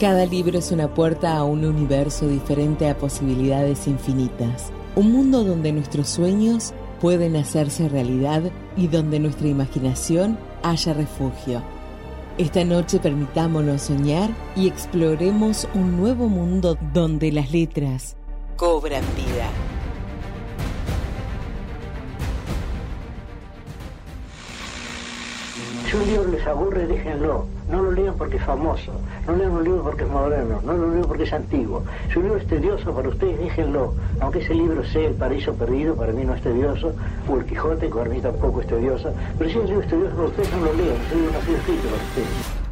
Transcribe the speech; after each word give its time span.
Cada 0.00 0.26
libro 0.26 0.58
es 0.58 0.72
una 0.72 0.92
puerta 0.92 1.36
a 1.36 1.44
un 1.44 1.64
universo 1.64 2.26
diferente 2.26 2.90
a 2.90 2.98
posibilidades 2.98 3.86
infinitas. 3.86 4.72
Un 4.96 5.12
mundo 5.12 5.44
donde 5.44 5.72
nuestros 5.72 6.08
sueños 6.08 6.74
pueden 7.00 7.36
hacerse 7.36 7.88
realidad 7.88 8.42
y 8.76 8.88
donde 8.88 9.20
nuestra 9.20 9.46
imaginación 9.46 10.36
haya 10.64 10.94
refugio. 10.94 11.62
Esta 12.38 12.64
noche 12.64 12.98
permitámonos 12.98 13.82
soñar 13.82 14.30
y 14.56 14.66
exploremos 14.66 15.68
un 15.74 15.96
nuevo 15.96 16.28
mundo 16.28 16.76
donde 16.92 17.30
las 17.30 17.52
letras 17.52 18.16
cobran 18.56 19.04
vida. 19.14 19.48
Si 25.94 26.00
un 26.00 26.06
libro 26.08 26.28
les 26.32 26.44
aburre, 26.44 26.88
déjenlo. 26.88 27.46
No 27.70 27.80
lo 27.80 27.92
lean 27.92 28.16
porque 28.18 28.36
es 28.38 28.42
famoso. 28.42 28.90
No 29.28 29.36
lean 29.36 29.52
un 29.52 29.62
libro 29.62 29.84
porque 29.84 30.02
es 30.02 30.10
moderno. 30.10 30.60
No 30.64 30.72
lo 30.72 30.90
lean 30.90 31.04
porque 31.06 31.22
es 31.22 31.32
antiguo. 31.32 31.84
Si 32.12 32.18
un 32.18 32.24
libro 32.24 32.40
es 32.40 32.48
tedioso 32.48 32.92
para 32.92 33.08
ustedes, 33.10 33.38
déjenlo. 33.38 33.94
Aunque 34.18 34.40
ese 34.40 34.54
libro 34.54 34.84
sea 34.86 35.06
El 35.06 35.14
Paraíso 35.14 35.54
Perdido, 35.54 35.94
para 35.94 36.12
mí 36.12 36.24
no 36.24 36.34
es 36.34 36.42
tedioso. 36.42 36.96
O 37.28 37.36
El 37.36 37.44
Quijote, 37.46 37.86
que 37.86 37.94
para 37.94 38.10
mí 38.10 38.20
tampoco 38.20 38.60
es 38.60 38.66
tedioso. 38.66 39.14
Pero 39.38 39.50
si 39.50 39.56
un 39.56 39.66
libro 39.66 39.82
es 39.82 39.88
tedioso 39.88 40.16
para 40.16 40.28
ustedes, 40.30 40.52
no 40.52 40.64
lo 40.64 40.74
lean. 40.74 40.96
Ese 41.06 41.14
libro 41.14 41.30
no 41.30 41.38
ha 41.38 41.42
sido 41.42 41.56
escrito 41.58 41.82
para 41.84 42.02
ustedes. 42.02 42.64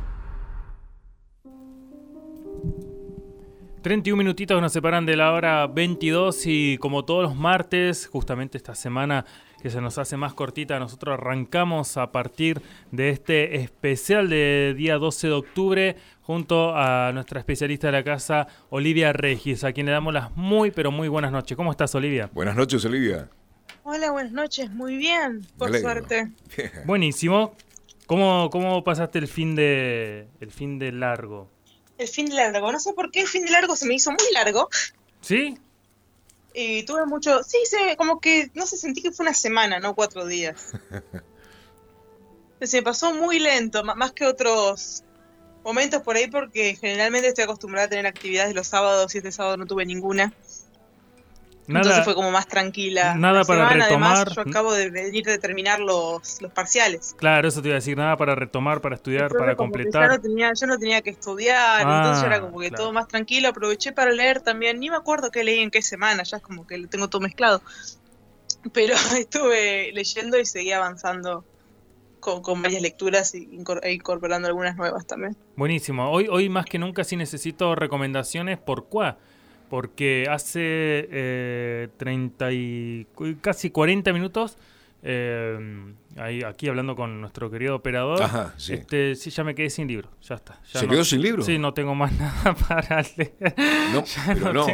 31 3.82 4.16
minutitos 4.16 4.60
nos 4.60 4.72
separan 4.72 5.06
de 5.06 5.16
la 5.16 5.32
hora 5.32 5.66
22 5.66 6.46
y 6.46 6.78
como 6.78 7.04
todos 7.04 7.24
los 7.24 7.34
martes, 7.34 8.06
justamente 8.06 8.56
esta 8.56 8.76
semana 8.76 9.26
que 9.62 9.70
se 9.70 9.80
nos 9.80 9.96
hace 9.98 10.16
más 10.16 10.34
cortita, 10.34 10.78
nosotros 10.80 11.14
arrancamos 11.14 11.96
a 11.96 12.10
partir 12.10 12.60
de 12.90 13.10
este 13.10 13.56
especial 13.56 14.28
de 14.28 14.74
día 14.76 14.96
12 14.96 15.28
de 15.28 15.32
octubre 15.32 15.96
junto 16.22 16.76
a 16.76 17.12
nuestra 17.12 17.38
especialista 17.38 17.86
de 17.86 17.92
la 17.92 18.02
casa, 18.02 18.48
Olivia 18.70 19.12
Regis, 19.12 19.62
a 19.62 19.72
quien 19.72 19.86
le 19.86 19.92
damos 19.92 20.12
las 20.12 20.36
muy 20.36 20.72
pero 20.72 20.90
muy 20.90 21.06
buenas 21.06 21.30
noches. 21.30 21.56
¿Cómo 21.56 21.70
estás, 21.70 21.94
Olivia? 21.94 22.28
Buenas 22.32 22.56
noches, 22.56 22.84
Olivia. 22.84 23.28
Hola, 23.84 24.10
buenas 24.10 24.32
noches, 24.32 24.70
muy 24.70 24.96
bien, 24.96 25.46
por 25.56 25.76
suerte. 25.78 26.32
Buenísimo. 26.84 27.54
¿Cómo, 28.06 28.50
¿Cómo 28.50 28.82
pasaste 28.82 29.20
el 29.20 29.28
fin 29.28 29.54
de 29.54 30.26
el 30.40 30.50
fin 30.50 30.78
de 30.80 30.90
largo? 30.90 31.48
el 31.98 32.08
fin 32.08 32.26
de 32.26 32.34
largo. 32.34 32.72
No 32.72 32.80
sé 32.80 32.92
por 32.94 33.10
qué 33.10 33.20
el 33.20 33.28
fin 33.28 33.44
de 33.44 33.52
largo 33.52 33.76
se 33.76 33.86
me 33.86 33.94
hizo 33.94 34.10
muy 34.10 34.32
largo. 34.34 34.68
¿Sí? 35.20 35.56
Y 36.54 36.84
tuve 36.84 37.06
mucho. 37.06 37.42
Sí, 37.42 37.58
se, 37.64 37.96
como 37.96 38.20
que. 38.20 38.50
No 38.54 38.66
sé, 38.66 38.76
sentí 38.76 39.02
que 39.02 39.12
fue 39.12 39.24
una 39.24 39.34
semana, 39.34 39.80
no 39.80 39.94
cuatro 39.94 40.26
días. 40.26 40.72
se 42.60 42.76
me 42.76 42.82
pasó 42.82 43.14
muy 43.14 43.38
lento, 43.38 43.82
más 43.84 44.12
que 44.12 44.26
otros 44.26 45.04
momentos 45.64 46.02
por 46.02 46.16
ahí, 46.16 46.28
porque 46.28 46.76
generalmente 46.76 47.28
estoy 47.28 47.44
acostumbrada 47.44 47.86
a 47.86 47.90
tener 47.90 48.06
actividades 48.06 48.54
los 48.54 48.66
sábados 48.66 49.14
y 49.14 49.18
este 49.18 49.32
sábado 49.32 49.56
no 49.56 49.66
tuve 49.66 49.86
ninguna. 49.86 50.32
Entonces 51.68 52.04
fue 52.04 52.14
como 52.14 52.30
más 52.30 52.46
tranquila. 52.48 53.14
Nada 53.14 53.44
para 53.44 53.68
retomar. 53.68 54.16
Además, 54.16 54.34
yo 54.34 54.42
acabo 54.42 54.72
de 54.72 54.90
venir 54.90 55.24
de 55.24 55.38
terminar 55.38 55.78
los, 55.80 56.42
los 56.42 56.52
parciales. 56.52 57.14
Claro, 57.16 57.46
eso 57.46 57.62
te 57.62 57.68
iba 57.68 57.76
a 57.76 57.78
decir, 57.78 57.96
nada 57.96 58.16
para 58.16 58.34
retomar, 58.34 58.80
para 58.80 58.96
estudiar, 58.96 59.30
para 59.30 59.54
completar. 59.54 60.08
no 60.08 60.20
tenía, 60.20 60.52
yo 60.58 60.66
no 60.66 60.78
tenía 60.78 61.02
que 61.02 61.10
estudiar, 61.10 61.86
ah, 61.86 61.98
entonces 61.98 62.24
era 62.24 62.40
como 62.40 62.58
que 62.58 62.70
todo 62.70 62.92
más 62.92 63.06
tranquilo. 63.08 63.48
Aproveché 63.48 63.92
para 63.92 64.10
leer 64.10 64.40
también, 64.40 64.80
ni 64.80 64.90
me 64.90 64.96
acuerdo 64.96 65.30
qué 65.30 65.44
leí 65.44 65.60
en 65.60 65.70
qué 65.70 65.82
semana, 65.82 66.24
ya 66.24 66.38
es 66.38 66.42
como 66.42 66.66
que 66.66 66.78
lo 66.78 66.88
tengo 66.88 67.08
todo 67.08 67.22
mezclado. 67.22 67.62
Pero 68.72 68.94
estuve 69.18 69.92
leyendo 69.92 70.38
y 70.38 70.46
seguí 70.46 70.72
avanzando 70.72 71.44
con, 72.18 72.42
con, 72.42 72.60
varias 72.60 72.82
lecturas 72.82 73.34
e 73.34 73.48
incorporando 73.92 74.48
algunas 74.48 74.76
nuevas 74.76 75.06
también. 75.06 75.36
Buenísimo. 75.56 76.10
Hoy, 76.10 76.26
hoy 76.28 76.48
más 76.48 76.66
que 76.66 76.78
nunca 76.78 77.04
sí 77.04 77.16
necesito 77.16 77.74
recomendaciones 77.76 78.58
por 78.58 78.86
cuá 78.88 79.18
porque 79.72 80.26
hace 80.30 80.60
eh, 80.60 81.88
30 81.96 82.52
y 82.52 83.06
casi 83.40 83.70
40 83.70 84.12
minutos, 84.12 84.58
eh, 85.02 85.94
ahí, 86.18 86.42
aquí 86.42 86.68
hablando 86.68 86.94
con 86.94 87.22
nuestro 87.22 87.50
querido 87.50 87.76
operador, 87.76 88.20
sí. 88.58 88.74
Este, 88.74 89.14
sí, 89.14 89.30
ya 89.30 89.44
me 89.44 89.54
quedé 89.54 89.70
sin 89.70 89.88
libro, 89.88 90.10
ya 90.20 90.34
está. 90.34 90.60
¿Se 90.62 90.86
quedó 90.86 91.06
sin 91.06 91.22
libro? 91.22 91.42
Sí, 91.42 91.56
no 91.56 91.72
tengo 91.72 91.94
más 91.94 92.12
nada 92.20 92.54
para 92.54 93.02
leer. 93.16 93.32
No, 93.94 94.04
pero 94.26 94.52
no, 94.52 94.66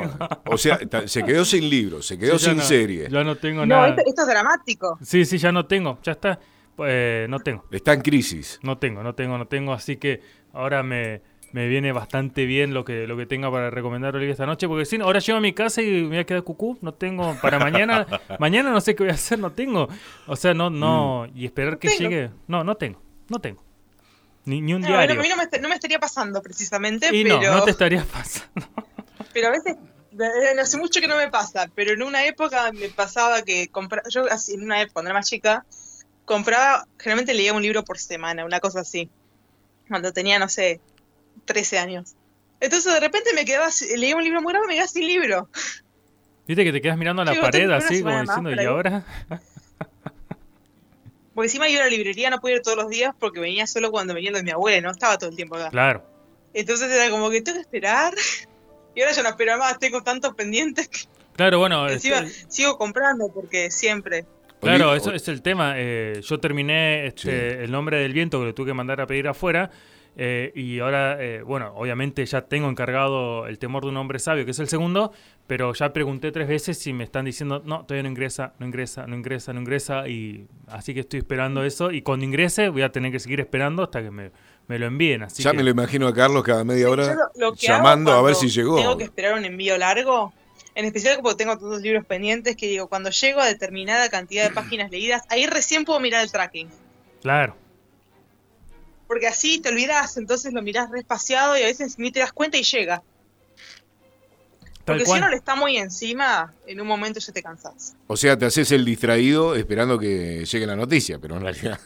o 0.46 0.58
sea, 0.58 0.80
se 1.06 1.22
quedó 1.22 1.44
sin 1.44 1.70
libro, 1.70 2.02
se 2.02 2.18
quedó 2.18 2.36
sin 2.36 2.60
serie. 2.60 3.06
Ya 3.08 3.22
no 3.22 3.36
tengo 3.36 3.64
nada. 3.64 3.90
No, 3.90 4.02
esto, 4.04 4.22
es 4.22 4.26
dramático. 4.26 4.98
Sí, 5.00 5.24
sí, 5.24 5.38
ya 5.38 5.52
no 5.52 5.64
tengo, 5.64 6.00
ya 6.02 6.10
está. 6.10 6.40
Pues, 6.74 7.28
no 7.28 7.38
tengo. 7.38 7.66
Está 7.70 7.92
en 7.92 8.00
crisis. 8.00 8.58
No 8.64 8.78
tengo, 8.78 9.04
no 9.04 9.14
tengo, 9.14 9.38
no 9.38 9.46
tengo, 9.46 9.72
así 9.72 9.96
que 9.96 10.22
ahora 10.52 10.82
me 10.82 11.22
me 11.52 11.66
viene 11.68 11.92
bastante 11.92 12.44
bien 12.44 12.74
lo 12.74 12.84
que, 12.84 13.06
lo 13.06 13.16
que 13.16 13.26
tenga 13.26 13.50
para 13.50 13.70
recomendar 13.70 14.14
Olivia 14.14 14.32
esta 14.32 14.46
noche, 14.46 14.68
porque 14.68 14.84
si 14.84 14.96
ahora 14.96 15.18
llego 15.18 15.38
a 15.38 15.40
mi 15.40 15.52
casa 15.52 15.80
y 15.82 15.86
me 15.86 16.08
voy 16.08 16.18
a 16.18 16.24
quedar 16.24 16.42
cucú, 16.42 16.78
no 16.82 16.92
tengo, 16.92 17.36
para 17.40 17.58
mañana, 17.58 18.06
mañana 18.38 18.70
no 18.70 18.80
sé 18.80 18.94
qué 18.94 19.04
voy 19.04 19.10
a 19.10 19.14
hacer, 19.14 19.38
no 19.38 19.52
tengo. 19.52 19.88
O 20.26 20.36
sea, 20.36 20.54
no, 20.54 20.70
no, 20.70 21.26
mm. 21.26 21.38
y 21.38 21.46
esperar 21.46 21.78
que 21.78 21.88
llegue, 21.88 22.30
no, 22.46 22.64
no 22.64 22.76
tengo, 22.76 23.00
no 23.28 23.40
tengo. 23.40 23.62
Ni, 24.44 24.60
ni 24.60 24.74
un 24.74 24.82
diario. 24.82 25.18
a 25.18 25.22
mí 25.22 25.28
no 25.28 25.68
me, 25.68 25.74
estaría 25.74 25.98
pasando 25.98 26.42
precisamente, 26.42 27.08
y 27.12 27.22
pero... 27.22 27.40
no, 27.40 27.56
no 27.58 27.64
te 27.64 27.70
estaría 27.70 28.04
pasando. 28.04 28.66
pero 29.32 29.48
a 29.48 29.50
veces, 29.50 29.76
hace 30.60 30.78
mucho 30.78 31.00
que 31.00 31.08
no 31.08 31.16
me 31.16 31.28
pasa, 31.28 31.70
pero 31.74 31.92
en 31.92 32.02
una 32.02 32.24
época 32.26 32.72
me 32.72 32.88
pasaba 32.88 33.42
que 33.42 33.68
compraba, 33.68 34.08
yo 34.08 34.24
así, 34.30 34.54
en 34.54 34.64
una 34.64 34.80
época, 34.80 34.94
cuando 34.94 35.10
era 35.10 35.18
más 35.18 35.28
chica, 35.28 35.64
compraba, 36.24 36.86
generalmente 36.98 37.34
leía 37.34 37.52
un 37.52 37.62
libro 37.62 37.84
por 37.84 37.98
semana, 37.98 38.44
una 38.44 38.60
cosa 38.60 38.80
así. 38.80 39.10
Cuando 39.88 40.12
tenía, 40.12 40.38
no 40.38 40.48
sé, 40.48 40.80
13 41.48 41.78
años. 41.78 42.14
Entonces 42.60 42.92
de 42.92 43.00
repente 43.00 43.30
me 43.34 43.44
quedaba, 43.44 43.68
leía 43.96 44.14
un 44.16 44.22
libro 44.22 44.40
muy 44.42 44.52
grande 44.52 44.66
y 44.66 44.68
me 44.68 44.74
quedaba 44.74 44.88
sin 44.88 45.06
libro. 45.06 45.48
Viste 46.46 46.64
que 46.64 46.72
te 46.72 46.80
quedas 46.80 46.96
mirando 46.96 47.22
a 47.22 47.24
la 47.24 47.40
pared 47.40 47.68
así, 47.70 48.02
como 48.02 48.20
diciendo, 48.20 48.50
¿y 48.50 48.64
ahora? 48.64 49.04
Porque 51.34 51.46
encima 51.46 51.68
iba 51.68 51.82
a 51.82 51.84
la 51.84 51.90
librería, 51.90 52.30
no 52.30 52.40
podía 52.40 52.56
ir 52.56 52.62
todos 52.62 52.76
los 52.76 52.88
días 52.88 53.14
porque 53.16 53.38
venía 53.38 53.64
solo 53.68 53.92
cuando 53.92 54.12
venía 54.12 54.32
de 54.32 54.42
mi 54.42 54.50
abuela, 54.50 54.80
no 54.80 54.90
estaba 54.90 55.18
todo 55.18 55.30
el 55.30 55.36
tiempo 55.36 55.54
acá. 55.54 55.70
Claro. 55.70 56.04
Entonces 56.52 56.90
era 56.90 57.10
como 57.10 57.30
que 57.30 57.42
tengo 57.42 57.58
que 57.58 57.62
esperar. 57.62 58.12
Y 58.96 59.02
ahora 59.02 59.12
ya 59.12 59.22
no 59.22 59.28
espero 59.28 59.56
más, 59.58 59.78
tengo 59.78 60.02
tantos 60.02 60.34
pendientes 60.34 60.88
que... 60.88 60.98
Claro, 61.36 61.60
bueno. 61.60 61.88
Encima, 61.90 62.18
este 62.18 62.50
sigo 62.50 62.76
comprando 62.76 63.30
porque 63.32 63.70
siempre. 63.70 64.24
Claro, 64.60 64.96
eso 64.96 65.12
es 65.12 65.28
el 65.28 65.40
tema. 65.40 65.74
Eh, 65.76 66.20
yo 66.20 66.40
terminé 66.40 67.06
este, 67.06 67.62
El 67.62 67.70
nombre 67.70 67.98
del 67.98 68.12
viento 68.12 68.40
que 68.40 68.46
le 68.46 68.52
tuve 68.52 68.70
que 68.70 68.74
mandar 68.74 69.00
a 69.00 69.06
pedir 69.06 69.28
afuera 69.28 69.70
eh, 70.20 70.50
y 70.56 70.80
ahora, 70.80 71.16
eh, 71.22 71.42
bueno, 71.42 71.72
obviamente 71.76 72.26
ya 72.26 72.42
tengo 72.42 72.68
encargado 72.68 73.46
El 73.46 73.60
temor 73.60 73.84
de 73.84 73.90
un 73.90 73.96
hombre 73.98 74.18
sabio, 74.18 74.44
que 74.44 74.50
es 74.50 74.58
el 74.58 74.66
segundo, 74.66 75.12
pero 75.46 75.72
ya 75.74 75.92
pregunté 75.92 76.32
tres 76.32 76.48
veces 76.48 76.84
y 76.88 76.92
me 76.92 77.04
están 77.04 77.24
diciendo, 77.24 77.62
no, 77.64 77.84
todavía 77.84 78.02
no 78.02 78.08
ingresa, 78.08 78.52
no 78.58 78.66
ingresa, 78.66 79.06
no 79.06 79.14
ingresa, 79.14 79.52
no 79.52 79.60
ingresa, 79.60 80.08
y 80.08 80.48
así 80.66 80.92
que 80.92 81.00
estoy 81.00 81.20
esperando 81.20 81.62
eso, 81.62 81.92
y 81.92 82.02
cuando 82.02 82.24
ingrese 82.24 82.68
voy 82.68 82.82
a 82.82 82.90
tener 82.90 83.12
que 83.12 83.20
seguir 83.20 83.38
esperando 83.38 83.84
hasta 83.84 84.02
que 84.02 84.10
me, 84.10 84.32
lo 84.66 84.86
envíen. 84.86 85.22
Así 85.22 85.44
ya 85.44 85.52
me 85.52 85.62
lo 85.62 85.70
imagino 85.70 86.08
a 86.08 86.14
Carlos 86.14 86.42
cada 86.42 86.64
media 86.64 86.90
hora 86.90 87.16
llamando 87.56 88.10
a 88.10 88.20
ver 88.20 88.34
si 88.34 88.48
llegó. 88.48 88.74
Tengo 88.74 88.96
que 88.96 89.04
esperar 89.04 89.38
un 89.38 89.44
envío 89.44 89.78
largo, 89.78 90.32
en 90.74 90.84
especial 90.84 91.20
porque 91.22 91.36
tengo 91.36 91.56
todos 91.58 91.74
los 91.74 91.82
libros 91.82 92.04
pendientes, 92.04 92.56
que 92.56 92.66
digo, 92.66 92.88
cuando 92.88 93.10
llego 93.10 93.38
a 93.38 93.46
determinada 93.46 94.08
cantidad 94.08 94.48
de 94.48 94.50
páginas 94.50 94.90
leídas, 94.90 95.22
ahí 95.28 95.46
recién 95.46 95.84
puedo 95.84 96.00
mirar 96.00 96.24
el 96.24 96.32
tracking. 96.32 96.68
Claro 97.22 97.67
porque 99.08 99.26
así 99.26 99.58
te 99.58 99.70
olvidas, 99.70 100.16
entonces 100.18 100.52
lo 100.52 100.62
mirás 100.62 100.90
respaciado 100.90 101.58
y 101.58 101.62
a 101.62 101.66
veces 101.66 101.98
ni 101.98 102.12
te 102.12 102.20
das 102.20 102.32
cuenta 102.32 102.58
y 102.58 102.62
llega. 102.62 103.02
porque 104.84 105.04
si 105.04 105.10
uno 105.10 105.28
le 105.28 105.36
está 105.36 105.56
muy 105.56 105.78
encima, 105.78 106.54
en 106.66 106.80
un 106.80 106.86
momento 106.86 107.18
ya 107.18 107.32
te 107.32 107.42
cansás. 107.42 107.96
O 108.06 108.16
sea, 108.16 108.38
te 108.38 108.44
haces 108.44 108.70
el 108.70 108.84
distraído 108.84 109.56
esperando 109.56 109.98
que 109.98 110.44
llegue 110.44 110.66
la 110.66 110.76
noticia, 110.76 111.18
pero 111.18 111.36
en 111.36 111.42
realidad 111.42 111.80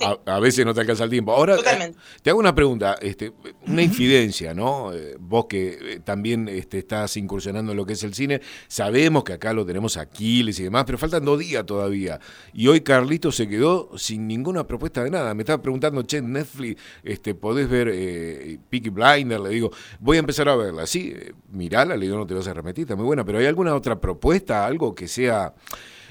a, 0.00 0.38
veces 0.40 0.64
no 0.64 0.74
te 0.74 0.80
alcanza 0.80 1.04
el 1.04 1.10
tiempo. 1.10 1.32
Ahora, 1.32 1.56
eh, 1.56 1.92
te 2.22 2.30
hago 2.30 2.38
una 2.38 2.54
pregunta, 2.54 2.96
este, 3.00 3.32
una 3.66 3.82
infidencia, 3.82 4.54
¿no? 4.54 4.92
Eh, 4.92 5.16
vos 5.18 5.46
que 5.46 5.78
eh, 5.80 6.00
también 6.00 6.48
este, 6.48 6.78
estás 6.78 7.16
incursionando 7.16 7.72
en 7.72 7.76
lo 7.76 7.86
que 7.86 7.94
es 7.94 8.02
el 8.02 8.14
cine, 8.14 8.40
sabemos 8.68 9.24
que 9.24 9.32
acá 9.32 9.52
lo 9.52 9.64
tenemos 9.64 9.96
Aquiles 9.96 10.58
y 10.60 10.64
demás, 10.64 10.84
pero 10.84 10.98
faltan 10.98 11.24
dos 11.24 11.38
días 11.38 11.64
todavía. 11.64 12.20
Y 12.52 12.68
hoy 12.68 12.80
Carlito 12.80 13.32
se 13.32 13.48
quedó 13.48 13.90
sin 13.96 14.26
ninguna 14.26 14.66
propuesta 14.66 15.02
de 15.02 15.10
nada. 15.10 15.34
Me 15.34 15.42
estaba 15.42 15.62
preguntando, 15.62 16.02
che, 16.02 16.20
Netflix, 16.20 16.80
este, 17.02 17.34
¿podés 17.34 17.68
ver 17.68 17.90
eh, 17.92 18.58
Peaky 18.68 18.90
Blinder? 18.90 19.40
Le 19.40 19.50
digo, 19.50 19.70
voy 20.00 20.18
a 20.18 20.20
empezar 20.20 20.48
a 20.48 20.56
verla. 20.56 20.86
Sí, 20.86 21.14
mirala, 21.50 21.96
le 21.96 22.06
digo, 22.06 22.18
no 22.18 22.26
te 22.26 22.34
vas 22.34 22.46
a 22.48 22.54
repetir, 22.54 22.82
está 22.82 22.96
muy 22.96 23.06
buena, 23.06 23.24
pero 23.24 23.38
¿hay 23.38 23.46
alguna 23.46 23.74
otra 23.74 24.00
propuesta, 24.00 24.66
algo 24.66 24.94
que 24.94 25.08
sea 25.08 25.54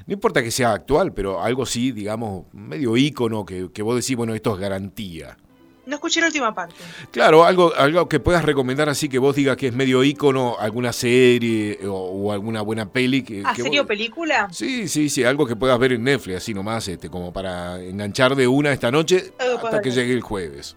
no 0.08 0.14
importa 0.14 0.44
que 0.44 0.52
sea 0.52 0.74
actual, 0.74 1.14
pero 1.14 1.42
algo 1.42 1.66
sí, 1.66 1.92
digamos, 1.92 2.46
medio 2.54 2.96
ícono, 2.96 3.46
que, 3.46 3.72
que 3.72 3.82
vos 3.82 3.96
decís, 3.96 4.16
bueno, 4.16 4.36
esto 4.36 4.54
es 4.54 4.60
garantía. 4.60 5.38
No 5.86 5.96
escuché 5.96 6.20
la 6.20 6.28
última 6.28 6.54
parte. 6.54 6.76
Claro, 7.12 7.46
algo, 7.46 7.74
algo 7.76 8.10
que 8.10 8.20
puedas 8.20 8.44
recomendar 8.44 8.90
así 8.90 9.08
que 9.08 9.20
vos 9.20 9.36
digas 9.36 9.56
que 9.56 9.68
es 9.68 9.74
medio 9.74 10.04
ícono, 10.04 10.58
alguna 10.60 10.92
serie 10.92 11.80
o, 11.88 12.32
alguna 12.32 12.62
buena 12.62 12.92
peli. 12.92 13.22
Que, 13.22 13.44
¿Ah, 13.46 13.56
serie 13.56 13.80
o 13.80 13.86
película? 13.86 14.48
Sí, 14.52 14.88
sí, 14.88 15.10
sí, 15.10 15.24
algo 15.24 15.46
que 15.46 15.56
puedas 15.56 15.78
ver 15.78 15.94
en 15.94 16.04
Netflix, 16.04 16.38
así 16.38 16.54
nomás, 16.54 16.88
este, 16.88 17.10
como 17.10 17.32
para 17.32 17.80
enganchar 17.80 18.36
de 18.36 18.48
una 18.48 18.72
esta 18.72 18.90
noche 18.90 19.34
hasta 19.38 19.82
que 19.82 19.92
llegue 19.92 20.14
el 20.14 20.22
jueves. 20.22 20.76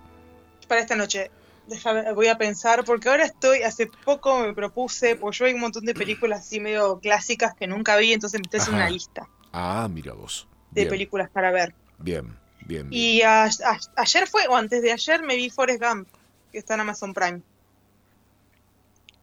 Para 0.67 0.83
esta 0.83 0.95
noche. 0.95 1.31
Déjame, 1.69 2.13
voy 2.13 2.29
a 2.29 2.39
pensar, 2.39 2.85
porque 2.85 3.09
ahora 3.09 3.25
estoy, 3.25 3.63
hace 3.63 3.87
poco 3.87 4.41
me 4.41 4.55
propuse, 4.55 5.17
pues 5.17 5.39
yo 5.39 5.45
hay 5.45 5.55
un 5.55 5.61
montón 5.61 5.85
de 5.85 5.95
películas 5.95 6.41
así 6.41 6.61
medio 6.61 6.99
clásicas 6.99 7.55
que 7.55 7.67
nunca 7.67 7.97
vi, 7.97 8.13
entonces 8.13 8.41
me 8.41 8.45
estoy 8.45 8.61
haciendo 8.61 8.83
una 8.83 8.91
lista. 8.91 9.29
Ah, 9.53 9.89
mira 9.91 10.13
vos. 10.15 10.49
De 10.71 10.87
películas 10.87 11.31
para 11.31 11.51
ver. 11.51 11.75
Bien, 11.99 12.37
bien. 12.67 12.89
Y 12.91 13.23
ayer 13.23 14.29
fue, 14.29 14.47
o 14.49 14.57
antes 14.57 14.83
de 14.83 14.93
ayer, 14.93 15.23
me 15.23 15.37
vi 15.37 15.51
Forrest 15.51 15.83
Gump, 15.83 16.09
que 16.53 16.59
está 16.59 16.75
en 16.75 16.81
Amazon 16.81 17.15
Prime. 17.15 17.41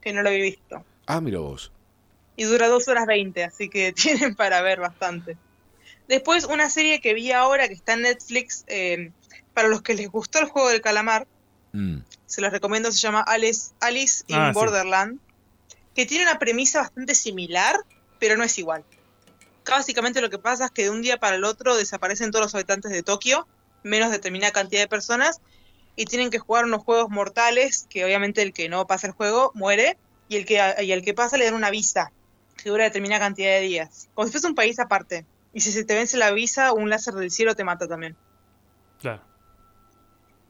Que 0.02 0.14
no 0.14 0.22
lo 0.22 0.30
había 0.30 0.44
visto. 0.44 0.84
Ah, 1.06 1.22
mira 1.22 1.40
vos. 1.40 1.72
Y 2.36 2.44
dura 2.44 2.68
dos 2.68 2.88
horas 2.88 3.06
veinte, 3.06 3.44
así 3.44 3.70
que 3.70 3.94
tienen 3.96 4.36
para 4.36 4.62
ver 4.62 4.80
bastante. 4.80 5.38
Después, 6.08 6.46
una 6.46 6.70
serie 6.70 7.02
que 7.02 7.14
vi 7.14 7.32
ahora 7.32 7.68
que 7.68 7.74
está 7.74 7.94
en 7.94 8.04
Netflix, 8.04 8.64
eh, 8.68 9.12
para 9.54 9.68
los 9.68 9.82
que 9.82 9.96
les 9.96 10.10
gustó 10.10 10.40
el 10.40 10.46
juego 10.46 10.70
del 10.70 10.82
calamar, 10.82 11.28
mm. 11.72 12.00
Se 12.26 12.42
los 12.42 12.52
recomiendo, 12.52 12.92
se 12.92 13.00
llama 13.00 13.22
Alice, 13.22 13.72
Alice 13.80 14.24
in 14.28 14.38
ah, 14.38 14.52
Borderland, 14.54 15.20
que 15.94 16.06
tiene 16.06 16.24
una 16.24 16.40
premisa 16.40 16.82
bastante 16.82 17.16
similar, 17.16 17.78
pero 18.20 18.38
no 18.38 18.44
es 18.44 18.58
igual. 18.58 18.84
Básicamente 19.70 20.22
lo 20.22 20.30
que 20.30 20.38
pasa 20.38 20.66
es 20.66 20.72
que 20.72 20.84
de 20.84 20.90
un 20.90 21.02
día 21.02 21.18
para 21.18 21.36
el 21.36 21.44
otro 21.44 21.76
desaparecen 21.76 22.32
todos 22.32 22.46
los 22.46 22.56
habitantes 22.56 22.92
de 22.92 23.04
Tokio, 23.04 23.48
menos 23.84 24.12
determinada 24.12 24.52
cantidad 24.52 24.82
de 24.82 24.88
personas, 24.88 25.42
y 25.96 26.06
tienen 26.06 26.30
que 26.30 26.40
jugar 26.40 26.66
unos 26.66 26.84
juegos 26.84 27.10
mortales, 27.10 27.88
que 27.90 28.04
obviamente 28.04 28.42
el 28.42 28.54
que 28.54 28.70
no 28.70 28.86
pasa 28.86 29.08
el 29.08 29.14
juego 29.14 29.52
muere, 29.54 29.98
y 30.28 30.38
el 30.38 30.46
que, 30.46 30.62
y 30.82 30.92
el 30.92 31.04
que 31.04 31.14
pasa 31.14 31.38
le 31.38 31.46
dan 31.46 31.54
una 31.54 31.70
visa, 31.70 32.12
que 32.58 32.70
dura 32.70 32.84
determinada 32.84 33.22
cantidad 33.22 33.52
de 33.52 33.62
días. 33.62 34.10
Como 34.14 34.28
si 34.28 34.32
fuese 34.32 34.48
un 34.48 34.56
país 34.56 34.80
aparte. 34.80 35.26
Y 35.54 35.62
si 35.62 35.72
se 35.72 35.86
te 35.86 35.96
vence 35.96 36.18
la 36.18 36.32
visa, 36.32 36.74
un 36.74 36.90
láser 36.90 37.14
del 37.14 37.32
cielo 37.32 37.56
te 37.56 37.64
mata 37.64 37.88
también. 37.88 38.16
Claro. 39.00 39.22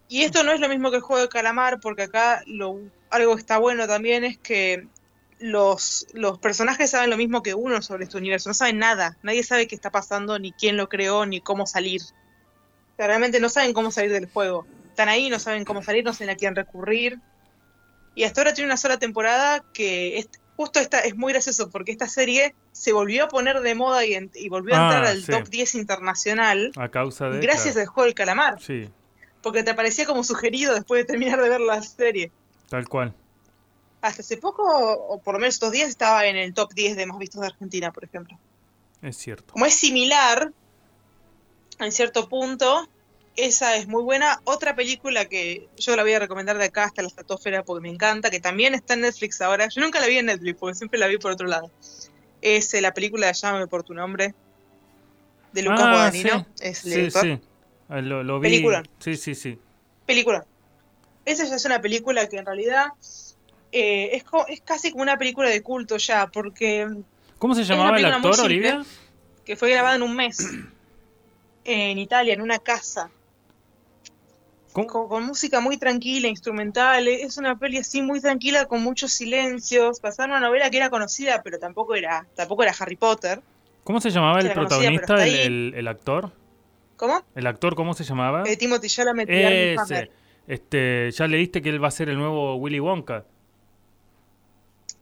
Y 0.08 0.24
esto 0.24 0.44
no 0.44 0.52
es 0.52 0.60
lo 0.60 0.70
mismo 0.70 0.92
que 0.92 0.98
el 0.98 1.02
juego 1.02 1.22
de 1.22 1.30
calamar, 1.30 1.80
porque 1.80 2.04
acá 2.04 2.44
lo, 2.46 2.80
algo 3.10 3.36
que 3.36 3.40
está 3.40 3.58
bueno 3.58 3.88
también 3.88 4.24
es 4.24 4.38
que 4.38 4.88
los, 5.40 6.08
los 6.14 6.40
personajes 6.40 6.92
saben 6.92 7.10
lo 7.10 7.18
mismo 7.18 7.44
que 7.44 7.54
uno 7.54 7.82
sobre 7.82 8.06
este 8.06 8.18
universo, 8.18 8.50
no 8.50 8.54
saben 8.54 8.80
nada, 8.80 9.18
nadie 9.24 9.44
sabe 9.44 9.68
qué 9.68 9.76
está 9.76 9.92
pasando, 9.92 10.40
ni 10.40 10.52
quién 10.52 10.78
lo 10.78 10.90
creó, 10.90 11.26
ni 11.26 11.42
cómo 11.42 11.66
salir. 11.66 12.02
realmente 12.98 13.40
no 13.40 13.50
saben 13.50 13.74
cómo 13.74 13.92
salir 13.92 14.12
del 14.12 14.30
juego. 14.30 14.66
Están 14.90 15.10
ahí, 15.10 15.30
no 15.30 15.40
saben 15.40 15.66
cómo 15.66 15.84
salir, 15.84 16.06
no 16.06 16.14
saben 16.14 16.30
a 16.30 16.36
quién 16.36 16.56
recurrir. 16.56 17.20
Y 18.14 18.24
hasta 18.24 18.42
ahora 18.42 18.54
tiene 18.54 18.68
una 18.68 18.78
sola 18.78 18.98
temporada 18.98 19.64
que 19.74 20.20
es, 20.20 20.30
justo 20.56 20.80
esta, 20.80 21.00
es 21.00 21.18
muy 21.18 21.34
gracioso 21.34 21.70
porque 21.70 21.92
esta 21.92 22.08
serie 22.08 22.56
se 22.72 22.94
volvió 22.94 23.26
a 23.26 23.28
poner 23.28 23.60
de 23.60 23.76
moda 23.76 24.06
y, 24.06 24.18
volvió 24.48 24.76
a 24.76 24.84
entrar 24.84 25.06
ah, 25.06 25.10
al 25.10 25.26
top 25.26 25.50
10 25.50 25.76
internacional. 25.76 26.72
A 26.78 26.90
causa 26.90 27.30
de. 27.30 27.42
Gracias 27.42 27.76
al 27.76 27.88
juego 27.88 28.06
del 28.06 28.14
calamar. 28.14 28.62
Sí. 28.62 28.90
Porque 29.46 29.62
te 29.62 29.70
aparecía 29.70 30.08
como 30.08 30.24
sugerido 30.24 30.74
después 30.74 31.04
de 31.04 31.06
terminar 31.06 31.40
de 31.40 31.50
ver 31.50 31.62
la 31.62 31.80
serie. 31.84 32.32
Tal 32.68 32.88
cual. 32.90 33.14
Hasta 34.02 34.24
hace 34.24 34.38
poco, 34.38 34.64
o 34.64 35.22
por 35.22 35.36
lo 35.36 35.40
menos 35.40 35.54
estos 35.54 35.72
días, 35.72 35.88
estaba 35.88 36.26
en 36.26 36.36
el 36.36 36.56
top 36.56 36.74
10 36.74 36.98
de 36.98 37.06
más 37.06 37.20
vistos 37.20 37.42
de 37.42 37.48
Argentina, 37.48 37.92
por 37.92 38.04
ejemplo. 38.04 38.40
Es 39.04 39.18
cierto. 39.18 39.54
Como 39.54 39.68
es 39.68 39.76
similar, 39.76 40.52
en 41.78 41.92
cierto 41.92 42.28
punto, 42.28 42.90
esa 43.36 43.76
es 43.76 43.88
muy 43.88 44.02
buena. 44.02 44.42
Otra 44.46 44.76
película 44.76 45.26
que 45.26 45.70
yo 45.78 45.96
la 45.96 46.02
voy 46.02 46.14
a 46.14 46.20
recomendar 46.20 46.58
de 46.58 46.66
acá 46.66 46.86
hasta 46.86 47.04
la 47.04 47.10
estratosfera 47.10 47.64
porque 47.64 47.84
me 47.84 47.90
encanta, 47.90 48.32
que 48.32 48.40
también 48.40 48.74
está 48.74 48.96
en 48.96 49.02
Netflix 49.02 49.42
ahora. 49.42 49.68
Yo 49.68 49.80
nunca 49.80 50.00
la 50.00 50.08
vi 50.08 50.18
en 50.18 50.26
Netflix 50.26 50.58
porque 50.60 50.74
siempre 50.74 50.98
la 50.98 51.06
vi 51.06 51.20
por 51.20 51.32
otro 51.32 51.46
lado. 51.46 51.70
Es 52.42 52.74
eh, 52.74 52.82
la 52.82 52.96
película 52.96 53.28
de 53.28 53.34
Llámame 53.34 53.68
por 53.68 53.84
tu 53.84 53.94
nombre, 53.94 54.34
de 55.54 55.62
Lucas 55.62 55.82
ah, 55.84 55.92
Guadagnino. 55.92 56.48
Es 56.60 56.84
el 56.86 57.12
sí, 57.12 57.20
sí. 57.20 57.40
Ah, 57.90 58.02
lo, 58.02 58.40
vi. 58.40 58.50
Película. 58.50 58.84
Sí, 59.00 59.16
sí, 59.16 59.36
sí. 59.36 59.60
Película. 60.06 60.46
Esa 61.26 61.46
ya 61.46 61.56
es 61.56 61.66
una 61.66 61.82
película 61.82 62.28
que 62.28 62.38
en 62.38 62.46
realidad 62.46 62.88
eh, 63.72 64.16
es, 64.16 64.24
es 64.48 64.62
casi 64.62 64.92
como 64.92 65.04
una 65.04 65.18
película 65.18 65.50
de 65.50 65.62
culto 65.62 65.98
ya, 65.98 66.28
porque... 66.28 66.88
¿Cómo 67.40 67.56
se 67.56 67.64
llamaba 67.64 67.98
el 67.98 68.06
actor, 68.06 68.40
Olivia? 68.40 68.84
Que 69.44 69.56
fue 69.56 69.72
grabada 69.72 69.96
en 69.96 70.04
un 70.04 70.16
mes. 70.16 70.38
En 71.68 71.98
Italia, 71.98 72.36
en 72.36 72.42
una 72.42 72.60
casa. 72.60 73.10
Con, 74.72 75.26
música 75.26 75.62
muy 75.62 75.78
tranquila, 75.78 76.28
instrumental. 76.28 77.08
Es 77.08 77.38
una 77.38 77.58
peli 77.58 77.78
así 77.78 78.02
muy 78.02 78.20
tranquila, 78.22 78.66
con 78.66 78.84
muchos 78.84 79.14
silencios. 79.14 80.00
Pasaba 80.02 80.28
una 80.28 80.40
novela 80.42 80.70
que 80.70 80.78
era 80.78 80.90
conocida, 80.92 81.42
pero 81.44 81.58
tampoco 81.58 81.96
era, 81.96 82.28
tampoco 82.36 82.62
era 82.62 82.76
Harry 82.78 82.98
Potter. 82.98 83.42
¿Cómo 83.86 84.02
se 84.02 84.12
llamaba 84.12 84.42
el 84.42 84.52
protagonista, 84.52 85.26
el, 85.26 85.88
actor? 85.88 86.32
¿Cómo? 86.96 87.24
¿El 87.36 87.48
actor 87.48 87.76
cómo 87.76 87.94
se 87.94 88.04
llamaba? 88.04 88.44
Eh, 88.46 88.58
Timothy 88.58 88.88
Chalamet. 88.88 89.30
Ese. 89.30 90.12
Este, 90.48 91.10
ya 91.12 91.28
leíste 91.28 91.62
que 91.62 91.70
él 91.70 91.84
va 91.84 91.88
a 91.88 91.92
ser 91.92 92.10
el 92.10 92.18
nuevo 92.18 92.56
Willy 92.56 92.80
Wonka. 92.80 93.26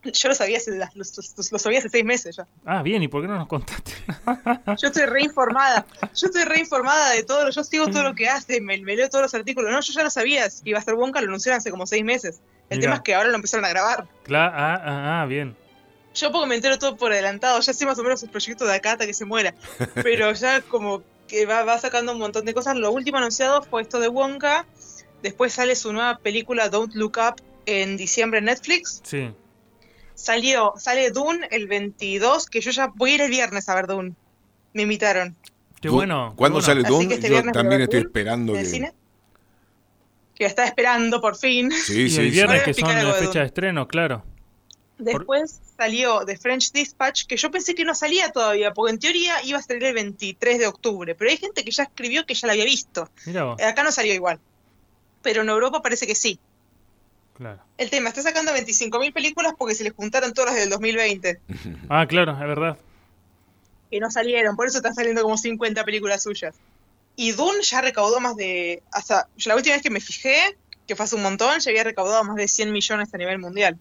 Yo 0.04 0.28
lo 0.28 0.36
sabía 0.36 0.58
hace, 0.58 0.78
lo, 0.78 1.60
sabía 1.60 1.80
hace 1.80 1.88
seis 1.88 2.04
meses 2.04 2.36
ya. 2.36 2.46
Ah, 2.66 2.84
bien, 2.84 3.02
¿y 3.04 3.08
por 3.08 3.22
qué 3.22 3.28
no 3.30 3.38
nos 3.38 3.48
contaste? 3.48 3.94
yo 4.82 4.88
estoy 4.88 5.06
reinformada. 5.06 5.86
Yo 6.14 6.28
estoy 6.28 6.44
reinformada 6.44 7.12
de 7.12 7.24
todo. 7.24 7.50
Yo 7.50 7.64
sigo 7.64 7.88
todo 7.88 8.04
lo 8.04 8.14
que 8.14 8.28
hace, 8.28 8.60
me, 8.60 8.78
leo 8.78 9.08
todos 9.08 9.22
los 9.22 9.34
artículos. 9.34 9.72
No, 9.72 9.80
yo 9.80 9.94
ya 9.94 10.04
lo 10.04 10.10
sabía. 10.10 10.44
Que 10.50 10.72
iba 10.72 10.80
a 10.80 10.82
ser 10.82 10.96
Wonka, 10.96 11.22
lo 11.22 11.28
anunciaron 11.28 11.60
hace 11.60 11.72
como 11.72 11.88
seis 11.88 12.04
meses. 12.04 12.42
El 12.70 12.80
tema 12.80 12.96
es 12.96 13.02
que 13.02 13.16
ahora 13.16 13.30
lo 13.30 13.36
empezaron 13.36 13.64
a 13.64 13.70
grabar. 13.70 14.06
Claro, 14.24 14.54
ah, 14.56 14.82
ah, 14.84 15.22
ah, 15.22 15.26
bien. 15.26 15.56
Yo 16.16 16.32
poco 16.32 16.48
me 16.48 16.56
entero 16.56 16.78
todo 16.78 16.98
por 16.98 17.14
adelantado. 17.14 17.60
Ya 17.62 17.74
sé 17.74 17.86
más 17.86 17.98
o 17.98 18.04
menos 18.04 18.22
el 18.24 18.30
proyecto 18.30 18.66
de 18.66 18.76
acá 18.76 18.94
hasta 18.94 19.06
que 19.06 19.14
se 19.14 19.24
muera. 19.24 19.54
Pero 20.04 20.34
ya 20.34 20.62
como 20.62 21.02
que 21.34 21.48
va, 21.48 21.64
va 21.64 21.80
sacando 21.80 22.12
un 22.12 22.20
montón 22.20 22.46
de 22.46 22.54
cosas. 22.54 22.76
Lo 22.76 22.92
último 22.92 23.18
anunciado 23.18 23.64
fue 23.64 23.82
esto 23.82 24.00
de 24.00 24.08
Wonka. 24.08 24.68
Después 25.24 25.54
sale 25.54 25.76
su 25.76 25.92
nueva 25.92 26.20
película 26.20 26.70
Don't 26.70 26.94
Look 26.94 27.18
Up 27.18 27.42
en 27.66 27.98
diciembre 27.98 28.38
en 28.38 28.46
Netflix. 28.46 29.02
Sí 29.04 29.32
Salió, 30.14 30.74
sale 30.78 31.10
Dune 31.10 31.48
el 31.50 31.68
22, 31.68 32.46
que 32.46 32.62
yo 32.62 32.70
ya 32.70 32.92
voy 32.96 33.12
a 33.12 33.16
ir 33.16 33.22
el 33.22 33.32
viernes 33.32 33.68
a 33.68 33.74
ver 33.74 33.88
Dune. 33.88 34.14
Me 34.74 34.84
invitaron. 34.84 35.36
Qué 35.82 35.90
bueno. 35.90 36.34
¿Cuándo 36.36 36.62
sale 36.62 36.84
Dune? 36.84 37.16
Este 37.16 37.30
yo 37.30 37.42
también 37.52 37.82
estoy 37.82 38.02
esperando. 38.02 38.54
Que... 38.54 38.66
Cine? 38.66 38.94
Que 40.36 40.46
está 40.46 40.66
esperando 40.66 41.20
por 41.20 41.36
fin. 41.36 41.72
Sí, 41.72 42.10
sí, 42.10 42.22
el 42.22 42.30
viernes, 42.30 42.62
que 42.62 42.76
son 42.76 42.90
la 42.90 43.14
fecha 43.14 43.40
de 43.40 43.46
estreno, 43.48 43.88
claro. 43.88 44.24
Después 44.98 45.60
salió 45.78 46.26
The 46.26 46.38
French 46.38 46.72
Dispatch, 46.72 47.26
que 47.26 47.36
yo 47.36 47.50
pensé 47.52 47.74
que 47.76 47.84
no 47.84 47.96
salía 47.96 48.32
todavía, 48.32 48.74
porque 48.74 48.94
en 48.94 49.00
teoría 49.00 49.44
iba 49.44 49.58
a 49.58 49.62
salir 49.62 49.84
el 49.84 49.94
23 49.94 50.60
de 50.60 50.68
octubre, 50.68 51.16
pero 51.16 51.32
hay 51.32 51.38
gente 51.38 51.64
que 51.64 51.72
ya 51.72 51.84
escribió 51.84 52.26
que 52.26 52.36
ya 52.36 52.48
la 52.48 52.54
había 52.54 52.66
visto. 52.66 53.10
Acá 53.66 53.84
no 53.84 53.92
salió 53.92 54.14
igual. 54.14 54.40
Pero 55.22 55.42
en 55.42 55.50
Europa 55.50 55.82
parece 55.82 56.06
que 56.06 56.16
sí. 56.16 56.40
El 57.78 57.90
tema, 57.90 58.10
está 58.10 58.22
sacando 58.22 58.52
25.000 58.52 59.12
películas 59.12 59.54
porque 59.58 59.76
se 59.76 59.84
les 59.84 59.94
juntaron 59.94 60.34
todas 60.34 60.52
las 60.52 60.60
del 60.60 60.70
2020. 60.70 61.40
ah, 61.90 62.06
claro, 62.08 62.34
es 62.34 62.40
verdad. 62.40 62.78
Que 63.90 64.00
no 64.00 64.12
salieron, 64.12 64.56
por 64.56 64.68
eso 64.68 64.78
están 64.78 64.94
saliendo 64.94 65.24
como 65.24 65.38
50 65.38 65.84
películas 65.84 66.24
suyas. 66.24 66.56
Y 67.16 67.32
Dune 67.32 67.62
ya 67.62 67.82
recaudó 67.82 68.20
más 68.20 68.36
de. 68.36 68.82
Hasta 68.92 69.28
la 69.46 69.56
última 69.56 69.76
vez 69.76 69.84
que 69.84 69.90
me 69.90 70.00
fijé, 70.00 70.58
que 70.88 70.96
fue 70.96 71.06
hace 71.06 71.16
un 71.16 71.24
montón, 71.24 71.60
ya 71.60 71.70
había 71.70 71.84
recaudado 71.84 72.24
más 72.24 72.36
de 72.36 72.48
100 72.48 72.72
millones 72.72 73.14
a 73.14 73.18
nivel 73.18 73.40
mundial. 73.40 73.78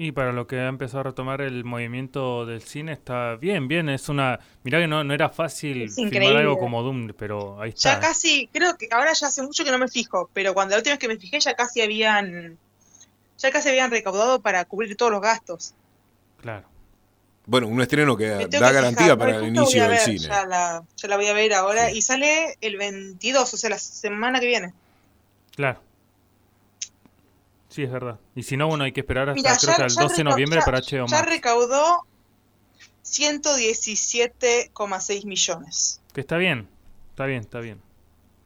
Y 0.00 0.12
para 0.12 0.30
lo 0.30 0.46
que 0.46 0.60
ha 0.60 0.68
empezado 0.68 1.00
a 1.00 1.02
retomar 1.02 1.40
el 1.40 1.64
movimiento 1.64 2.46
del 2.46 2.62
cine 2.62 2.92
está 2.92 3.34
bien, 3.34 3.66
bien, 3.66 3.88
es 3.88 4.08
una... 4.08 4.38
Mirá 4.62 4.78
que 4.78 4.86
no, 4.86 5.02
no 5.02 5.12
era 5.12 5.28
fácil 5.28 5.90
filmar 5.90 6.36
algo 6.36 6.56
como 6.56 6.84
Doom, 6.84 7.14
pero 7.18 7.60
ahí 7.60 7.70
está. 7.70 7.94
Ya 7.94 8.00
casi, 8.00 8.48
creo 8.52 8.78
que 8.78 8.86
ahora 8.92 9.12
ya 9.12 9.26
hace 9.26 9.42
mucho 9.42 9.64
que 9.64 9.72
no 9.72 9.78
me 9.78 9.88
fijo, 9.88 10.30
pero 10.32 10.54
cuando 10.54 10.76
la 10.76 10.76
última 10.76 10.92
vez 10.92 11.00
que 11.00 11.08
me 11.08 11.16
fijé 11.16 11.40
ya 11.40 11.54
casi 11.54 11.82
habían... 11.82 12.56
Ya 13.38 13.50
casi 13.50 13.70
habían 13.70 13.90
recaudado 13.90 14.40
para 14.40 14.64
cubrir 14.66 14.96
todos 14.96 15.10
los 15.10 15.20
gastos. 15.20 15.74
Claro. 16.42 16.68
Bueno, 17.46 17.66
un 17.66 17.80
estreno 17.80 18.16
que 18.16 18.46
da 18.46 18.70
garantía 18.70 19.16
para 19.16 19.38
el 19.38 19.48
inicio 19.48 19.88
del 19.88 19.98
cine. 19.98 20.18
Ya 20.20 20.46
la, 20.46 20.84
ya 20.96 21.08
la 21.08 21.16
voy 21.16 21.26
a 21.26 21.32
ver 21.32 21.54
ahora 21.54 21.90
y 21.90 22.02
sale 22.02 22.56
el 22.60 22.76
22, 22.76 23.52
o 23.52 23.56
sea, 23.56 23.70
la 23.70 23.80
semana 23.80 24.38
que 24.38 24.46
viene. 24.46 24.72
Claro. 25.56 25.87
Sí, 27.68 27.82
es 27.82 27.92
verdad. 27.92 28.18
Y 28.34 28.42
si 28.42 28.56
no, 28.56 28.66
bueno, 28.66 28.84
hay 28.84 28.92
que 28.92 29.00
esperar 29.00 29.28
hasta 29.30 29.58
creo 29.58 29.76
que 29.76 29.82
el 29.82 29.94
12 29.94 30.16
de 30.16 30.24
noviembre 30.24 30.60
para 30.64 30.80
HBO 30.80 31.06
Ya 31.06 31.22
recaudó 31.22 32.04
117,6 33.04 35.24
millones. 35.24 36.00
Que 36.12 36.20
está 36.20 36.36
bien, 36.36 36.68
está 37.10 37.26
bien, 37.26 37.40
está 37.40 37.60
bien. 37.60 37.80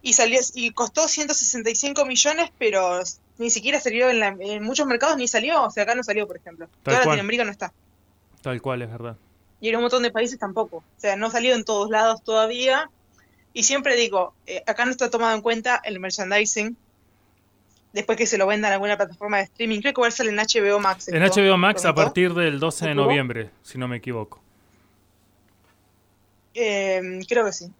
Y 0.03 0.13
salió 0.15 0.41
y 0.55 0.73
costó 0.73 1.07
165 1.07 2.05
millones, 2.05 2.51
pero 2.59 3.01
ni 3.39 3.51
siquiera 3.51 3.79
salió 3.81 4.11
en, 4.11 4.43
en 4.43 4.63
muchos 4.63 4.87
mercados, 4.87 5.17
ni 5.17 5.29
salió. 5.29 5.63
O 5.63 5.71
sea, 5.71 5.85
acá 5.85 5.95
no 5.95 6.03
salió, 6.03 6.27
por 6.27 6.37
ejemplo. 6.37 6.69
Toda 6.83 6.99
Latinoamérica 6.99 7.45
no 7.45 7.53
está. 7.53 7.73
Tal 8.43 8.61
cual, 8.61 8.83
es 8.83 8.91
verdad. 8.91 9.17
Y 9.61 9.69
en 9.69 9.77
un 9.77 9.83
montón 9.83 10.03
de 10.03 10.11
países 10.11 10.41
tampoco. 10.41 10.79
O 10.79 10.85
sea, 10.97 11.15
no 11.15 11.31
salió 11.31 11.55
en 11.55 11.65
todos 11.65 11.89
lados 11.89 12.25
todavía. 12.25 12.91
Y 13.53 13.63
siempre 13.63 13.95
digo, 13.95 14.35
eh, 14.47 14.65
acá 14.67 14.85
no 14.85 14.91
está 14.91 15.11
tomado 15.11 15.37
en 15.37 15.43
cuenta 15.43 15.81
el 15.85 16.01
merchandising 16.01 16.77
después 17.93 18.19
que 18.19 18.27
se 18.27 18.39
lo 18.39 18.47
vendan 18.47 18.71
en 18.71 18.75
alguna 18.75 18.97
plataforma 18.97 19.39
de 19.39 19.45
streaming. 19.45 19.81
Creo 19.81 19.95
que 19.95 20.01
va 20.01 20.09
a 20.09 20.11
salir 20.11 20.33
en 20.33 20.39
HBO 20.39 20.81
Max. 20.81 21.09
En 21.09 21.23
HBO 21.23 21.57
Max 21.57 21.85
a 21.85 21.95
partir 21.95 22.35
del 22.35 22.59
12 22.59 22.89
de 22.89 22.95
noviembre, 22.95 23.51
si 23.63 23.79
no 23.79 23.89
me 23.89 23.97
equivoco. 23.97 24.41
Em, 26.55 27.23
creo 27.25 27.47
que 27.47 27.53
sí. 27.53 27.71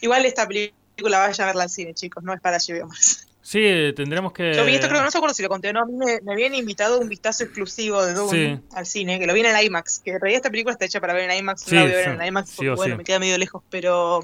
Igual 0.00 0.24
esta 0.24 0.46
película 0.46 1.18
vaya 1.18 1.44
a 1.44 1.46
verla 1.46 1.64
al 1.64 1.70
cine, 1.70 1.94
chicos, 1.94 2.22
no 2.22 2.32
es 2.32 2.40
para 2.40 2.58
HBO 2.58 2.86
Max. 2.86 3.26
Sí, 3.46 3.92
tendremos 3.94 4.32
que. 4.32 4.54
Yo 4.54 4.64
vi 4.64 4.74
esto, 4.74 4.88
creo 4.88 4.98
que 4.98 5.04
no 5.04 5.10
se 5.12 5.18
acuerdo 5.18 5.32
si 5.32 5.42
lo 5.44 5.48
conté 5.48 5.72
no. 5.72 5.82
A 5.82 5.86
mí 5.86 5.92
me, 5.92 6.32
habían 6.32 6.52
invitado 6.56 6.98
un 6.98 7.08
vistazo 7.08 7.44
exclusivo 7.44 8.04
de 8.04 8.12
Dune 8.12 8.60
al 8.72 8.86
cine, 8.86 9.20
que 9.20 9.26
lo 9.28 9.34
vi 9.34 9.40
en 9.40 9.54
el 9.54 9.64
IMAX. 9.64 10.00
Que 10.00 10.10
en 10.10 10.20
realidad 10.20 10.38
esta 10.38 10.50
película 10.50 10.72
está 10.72 10.84
hecha 10.84 11.00
para 11.00 11.14
ver 11.14 11.30
en 11.30 11.38
IMAX. 11.38 11.70
no 11.70 11.78
la 11.78 11.82
voy 11.82 11.92
a 11.92 11.96
ver 11.96 12.08
en 12.08 12.26
IMAX 12.26 12.54
porque, 12.56 12.70
bueno, 12.70 12.96
me 12.96 13.04
queda 13.04 13.20
medio 13.20 13.38
lejos, 13.38 13.62
pero. 13.70 14.20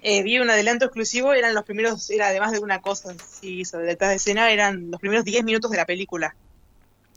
Eh, 0.00 0.22
vi 0.22 0.38
un 0.38 0.48
adelanto 0.48 0.86
exclusivo, 0.86 1.34
eran 1.34 1.54
los 1.54 1.64
primeros, 1.64 2.08
era 2.10 2.28
además 2.28 2.52
de 2.52 2.60
una 2.60 2.80
cosa 2.80 3.14
sí, 3.18 3.64
sobre 3.64 3.86
detrás 3.86 4.10
de 4.10 4.16
escena, 4.16 4.50
eran 4.50 4.90
los 4.90 5.00
primeros 5.00 5.24
10 5.24 5.44
minutos 5.44 5.70
de 5.70 5.76
la 5.76 5.84
película. 5.84 6.34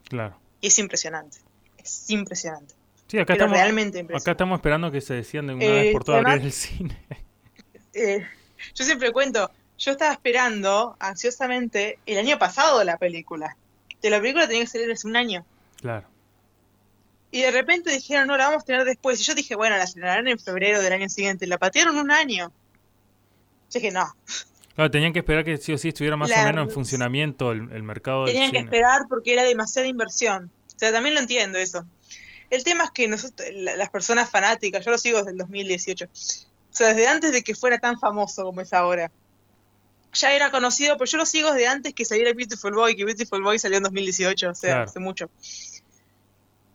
Claro. 0.10 0.38
Y 0.60 0.68
es 0.68 0.80
impresionante. 0.80 1.38
Es 1.78 2.10
impresionante. 2.10 2.74
Sí, 3.08 3.20
acá, 3.20 3.34
estamos, 3.34 3.56
realmente 3.56 4.06
acá 4.14 4.32
estamos 4.32 4.58
esperando 4.58 4.92
que 4.92 5.00
se 5.00 5.14
decían 5.14 5.48
de 5.48 5.54
una 5.54 5.66
vez 5.66 5.94
por 5.94 6.04
todas 6.04 6.26
abrir 6.26 6.46
el 6.46 6.52
cine. 6.52 6.98
Eh, 7.98 8.28
yo 8.74 8.84
siempre 8.84 9.14
cuento, 9.14 9.50
yo 9.78 9.92
estaba 9.92 10.12
esperando 10.12 10.98
ansiosamente 11.00 11.98
el 12.06 12.18
año 12.18 12.38
pasado 12.38 12.84
la 12.84 12.98
película. 12.98 13.56
De 14.02 14.10
la 14.10 14.20
película 14.20 14.48
tenía 14.48 14.64
que 14.64 14.68
salir 14.68 14.92
hace 14.92 15.08
un 15.08 15.16
año. 15.16 15.46
Claro. 15.80 16.06
Y 17.32 17.42
de 17.42 17.52
repente 17.52 17.92
dijeron, 17.92 18.28
no, 18.28 18.36
la 18.38 18.48
vamos 18.48 18.64
a 18.64 18.66
tener 18.66 18.84
después. 18.84 19.20
Y 19.20 19.24
yo 19.24 19.34
dije, 19.34 19.56
bueno, 19.56 19.78
la 19.78 19.84
estrenarán 19.84 20.28
en 20.28 20.40
febrero 20.40 20.82
del 20.82 20.94
año 20.94 21.08
siguiente. 21.10 21.48
La 21.48 21.58
patearon 21.58 21.98
un 21.98 22.12
año. 22.12 22.52
Yo 23.76 23.82
dije, 23.82 23.92
no. 23.92 24.06
Claro, 24.74 24.90
tenían 24.90 25.12
que 25.12 25.20
esperar 25.20 25.44
que 25.44 25.58
sí 25.58 25.74
o 25.74 25.78
sí 25.78 25.90
estuviera 25.90 26.16
más 26.16 26.32
o 26.32 26.44
menos 26.44 26.68
en 26.68 26.74
funcionamiento 26.74 27.52
el, 27.52 27.84
mercado 27.84 28.26
Tenían 28.26 28.52
que 28.52 28.60
esperar 28.60 29.04
porque 29.10 29.34
era 29.34 29.44
demasiada 29.44 29.88
inversión. 29.88 30.50
O 30.68 30.80
sea, 30.80 30.92
también 30.92 31.16
lo 31.16 31.22
entiendo 31.22 31.58
eso. 31.58 31.86
El 32.50 32.64
tema 32.64 32.86
es 32.86 32.92
que 32.92 33.08
nosotros, 33.08 33.48
las 33.54 33.90
personas 33.90 34.30
fanáticas, 34.30 34.86
yo 34.86 34.92
lo 34.92 34.98
sigo 34.98 35.18
desde 35.18 35.32
el 35.32 35.38
2018. 35.38 36.06
O 36.06 36.10
sea, 36.72 36.88
desde 36.88 37.08
antes 37.08 37.32
de 37.32 37.42
que 37.42 37.56
fuera 37.56 37.80
tan 37.80 38.00
famoso 38.00 38.44
como 38.44 38.62
es 38.62 38.74
ahora 38.74 39.12
ya 40.14 40.34
era 40.34 40.50
conocido, 40.50 40.98
pero 40.98 41.12
yo 41.12 41.18
lo 41.18 41.26
sigo 41.26 41.52
desde 41.52 41.68
antes 41.68 41.94
que 41.94 42.06
saliera 42.06 42.32
Beautiful 42.34 42.74
Boy, 42.74 42.96
que 42.96 43.04
Beautiful 43.04 43.44
Boy 43.44 43.60
salió 43.60 43.78
en 43.78 43.84
2018, 43.84 44.50
o 44.50 44.56
sea, 44.56 44.84
hace 44.84 45.00
mucho. 45.00 45.30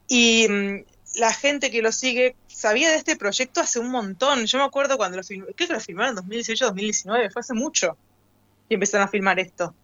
Y 0.08 0.46
mm, 0.48 0.84
la 1.20 1.34
gente 1.34 1.70
que 1.70 1.82
lo 1.82 1.92
sigue 1.92 2.34
sabía 2.46 2.88
de 2.88 2.96
este 2.96 3.14
proyecto 3.14 3.60
hace 3.60 3.78
un 3.78 3.90
montón. 3.90 4.46
Yo 4.46 4.56
me 4.56 4.64
acuerdo 4.64 4.96
cuando 4.96 5.18
lo 5.18 5.22
filmaron, 5.22 5.52
creo 5.54 5.68
que 5.68 5.74
lo 5.74 5.80
filmaron 5.80 6.16
en 6.16 6.24
2018-2019, 6.24 7.30
fue 7.30 7.40
hace 7.40 7.52
mucho 7.52 7.98
y 8.70 8.74
empezaron 8.74 9.06
a 9.06 9.10
filmar 9.10 9.38
esto. 9.38 9.74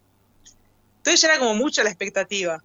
Entonces 0.97 1.21
ya 1.21 1.29
era 1.29 1.39
como 1.39 1.55
mucha 1.55 1.85
la 1.85 1.91
expectativa. 1.91 2.65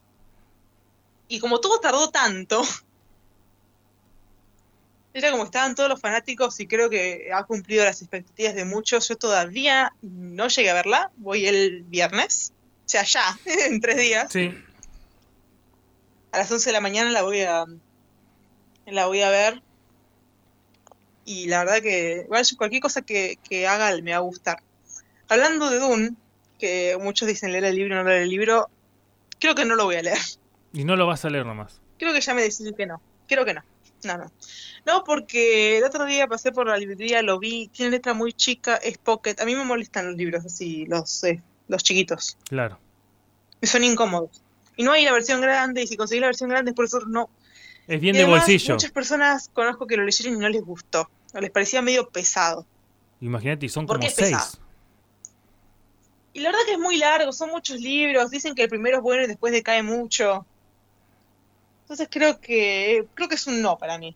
Y 1.27 1.39
como 1.39 1.59
todo 1.59 1.81
tardó 1.81 2.11
tanto, 2.11 2.63
era 5.13 5.31
como 5.31 5.43
estaban 5.43 5.75
todos 5.75 5.89
los 5.89 5.99
fanáticos 5.99 6.57
y 6.61 6.65
creo 6.65 6.89
que 6.89 7.29
ha 7.33 7.43
cumplido 7.43 7.83
las 7.83 8.01
expectativas 8.01 8.55
de 8.55 8.63
muchos. 8.63 9.05
Yo 9.09 9.17
todavía 9.17 9.91
no 10.01 10.47
llegué 10.47 10.69
a 10.69 10.75
verla, 10.75 11.11
voy 11.17 11.45
el 11.45 11.83
viernes, 11.83 12.53
o 12.85 12.89
sea, 12.89 13.03
ya, 13.03 13.37
en 13.45 13.81
tres 13.81 13.97
días. 13.97 14.31
Sí. 14.31 14.57
A 16.31 16.37
las 16.37 16.49
11 16.49 16.69
de 16.69 16.73
la 16.73 16.79
mañana 16.79 17.11
la 17.11 17.23
voy 17.23 17.41
a, 17.41 17.65
la 18.91 19.07
voy 19.07 19.21
a 19.21 19.29
ver. 19.29 19.61
Y 21.25 21.47
la 21.47 21.59
verdad 21.59 21.81
que 21.81 22.27
cualquier 22.57 22.81
cosa 22.81 23.01
que, 23.01 23.37
haga 23.67 23.95
me 24.01 24.11
va 24.11 24.17
a 24.17 24.21
gustar. 24.21 24.61
Hablando 25.29 25.69
de 25.69 25.79
Dune, 25.79 26.11
que 26.59 26.97
muchos 27.01 27.27
dicen 27.27 27.51
leer 27.51 27.65
el 27.65 27.75
libro, 27.75 27.95
no 27.95 28.03
leer 28.03 28.23
el 28.23 28.29
libro, 28.29 28.69
creo 29.39 29.55
que 29.55 29.65
no 29.65 29.75
lo 29.75 29.85
voy 29.85 29.95
a 29.95 30.01
leer. 30.03 30.17
Y 30.73 30.83
no 30.83 30.95
lo 30.95 31.05
vas 31.07 31.25
a 31.25 31.29
leer 31.29 31.45
nomás. 31.45 31.81
Creo 31.97 32.13
que 32.13 32.21
ya 32.21 32.33
me 32.33 32.41
decidí 32.41 32.73
que 32.73 32.85
no. 32.85 33.01
Creo 33.27 33.45
que 33.45 33.53
no. 33.53 33.61
No, 34.03 34.17
no. 34.17 34.31
No, 34.85 35.03
porque 35.03 35.77
el 35.77 35.83
otro 35.83 36.05
día 36.05 36.27
pasé 36.27 36.51
por 36.51 36.67
la 36.67 36.77
librería, 36.77 37.21
lo 37.21 37.39
vi, 37.39 37.67
tiene 37.67 37.91
letra 37.91 38.13
muy 38.13 38.33
chica, 38.33 38.75
es 38.77 38.97
pocket. 38.97 39.35
A 39.39 39.45
mí 39.45 39.55
me 39.55 39.63
molestan 39.63 40.07
los 40.07 40.15
libros 40.15 40.45
así, 40.45 40.85
los, 40.85 41.23
eh, 41.23 41.41
los 41.67 41.83
chiquitos. 41.83 42.37
Claro. 42.49 42.79
Y 43.61 43.67
son 43.67 43.83
incómodos. 43.83 44.41
Y 44.75 44.83
no 44.83 44.91
hay 44.91 45.05
la 45.05 45.13
versión 45.13 45.41
grande, 45.41 45.83
y 45.83 45.87
si 45.87 45.97
conseguí 45.97 46.19
la 46.19 46.27
versión 46.27 46.49
grande, 46.49 46.73
por 46.73 46.85
eso 46.85 47.01
no. 47.01 47.29
Es 47.87 47.99
bien 47.99 48.15
de 48.15 48.25
bolsillo. 48.25 48.75
Muchas 48.75 48.91
personas 48.91 49.49
conozco 49.53 49.87
que 49.87 49.97
lo 49.97 50.03
leyeron 50.03 50.35
y 50.35 50.39
no 50.39 50.49
les 50.49 50.63
gustó. 50.63 51.09
O 51.33 51.39
les 51.39 51.51
parecía 51.51 51.81
medio 51.81 52.09
pesado. 52.09 52.65
Imagínate, 53.19 53.67
son 53.69 53.87
como 53.87 54.07
seis. 54.09 54.59
Y 56.33 56.39
la 56.39 56.49
verdad 56.49 56.65
que 56.65 56.73
es 56.73 56.79
muy 56.79 56.97
largo, 56.97 57.31
son 57.33 57.49
muchos 57.49 57.79
libros. 57.79 58.31
Dicen 58.31 58.55
que 58.55 58.63
el 58.63 58.69
primero 58.69 58.97
es 58.97 59.03
bueno 59.03 59.23
y 59.23 59.27
después 59.27 59.51
decae 59.51 59.83
mucho. 59.83 60.45
Entonces 61.83 62.07
creo 62.09 62.39
que 62.39 63.05
creo 63.13 63.27
que 63.27 63.35
es 63.35 63.47
un 63.47 63.61
no 63.61 63.77
para 63.77 63.97
mí. 63.97 64.15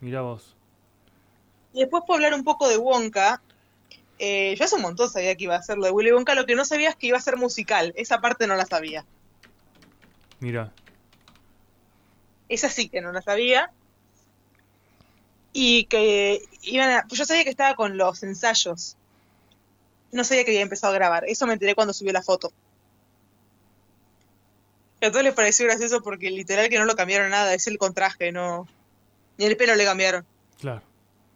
Mira 0.00 0.22
vos. 0.22 0.56
Y 1.72 1.80
después 1.80 2.02
puedo 2.06 2.16
hablar 2.16 2.34
un 2.34 2.42
poco 2.42 2.68
de 2.68 2.76
Wonka. 2.76 3.40
Eh, 4.18 4.54
yo 4.58 4.64
hace 4.64 4.76
un 4.76 4.82
montón 4.82 5.08
sabía 5.08 5.34
que 5.36 5.44
iba 5.44 5.54
a 5.54 5.62
ser 5.62 5.78
lo 5.78 5.84
de 5.84 5.92
Willy 5.92 6.12
Wonka, 6.12 6.34
lo 6.34 6.46
que 6.46 6.56
no 6.56 6.64
sabía 6.64 6.90
es 6.90 6.96
que 6.96 7.06
iba 7.06 7.16
a 7.16 7.22
ser 7.22 7.36
musical. 7.36 7.92
Esa 7.96 8.20
parte 8.20 8.46
no 8.46 8.56
la 8.56 8.66
sabía. 8.66 9.04
Mira. 10.40 10.72
Esa 12.50 12.68
sí 12.68 12.90
que 12.90 13.00
no 13.00 13.12
la 13.12 13.22
sabía. 13.22 13.70
Y 15.54 15.84
que 15.84 16.42
iban 16.62 16.90
a, 16.90 17.06
yo 17.08 17.24
sabía 17.24 17.44
que 17.44 17.50
estaba 17.50 17.74
con 17.74 17.96
los 17.96 18.22
ensayos. 18.22 18.98
No 20.12 20.24
sabía 20.24 20.44
que 20.44 20.50
había 20.50 20.60
empezado 20.60 20.92
a 20.92 20.96
grabar. 20.96 21.24
Eso 21.26 21.46
me 21.46 21.54
enteré 21.54 21.74
cuando 21.74 21.94
subió 21.94 22.12
la 22.12 22.22
foto 22.22 22.52
a 25.06 25.10
todos 25.10 25.24
les 25.24 25.34
pareció 25.34 25.66
gracioso 25.66 26.02
porque 26.02 26.30
literal 26.30 26.68
que 26.68 26.78
no 26.78 26.84
lo 26.84 26.94
cambiaron 26.94 27.30
nada, 27.30 27.54
es 27.54 27.66
el 27.66 27.78
contraje, 27.78 28.32
no. 28.32 28.66
Ni 29.38 29.46
el 29.46 29.56
pelo 29.56 29.74
le 29.74 29.84
cambiaron. 29.84 30.26
Claro. 30.60 30.82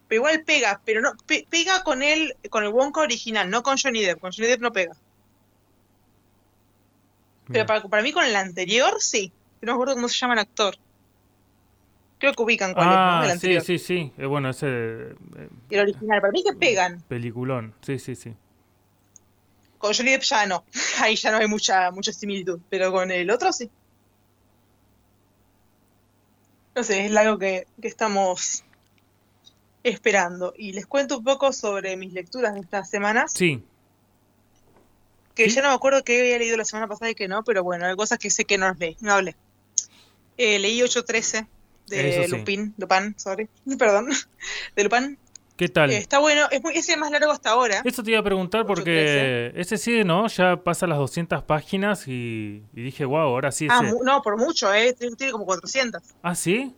Pero 0.08 0.20
igual 0.20 0.44
pega, 0.44 0.80
pero 0.84 1.00
no, 1.00 1.12
pega 1.26 1.82
con 1.82 2.02
él, 2.02 2.36
con 2.50 2.64
el 2.64 2.70
Wonka 2.70 3.00
original, 3.00 3.48
no 3.48 3.62
con 3.62 3.78
Johnny 3.78 4.02
Depp. 4.02 4.20
Con 4.20 4.32
Johnny 4.32 4.48
Depp 4.48 4.60
no 4.60 4.72
pega. 4.72 4.94
Pero 7.48 7.66
para, 7.66 8.02
mí 8.02 8.12
con 8.12 8.24
el 8.24 8.36
anterior 8.36 8.96
sí. 9.00 9.32
No 9.62 9.72
me 9.72 9.72
acuerdo 9.72 9.94
cómo 9.94 10.08
se 10.08 10.16
llama 10.16 10.34
el 10.34 10.40
actor. 10.40 10.76
Creo 12.24 12.32
que 12.32 12.42
ubican 12.42 12.72
cuál 12.72 12.86
ah, 12.88 13.20
es, 13.20 13.26
El 13.26 13.32
anterior. 13.32 13.62
Sí, 13.62 13.78
sí, 13.78 13.84
sí. 13.84 14.12
Eh, 14.16 14.24
bueno, 14.24 14.48
ese. 14.48 14.66
Eh, 14.66 15.48
el 15.68 15.80
original. 15.80 16.22
Para 16.22 16.32
mí 16.32 16.42
que 16.42 16.54
pegan. 16.54 17.02
Peliculón. 17.02 17.74
Sí, 17.82 17.98
sí, 17.98 18.14
sí. 18.14 18.34
Con 19.76 19.92
Johnny 19.92 20.12
Depp 20.12 20.22
ya 20.22 20.46
no. 20.46 20.64
Ahí 21.02 21.16
ya 21.16 21.30
no 21.32 21.36
hay 21.36 21.46
mucha, 21.48 21.90
mucha 21.90 22.14
similitud. 22.14 22.60
Pero 22.70 22.90
con 22.92 23.10
el 23.10 23.30
otro 23.30 23.52
sí. 23.52 23.70
No 26.74 26.82
sé, 26.82 27.04
es 27.04 27.14
algo 27.14 27.38
que, 27.38 27.66
que 27.78 27.88
estamos 27.88 28.64
esperando. 29.82 30.54
Y 30.56 30.72
les 30.72 30.86
cuento 30.86 31.18
un 31.18 31.24
poco 31.24 31.52
sobre 31.52 31.94
mis 31.98 32.14
lecturas 32.14 32.54
de 32.54 32.60
estas 32.60 32.88
semanas. 32.88 33.34
Sí. 33.34 33.62
Que 35.34 35.46
ya 35.50 35.60
no 35.60 35.68
me 35.68 35.74
acuerdo 35.74 36.02
qué 36.02 36.20
había 36.20 36.38
leído 36.38 36.56
la 36.56 36.64
semana 36.64 36.88
pasada 36.88 37.10
y 37.10 37.14
que 37.14 37.28
no, 37.28 37.44
pero 37.44 37.62
bueno, 37.62 37.84
hay 37.84 37.94
cosas 37.96 38.18
que 38.18 38.30
sé 38.30 38.46
que 38.46 38.56
no 38.56 38.72
leí, 38.72 38.96
no 39.02 39.12
hablé. 39.12 39.36
Eh, 40.38 40.58
leí 40.58 40.80
8.13 40.80 41.48
de 41.86 42.28
Lupin, 42.28 42.74
Lupin, 42.76 43.14
sorry, 43.18 43.48
perdón, 43.78 44.08
de 44.76 44.84
Lupin. 44.84 45.18
¿Qué 45.56 45.68
tal? 45.68 45.92
está 45.92 46.18
bueno, 46.18 46.48
es, 46.50 46.60
muy, 46.62 46.74
es 46.74 46.88
el 46.88 46.98
más 46.98 47.12
largo 47.12 47.30
hasta 47.30 47.50
ahora. 47.50 47.80
Eso 47.84 48.02
te 48.02 48.10
iba 48.10 48.18
a 48.18 48.24
preguntar 48.24 48.66
porque 48.66 49.52
ese 49.54 49.78
sí, 49.78 50.02
¿no? 50.02 50.26
Ya 50.26 50.56
pasa 50.56 50.88
las 50.88 50.98
200 50.98 51.44
páginas 51.44 52.08
y, 52.08 52.64
dije, 52.72 53.04
wow, 53.04 53.20
ahora 53.20 53.52
sí. 53.52 53.68
Ah, 53.70 53.80
no, 54.02 54.22
por 54.22 54.36
mucho, 54.36 54.74
¿eh? 54.74 54.94
Tiene 54.94 55.30
como 55.30 55.46
400. 55.46 56.02
¿Ah, 56.22 56.34
sí? 56.34 56.74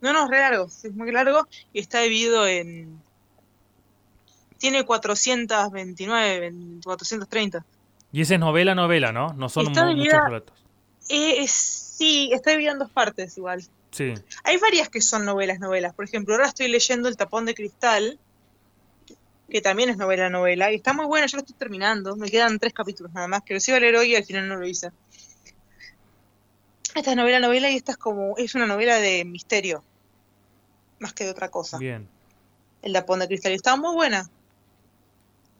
No, 0.00 0.12
no, 0.14 0.24
es 0.24 0.30
re 0.30 0.40
largo, 0.40 0.64
es 0.64 0.94
muy 0.94 1.12
largo 1.12 1.46
y 1.72 1.80
está 1.80 2.00
dividido 2.00 2.46
en... 2.46 3.00
Tiene 4.58 4.84
429, 4.84 6.52
430. 6.82 7.64
Y 8.10 8.20
esa 8.22 8.34
es 8.34 8.40
novela, 8.40 8.74
novela, 8.74 9.12
¿no? 9.12 9.34
No 9.34 9.48
son 9.48 9.66
muchos 9.66 9.84
relatos. 9.84 10.56
Eh, 11.08 11.42
sí, 12.02 12.30
está 12.32 12.50
dividido 12.50 12.72
en 12.72 12.78
dos 12.80 12.90
partes 12.90 13.36
igual. 13.36 13.62
Hay 14.44 14.56
varias 14.56 14.88
que 14.88 15.00
son 15.00 15.24
novelas, 15.24 15.60
novelas. 15.60 15.94
Por 15.94 16.04
ejemplo, 16.04 16.34
ahora 16.34 16.48
estoy 16.48 16.68
leyendo 16.68 17.08
El 17.08 17.16
tapón 17.16 17.44
de 17.44 17.54
cristal, 17.54 18.18
que 19.48 19.60
también 19.60 19.90
es 19.90 19.98
novela, 19.98 20.30
novela, 20.30 20.72
y 20.72 20.76
está 20.76 20.94
muy 20.94 21.06
buena, 21.06 21.26
yo 21.26 21.36
lo 21.36 21.42
estoy 21.42 21.56
terminando. 21.56 22.16
Me 22.16 22.30
quedan 22.30 22.58
tres 22.58 22.72
capítulos 22.72 23.12
nada 23.12 23.28
más, 23.28 23.42
que 23.42 23.54
lo 23.54 23.60
iba 23.64 23.76
a 23.76 23.80
leer 23.80 23.96
hoy 23.96 24.12
y 24.12 24.16
al 24.16 24.24
final 24.24 24.48
no 24.48 24.56
lo 24.56 24.66
hice. 24.66 24.90
Esta 26.94 27.10
es 27.10 27.16
novela, 27.16 27.38
novela 27.38 27.70
y 27.70 27.76
esta 27.76 27.92
es 27.92 27.98
como, 27.98 28.36
es 28.36 28.54
una 28.54 28.66
novela 28.66 28.98
de 28.98 29.24
misterio, 29.24 29.84
más 30.98 31.12
que 31.12 31.24
de 31.24 31.30
otra 31.30 31.50
cosa. 31.50 31.78
Bien. 31.78 32.08
El 32.82 32.94
tapón 32.94 33.20
de 33.20 33.28
cristal, 33.28 33.52
y 33.52 33.56
está 33.56 33.76
muy 33.76 33.94
buena. 33.94 34.28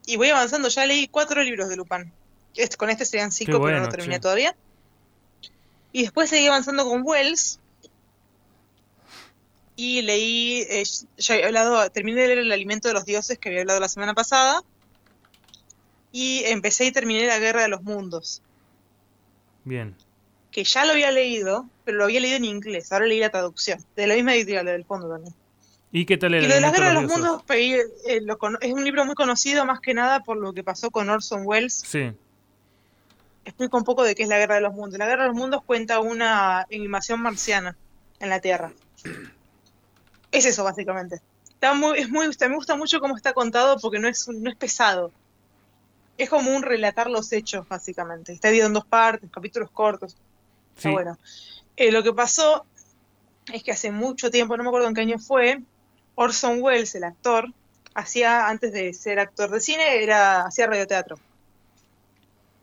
Y 0.07 0.17
voy 0.17 0.31
avanzando, 0.31 0.69
ya 0.69 0.85
leí 0.87 1.07
cuatro 1.07 1.43
libros 1.43 1.69
de 1.69 1.77
Lupin. 1.77 2.13
Este, 2.57 2.77
con 2.77 2.91
este 2.91 3.05
serían 3.05 3.31
cinco, 3.31 3.63
pero 3.63 3.79
no 3.79 3.89
terminé 3.89 4.19
todavía. 4.19 4.57
Y 5.93 6.03
después 6.03 6.31
seguí 6.31 6.47
avanzando 6.47 6.85
con 6.85 7.03
Wells, 7.05 7.61
y 9.77 10.03
leí, 10.03 10.65
eh, 10.69 10.85
ya 11.17 11.37
he 11.37 11.45
hablado, 11.45 11.91
terminé 11.91 12.21
de 12.21 12.29
leer 12.29 12.39
El 12.39 12.53
alimento 12.53 12.89
de 12.89 12.95
los 12.95 13.05
dioses 13.05 13.39
que 13.39 13.49
había 13.49 13.63
hablado 13.63 13.81
la 13.81 13.89
semana 13.89 14.15
pasada 14.15 14.63
y 16.13 16.43
empecé 16.45 16.85
y 16.85 16.93
terminé 16.93 17.27
La 17.27 17.39
guerra 17.39 17.63
de 17.63 17.69
los 17.69 17.83
mundos. 17.83 18.43
Bien. 19.65 19.97
Que 20.51 20.65
ya 20.65 20.85
lo 20.85 20.93
había 20.93 21.11
leído, 21.11 21.67
pero 21.85 21.99
lo 21.99 22.05
había 22.05 22.21
leído 22.21 22.37
en 22.37 22.45
inglés, 22.45 22.93
ahora 22.93 23.07
leí 23.07 23.19
la 23.19 23.31
traducción, 23.31 23.83
de 23.97 24.07
la 24.07 24.15
misma 24.15 24.35
editorial 24.35 24.67
del 24.67 24.85
fondo 24.85 25.09
también. 25.09 25.35
¿Y 25.91 26.05
qué 26.05 26.17
tal 26.17 26.35
el 26.35 26.45
Y 26.45 26.49
lo 26.49 26.55
de 26.55 26.61
la 26.61 26.71
Guerra 26.71 26.89
de 26.89 26.95
los 26.95 27.05
Mundos 27.05 27.43
eh, 27.49 27.83
es 28.07 28.73
un 28.73 28.85
libro 28.85 29.05
muy 29.05 29.15
conocido 29.15 29.67
más 29.67 29.81
que 29.81 29.95
nada 29.95 30.23
por 30.23 30.37
lo 30.37 30.53
que 30.53 30.63
pasó 30.63 30.91
con 30.91 31.11
Orson 31.11 31.43
Welles. 31.45 31.83
Sí. 31.87 32.13
Explico 33.45 33.77
un 33.77 33.85
poco 33.85 34.05
de 34.05 34.15
qué 34.15 34.23
es 34.23 34.29
la 34.29 34.39
Guerra 34.39 34.57
de 34.57 34.61
los 34.61 34.75
Mundos. 34.75 34.99
La 34.99 35.07
Guerra 35.07 35.23
de 35.23 35.29
los 35.29 35.37
Mundos 35.37 35.63
cuenta 35.65 36.01
una 36.01 36.67
invasión 36.71 37.21
marciana 37.21 37.77
en 38.21 38.29
la 38.29 38.41
Tierra. 38.41 38.73
Es 40.31 40.47
eso, 40.47 40.65
básicamente. 40.65 41.21
Está 41.49 41.75
muy, 41.75 41.99
es 41.99 42.09
muy, 42.09 42.27
me 42.27 42.55
gusta 42.55 42.77
mucho 42.77 43.01
cómo 43.01 43.17
está 43.17 43.33
contado 43.33 43.79
porque 43.79 43.99
no 43.99 44.09
es, 44.09 44.29
no 44.29 44.51
es 44.51 44.57
pesado. 44.57 45.13
Es 46.19 46.29
como 46.29 46.55
un 46.55 46.63
relatar 46.63 47.11
los 47.11 47.33
hechos, 47.33 47.69
básicamente. 47.69 48.33
Está 48.33 48.49
dividido 48.49 48.69
en 48.69 48.75
dos 48.75 48.87
partes, 48.87 49.31
capítulos 49.31 49.71
cortos. 49.71 50.17
Está 50.77 50.91
bueno. 50.91 51.19
Eh, 51.77 51.91
lo 51.91 52.03
que 52.03 52.13
pasó 52.13 52.65
es 53.53 53.63
que 53.63 53.73
hace 53.73 53.91
mucho 53.91 54.31
tiempo, 54.31 54.57
no 54.57 54.63
me 54.63 54.69
acuerdo 54.69 54.89
en 54.89 54.95
qué 54.95 55.01
año 55.01 55.19
fue, 55.19 55.61
Orson 56.15 56.63
Welles, 56.63 56.95
el 56.95 57.05
actor, 57.05 57.53
hacía, 57.95 58.49
antes 58.49 58.73
de 58.73 58.93
ser 58.95 59.19
actor 59.19 59.51
de 59.51 59.61
cine, 59.61 60.03
era, 60.03 60.47
hacía 60.47 60.67
radioteatro. 60.67 61.19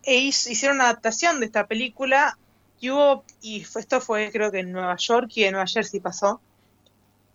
E 0.04 0.20
hicieron 0.20 0.78
una 0.78 0.86
adaptación 0.86 1.40
de 1.40 1.46
esta 1.46 1.68
película 1.68 2.38
y 2.80 2.90
hubo, 2.90 3.24
y 3.42 3.62
esto 3.62 4.02
fue 4.02 4.32
creo 4.32 4.52
que 4.52 4.60
en 4.60 4.72
Nueva 4.72 4.96
York 4.98 5.30
y 5.36 5.44
en 5.44 5.54
Nueva 5.54 5.68
Jersey 5.68 6.00
pasó, 6.00 6.42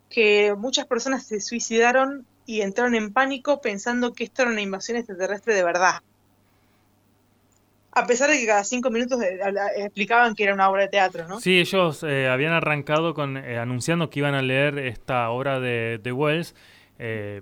que 0.09 0.54
muchas 0.56 0.87
personas 0.87 1.26
se 1.26 1.40
suicidaron 1.40 2.26
y 2.47 2.61
entraron 2.61 2.94
en 2.94 3.12
pánico 3.12 3.61
pensando 3.61 4.12
que 4.12 4.25
esto 4.25 4.42
era 4.42 4.50
una 4.50 4.61
invasión 4.61 4.97
extraterrestre 4.97 5.54
de 5.54 5.64
verdad. 5.64 6.02
A 7.92 8.06
pesar 8.06 8.28
de 8.28 8.38
que 8.38 8.47
cada 8.47 8.64
cinco 8.64 8.90
minutos 8.90 9.23
eh, 9.23 9.38
explicaban 9.76 10.35
que 10.35 10.44
era 10.44 10.54
una 10.54 10.68
obra 10.68 10.83
de 10.83 10.88
teatro, 10.88 11.28
¿no? 11.28 11.40
Sí, 11.40 11.61
ellos 11.61 12.02
eh, 12.02 12.28
habían 12.28 12.52
arrancado 12.52 13.14
con 13.14 13.37
eh, 13.37 13.59
anunciando 13.59 14.11
que 14.11 14.18
iban 14.18 14.35
a 14.35 14.42
leer 14.42 14.78
esta 14.78 15.30
obra 15.30 15.61
de, 15.61 16.00
de 16.02 16.12
Wells. 16.12 16.54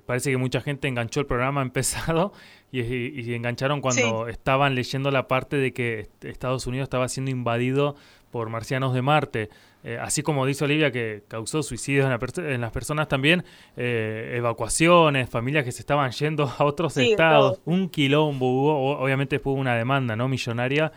parece 0.04 0.30
que 0.30 0.36
mucha 0.36 0.60
gente 0.60 0.88
enganchó 0.88 1.20
el 1.20 1.26
programa 1.26 1.62
empezado 1.62 2.32
y, 2.72 2.80
y, 2.80 3.34
engancharon 3.34 3.82
cuando 3.82 4.28
estaban 4.28 4.74
leyendo 4.74 5.10
la 5.10 5.28
parte 5.28 5.58
de 5.58 5.74
que 5.74 6.08
Estados 6.22 6.66
Unidos 6.66 6.86
estaba 6.86 7.06
siendo 7.06 7.30
invadido 7.30 7.96
por 8.30 8.48
marcianos 8.48 8.94
de 8.94 9.02
Marte. 9.02 9.50
Eh, 9.84 9.98
así 10.00 10.22
como 10.22 10.46
dice 10.46 10.64
Olivia 10.64 10.90
que 10.90 11.24
causó 11.28 11.62
suicidios 11.62 12.06
en, 12.38 12.60
las 12.60 12.70
personas 12.72 13.08
también, 13.08 13.44
eh, 13.76 14.34
evacuaciones, 14.36 15.28
familias 15.28 15.64
que 15.64 15.72
se 15.72 15.80
estaban 15.80 16.10
yendo 16.12 16.50
a 16.58 16.64
otros 16.64 16.96
estados, 16.96 17.60
un 17.64 17.88
quilombo 17.88 18.46
hubo, 18.46 18.98
obviamente 18.98 19.38
fue 19.38 19.52
una 19.52 19.74
demanda 19.74 20.16
no 20.16 20.28
millonaria, 20.28 20.92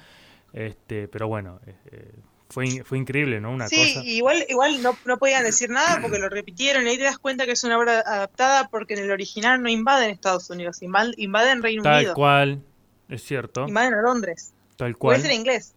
este, 0.53 1.07
pero 1.07 1.27
bueno, 1.27 1.59
eh, 1.65 2.11
fue, 2.55 2.85
fue 2.85 2.97
increíble, 2.97 3.41
¿no? 3.41 3.51
Una 3.51 3.67
sí, 3.67 3.99
igual, 4.05 4.45
igual 4.47 4.81
no, 4.81 4.97
no 5.03 5.17
podían 5.17 5.43
decir 5.43 5.69
nada 5.69 5.99
porque 6.01 6.19
lo 6.19 6.29
repitieron 6.29 6.87
y 6.87 6.91
ahí 6.91 6.97
te 6.97 7.03
das 7.03 7.19
cuenta 7.19 7.45
que 7.45 7.51
es 7.51 7.61
una 7.65 7.77
obra 7.77 7.99
adaptada 7.99 8.69
porque 8.69 8.93
en 8.93 9.01
el 9.01 9.11
original 9.11 9.61
no 9.61 9.67
invaden 9.67 10.09
Estados 10.09 10.49
Unidos, 10.49 10.77
invaden 10.81 11.61
Reino 11.61 11.81
Unido. 11.83 12.05
Tal 12.05 12.13
cual, 12.13 12.61
es 13.09 13.23
cierto. 13.25 13.67
Invaden 13.67 13.95
a 13.95 14.01
Londres. 14.01 14.53
Tal 14.77 14.95
cual. 14.95 15.17
Puede 15.17 15.27
ser 15.27 15.37
inglés. 15.37 15.73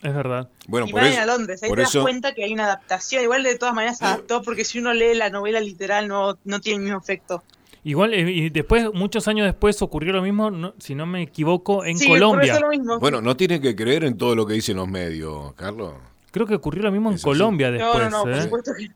Es 0.00 0.14
verdad. 0.14 0.48
Bueno, 0.66 0.86
y 0.86 0.92
por 0.92 1.02
a 1.02 1.26
Londres. 1.26 1.62
Ahí 1.62 1.70
te 1.70 1.82
das 1.82 1.94
cuenta 1.94 2.32
que 2.32 2.44
hay 2.44 2.54
una 2.54 2.64
adaptación. 2.64 3.22
Igual 3.22 3.42
de 3.42 3.58
todas 3.58 3.74
maneras 3.74 4.00
adaptó, 4.00 4.40
porque 4.40 4.64
si 4.64 4.78
uno 4.78 4.94
lee 4.94 5.14
la 5.14 5.28
novela 5.28 5.60
literal 5.60 6.08
no, 6.08 6.38
no 6.44 6.60
tiene 6.62 6.78
el 6.78 6.84
mismo 6.84 6.98
efecto. 7.00 7.44
Igual, 7.86 8.14
eh, 8.14 8.28
y 8.28 8.50
después, 8.50 8.92
muchos 8.94 9.28
años 9.28 9.46
después, 9.46 9.80
ocurrió 9.80 10.12
lo 10.12 10.20
mismo, 10.20 10.74
si 10.76 10.96
no 10.96 11.06
me 11.06 11.22
equivoco, 11.22 11.84
en 11.84 11.96
Colombia. 11.96 12.58
Lo 12.58 12.70
mismo. 12.70 12.98
Bueno, 12.98 13.20
no 13.20 13.36
tienen 13.36 13.62
que 13.62 13.76
creer 13.76 14.02
en 14.02 14.18
todo 14.18 14.34
lo 14.34 14.44
que 14.44 14.54
dicen 14.54 14.76
los 14.76 14.88
medios, 14.88 15.54
Carlos. 15.54 15.94
Creo 16.32 16.48
que 16.48 16.56
ocurrió 16.56 16.82
lo 16.82 16.90
mismo 16.90 17.12
en 17.12 17.18
Colombia 17.18 17.70
después. 17.70 18.10
No, 18.10 18.10
no, 18.10 18.18
no, 18.18 18.22
por 18.24 18.32
¿eh? 18.32 18.42
supuesto 18.42 18.72
que 18.76 18.90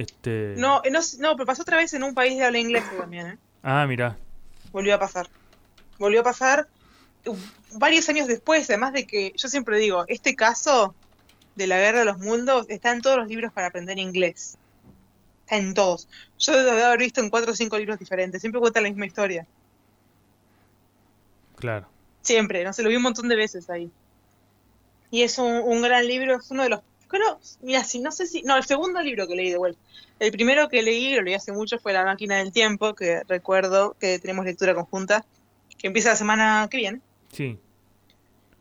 este... 0.00 0.54
no, 0.56 0.82
no, 0.88 1.00
no, 1.18 1.36
pero 1.36 1.46
pasó 1.46 1.62
otra 1.62 1.78
vez 1.78 1.94
en 1.94 2.04
un 2.04 2.14
país 2.14 2.38
de 2.38 2.44
habla 2.44 2.60
inglesa 2.60 2.92
también, 2.96 3.26
¿eh? 3.26 3.38
Ah, 3.60 3.86
mira. 3.88 4.16
Volvió 4.70 4.94
a 4.94 5.00
pasar. 5.00 5.28
Volvió 5.98 6.20
a 6.20 6.22
pasar 6.22 6.68
varios 7.72 8.08
años 8.08 8.28
después, 8.28 8.70
además 8.70 8.92
de 8.92 9.04
que 9.04 9.32
yo 9.36 9.48
siempre 9.48 9.78
digo, 9.78 10.04
este 10.06 10.36
caso 10.36 10.94
de 11.56 11.66
la 11.66 11.76
guerra 11.76 11.98
de 11.98 12.04
los 12.04 12.20
mundos 12.20 12.66
está 12.68 12.92
en 12.92 13.02
todos 13.02 13.16
los 13.16 13.26
libros 13.26 13.52
para 13.52 13.66
aprender 13.66 13.98
inglés. 13.98 14.58
En 15.52 15.74
todos. 15.74 16.08
Yo 16.38 16.64
debo 16.64 16.82
haber 16.86 16.98
visto 16.98 17.20
en 17.20 17.28
cuatro 17.28 17.52
o 17.52 17.54
cinco 17.54 17.76
libros 17.76 17.98
diferentes. 17.98 18.40
Siempre 18.40 18.58
cuenta 18.58 18.80
la 18.80 18.88
misma 18.88 19.04
historia. 19.04 19.46
Claro. 21.56 21.86
Siempre, 22.22 22.64
no 22.64 22.72
sé, 22.72 22.82
lo 22.82 22.88
vi 22.88 22.96
un 22.96 23.02
montón 23.02 23.28
de 23.28 23.36
veces 23.36 23.68
ahí. 23.68 23.90
Y 25.10 25.20
es 25.20 25.36
un, 25.36 25.82
gran 25.82 26.06
libro, 26.06 26.36
es 26.36 26.50
uno 26.50 26.62
de 26.62 26.70
los. 26.70 26.80
Creo, 27.06 27.38
mira, 27.60 27.84
si 27.84 28.00
no 28.00 28.10
sé 28.12 28.26
si. 28.26 28.40
No, 28.44 28.56
el 28.56 28.64
segundo 28.64 29.02
libro 29.02 29.28
que 29.28 29.34
leí 29.34 29.50
de 29.50 29.58
vuelta. 29.58 29.78
El 30.18 30.32
primero 30.32 30.70
que 30.70 30.82
leí, 30.82 31.14
lo 31.14 31.20
leí 31.20 31.34
hace 31.34 31.52
mucho, 31.52 31.78
fue 31.78 31.92
La 31.92 32.06
máquina 32.06 32.38
del 32.38 32.50
tiempo, 32.50 32.94
que 32.94 33.20
recuerdo 33.28 33.94
que 34.00 34.18
tenemos 34.18 34.46
lectura 34.46 34.74
conjunta, 34.74 35.26
que 35.76 35.88
empieza 35.88 36.08
la 36.08 36.16
semana 36.16 36.66
que 36.70 36.78
viene. 36.78 37.00
Sí. 37.30 37.58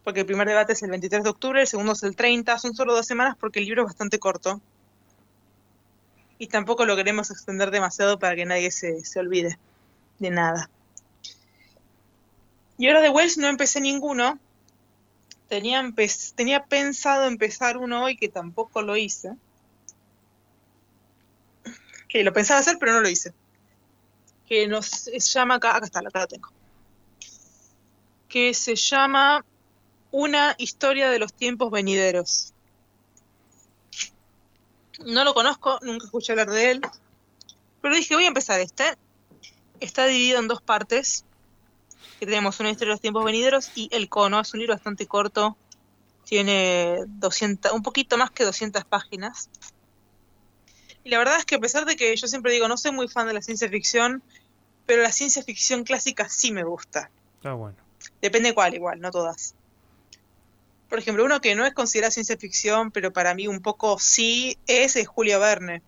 Porque 0.04 0.20
el 0.20 0.26
primer 0.26 0.46
debate 0.46 0.74
es 0.74 0.84
el 0.84 0.90
23 0.90 1.24
de 1.24 1.30
octubre, 1.30 1.62
el 1.62 1.68
segundo 1.68 1.94
es 1.94 2.04
el 2.04 2.18
30, 2.18 2.58
son 2.58 2.76
solo 2.76 2.94
dos 2.94 3.06
semanas 3.06 3.38
porque 3.40 3.60
el 3.60 3.66
libro 3.66 3.84
es 3.84 3.88
bastante 3.88 4.20
corto. 4.20 4.60
Y 6.42 6.48
tampoco 6.48 6.86
lo 6.86 6.96
queremos 6.96 7.30
extender 7.30 7.70
demasiado 7.70 8.18
para 8.18 8.36
que 8.36 8.46
nadie 8.46 8.72
se, 8.72 9.06
se 9.06 9.20
olvide 9.20 9.60
de 10.18 10.32
nada. 10.32 10.72
Y 12.80 12.88
ahora 12.88 13.02
de 13.02 13.12
Wells 13.12 13.38
no 13.38 13.48
empecé 13.48 13.80
ninguno. 13.80 14.40
Tenía, 15.48 15.84
pensado 16.68 17.28
empezar 17.28 17.78
uno 17.78 18.06
hoy 18.06 18.18
que 18.18 18.28
tampoco 18.28 18.82
lo 18.82 18.98
hice. 18.98 19.36
Que 22.08 22.24
lo 22.24 22.34
pensaba 22.34 22.60
hacer, 22.60 22.78
pero 22.80 22.94
no 22.94 23.02
lo 23.02 23.10
hice. 23.10 23.36
Que 24.48 24.68
se 24.82 25.20
llama 25.20 25.56
acá, 25.56 25.76
acá 25.76 25.86
está, 25.86 26.00
acá 26.00 26.22
lo 26.22 26.28
tengo 26.28 26.50
que 28.32 28.54
se 28.54 28.76
llama 28.76 29.46
Una 30.10 30.56
historia 30.58 31.10
de 31.12 31.20
los 31.20 31.34
tiempos 31.34 31.70
venideros. 31.70 32.51
No 35.06 35.24
lo 35.24 35.34
conozco, 35.34 35.80
nunca 35.82 36.06
escuché 36.06 36.34
hablar 36.34 36.50
de 36.50 36.72
él, 36.72 36.82
pero 37.82 37.96
dije, 37.96 38.16
voy 38.16 38.26
a 38.26 38.28
empezar 38.28 38.60
este. 38.60 38.98
Está 39.80 40.06
dividido 40.06 40.40
en 40.40 40.48
dos 40.48 40.62
partes, 40.62 41.26
que 42.20 42.26
tenemos 42.26 42.60
una 42.60 42.70
historia 42.70 42.90
de 42.90 42.96
los 42.96 43.02
tiempos 43.02 43.26
venideros 43.26 43.72
y 43.76 43.90
El 43.92 44.10
Cono, 44.10 44.40
es 44.40 44.54
un 44.54 44.60
libro 44.60 44.76
bastante 44.76 45.08
corto, 45.08 45.58
tiene 46.24 47.00
200, 47.08 47.72
un 47.72 47.82
poquito 47.82 48.18
más 48.18 48.30
que 48.32 48.44
200 48.44 48.86
páginas. 48.86 49.50
Y 51.04 51.10
la 51.10 51.18
verdad 51.18 51.38
es 51.38 51.46
que 51.46 51.56
a 51.56 51.60
pesar 51.60 51.86
de 51.86 51.96
que 51.96 52.16
yo 52.16 52.28
siempre 52.28 52.52
digo, 52.52 52.68
no 52.68 52.78
soy 52.78 52.92
muy 52.92 53.08
fan 53.08 53.28
de 53.28 53.34
la 53.34 53.42
ciencia 53.42 53.68
ficción, 53.70 54.22
pero 54.86 55.02
la 55.02 55.12
ciencia 55.12 55.44
ficción 55.44 55.84
clásica 55.84 56.30
sí 56.30 56.52
me 56.52 56.64
gusta. 56.64 57.10
Está 57.38 57.54
bueno. 57.54 57.78
Depende 58.22 58.54
cuál, 58.54 58.76
igual, 58.76 59.00
no 59.02 59.10
todas. 59.10 59.56
Por 60.92 61.00
ejemplo, 61.00 61.24
uno 61.24 61.40
que 61.40 61.56
no 61.56 61.66
es 61.66 61.74
considerado 61.74 62.12
ciencia 62.12 62.36
ficción, 62.36 62.92
pero 62.92 63.14
para 63.14 63.34
mí 63.34 63.48
un 63.48 63.62
poco 63.62 63.98
sí, 63.98 64.58
es, 64.68 64.98
Julio 65.08 65.40
Verne. 65.40 65.82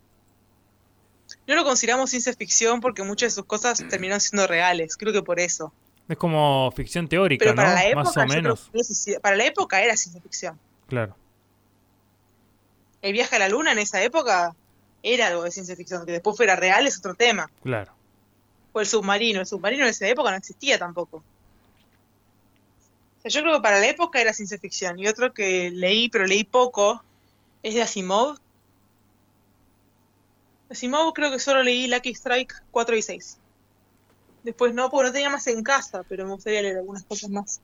No 1.45 1.55
lo 1.55 1.65
consideramos 1.65 2.09
ciencia 2.09 2.31
ficción 2.33 2.79
porque 2.79 3.03
muchas 3.03 3.33
de 3.33 3.35
sus 3.35 3.45
cosas 3.45 3.83
terminaron 3.89 4.21
siendo 4.21 4.47
reales, 4.47 4.95
creo 4.95 5.11
que 5.11 5.21
por 5.21 5.41
eso. 5.41 5.73
Es 6.07 6.15
como 6.15 6.71
ficción 6.73 7.09
teórica, 7.09 7.53
¿no? 7.53 7.63
Más 7.95 8.15
o 8.15 8.25
menos. 8.27 8.71
para 9.21 9.35
la 9.35 9.43
época 9.43 9.83
era 9.83 9.97
ciencia 9.97 10.21
ficción. 10.21 10.57
Claro. 10.87 11.17
El 13.01 13.11
viaje 13.11 13.35
a 13.35 13.39
la 13.39 13.49
luna 13.49 13.73
en 13.73 13.79
esa 13.79 14.01
época 14.01 14.55
era 15.01 15.27
algo 15.27 15.43
de 15.43 15.51
ciencia 15.51 15.75
ficción, 15.75 16.05
que 16.05 16.13
después 16.13 16.37
fuera 16.37 16.55
real 16.55 16.87
es 16.87 16.97
otro 16.97 17.13
tema. 17.13 17.51
Claro. 17.61 17.91
O 18.71 18.79
el 18.79 18.85
submarino, 18.85 19.41
el 19.41 19.47
submarino 19.47 19.83
en 19.83 19.89
esa 19.89 20.07
época 20.07 20.31
no 20.31 20.37
existía 20.37 20.79
tampoco 20.79 21.25
yo 23.31 23.41
creo 23.41 23.55
que 23.55 23.61
para 23.61 23.79
la 23.79 23.87
época 23.87 24.19
era 24.19 24.33
ciencia 24.33 24.57
ficción. 24.57 24.99
Y 24.99 25.07
otro 25.07 25.33
que 25.33 25.71
leí, 25.71 26.09
pero 26.09 26.25
leí 26.25 26.43
poco, 26.43 27.03
es 27.61 27.73
de 27.73 27.81
Asimov. 27.81 28.37
Asimov 30.69 31.13
creo 31.13 31.31
que 31.31 31.39
solo 31.39 31.63
leí 31.63 31.87
Lucky 31.87 32.09
Strike 32.09 32.53
4 32.71 32.95
y 32.97 33.01
6. 33.01 33.39
Después 34.43 34.73
no, 34.73 34.89
porque 34.89 35.07
no 35.07 35.13
tenía 35.13 35.29
más 35.29 35.47
en 35.47 35.63
casa, 35.63 36.03
pero 36.09 36.25
me 36.25 36.33
gustaría 36.33 36.61
leer 36.61 36.77
algunas 36.77 37.03
cosas 37.05 37.29
más 37.29 37.61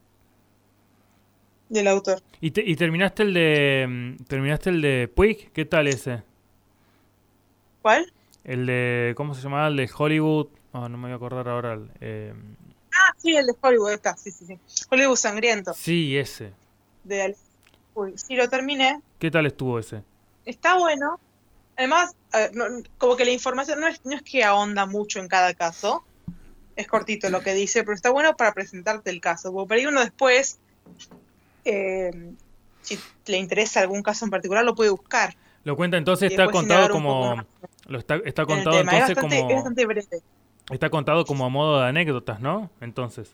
del 1.67 1.87
autor. 1.87 2.21
¿Y, 2.39 2.47
y 2.47 2.75
terminaste 2.77 3.23
el 3.23 3.33
de 3.33 3.85
mm, 3.87 4.23
terminaste 4.23 4.69
el 4.69 4.81
de 4.81 5.11
Puig? 5.13 5.51
¿Qué 5.51 5.65
tal 5.65 5.87
ese? 5.87 6.23
¿Cuál? 7.81 8.11
El 8.45 8.65
de 8.65 9.13
¿cómo 9.17 9.35
se 9.35 9.41
llamaba? 9.41 9.67
El 9.67 9.75
de 9.75 9.89
Hollywood. 9.95 10.47
Oh, 10.71 10.87
no 10.87 10.97
me 10.97 11.07
voy 11.07 11.11
a 11.11 11.15
acordar 11.15 11.49
ahora. 11.49 11.79
Eh, 11.99 12.33
Ah, 12.33 12.68
sí, 13.21 13.35
el 13.35 13.45
de 13.45 13.55
Hollywood 13.61 13.91
está, 13.91 14.17
sí, 14.17 14.31
sí, 14.31 14.45
sí. 14.45 14.59
Hollywood 14.89 15.15
Sangriento. 15.15 15.73
Sí, 15.73 16.17
ese. 16.17 16.53
De 17.03 17.35
Uy, 17.93 18.13
sí, 18.17 18.35
lo 18.35 18.47
terminé. 18.49 19.01
¿Qué 19.17 19.29
tal 19.29 19.45
estuvo 19.45 19.79
ese? 19.79 20.03
Está 20.45 20.77
bueno. 20.77 21.19
Además, 21.75 22.15
como 22.97 23.15
que 23.15 23.25
la 23.25 23.31
información 23.31 23.79
no 23.79 23.87
es, 23.87 24.03
no 24.05 24.15
es 24.15 24.21
que 24.21 24.43
ahonda 24.43 24.85
mucho 24.85 25.19
en 25.19 25.27
cada 25.27 25.53
caso. 25.53 26.03
Es 26.75 26.87
cortito 26.87 27.29
lo 27.29 27.41
que 27.41 27.53
dice, 27.53 27.83
pero 27.83 27.93
está 27.93 28.09
bueno 28.09 28.35
para 28.35 28.53
presentarte 28.53 29.09
el 29.09 29.21
caso. 29.21 29.51
Porque 29.51 29.69
para 29.69 29.81
ir 29.81 29.87
uno 29.87 30.01
después, 30.01 30.59
eh, 31.65 32.33
si 32.81 32.99
le 33.25 33.37
interesa 33.37 33.81
algún 33.81 34.01
caso 34.01 34.25
en 34.25 34.31
particular, 34.31 34.63
lo 34.63 34.75
puede 34.75 34.89
buscar. 34.89 35.35
Lo 35.63 35.75
cuenta 35.75 35.97
entonces, 35.97 36.31
está 36.31 36.49
contado 36.49 36.89
como. 36.89 37.45
Lo 37.87 37.99
está, 37.99 38.15
está 38.23 38.45
contado 38.45 38.79
entonces 38.79 39.17
como. 39.17 39.33
Es 39.33 39.55
bastante 39.55 39.85
breve. 39.85 40.21
Está 40.69 40.89
contado 40.89 41.25
como 41.25 41.45
a 41.45 41.49
modo 41.49 41.79
de 41.79 41.87
anécdotas, 41.87 42.39
¿no? 42.39 42.69
Entonces. 42.79 43.31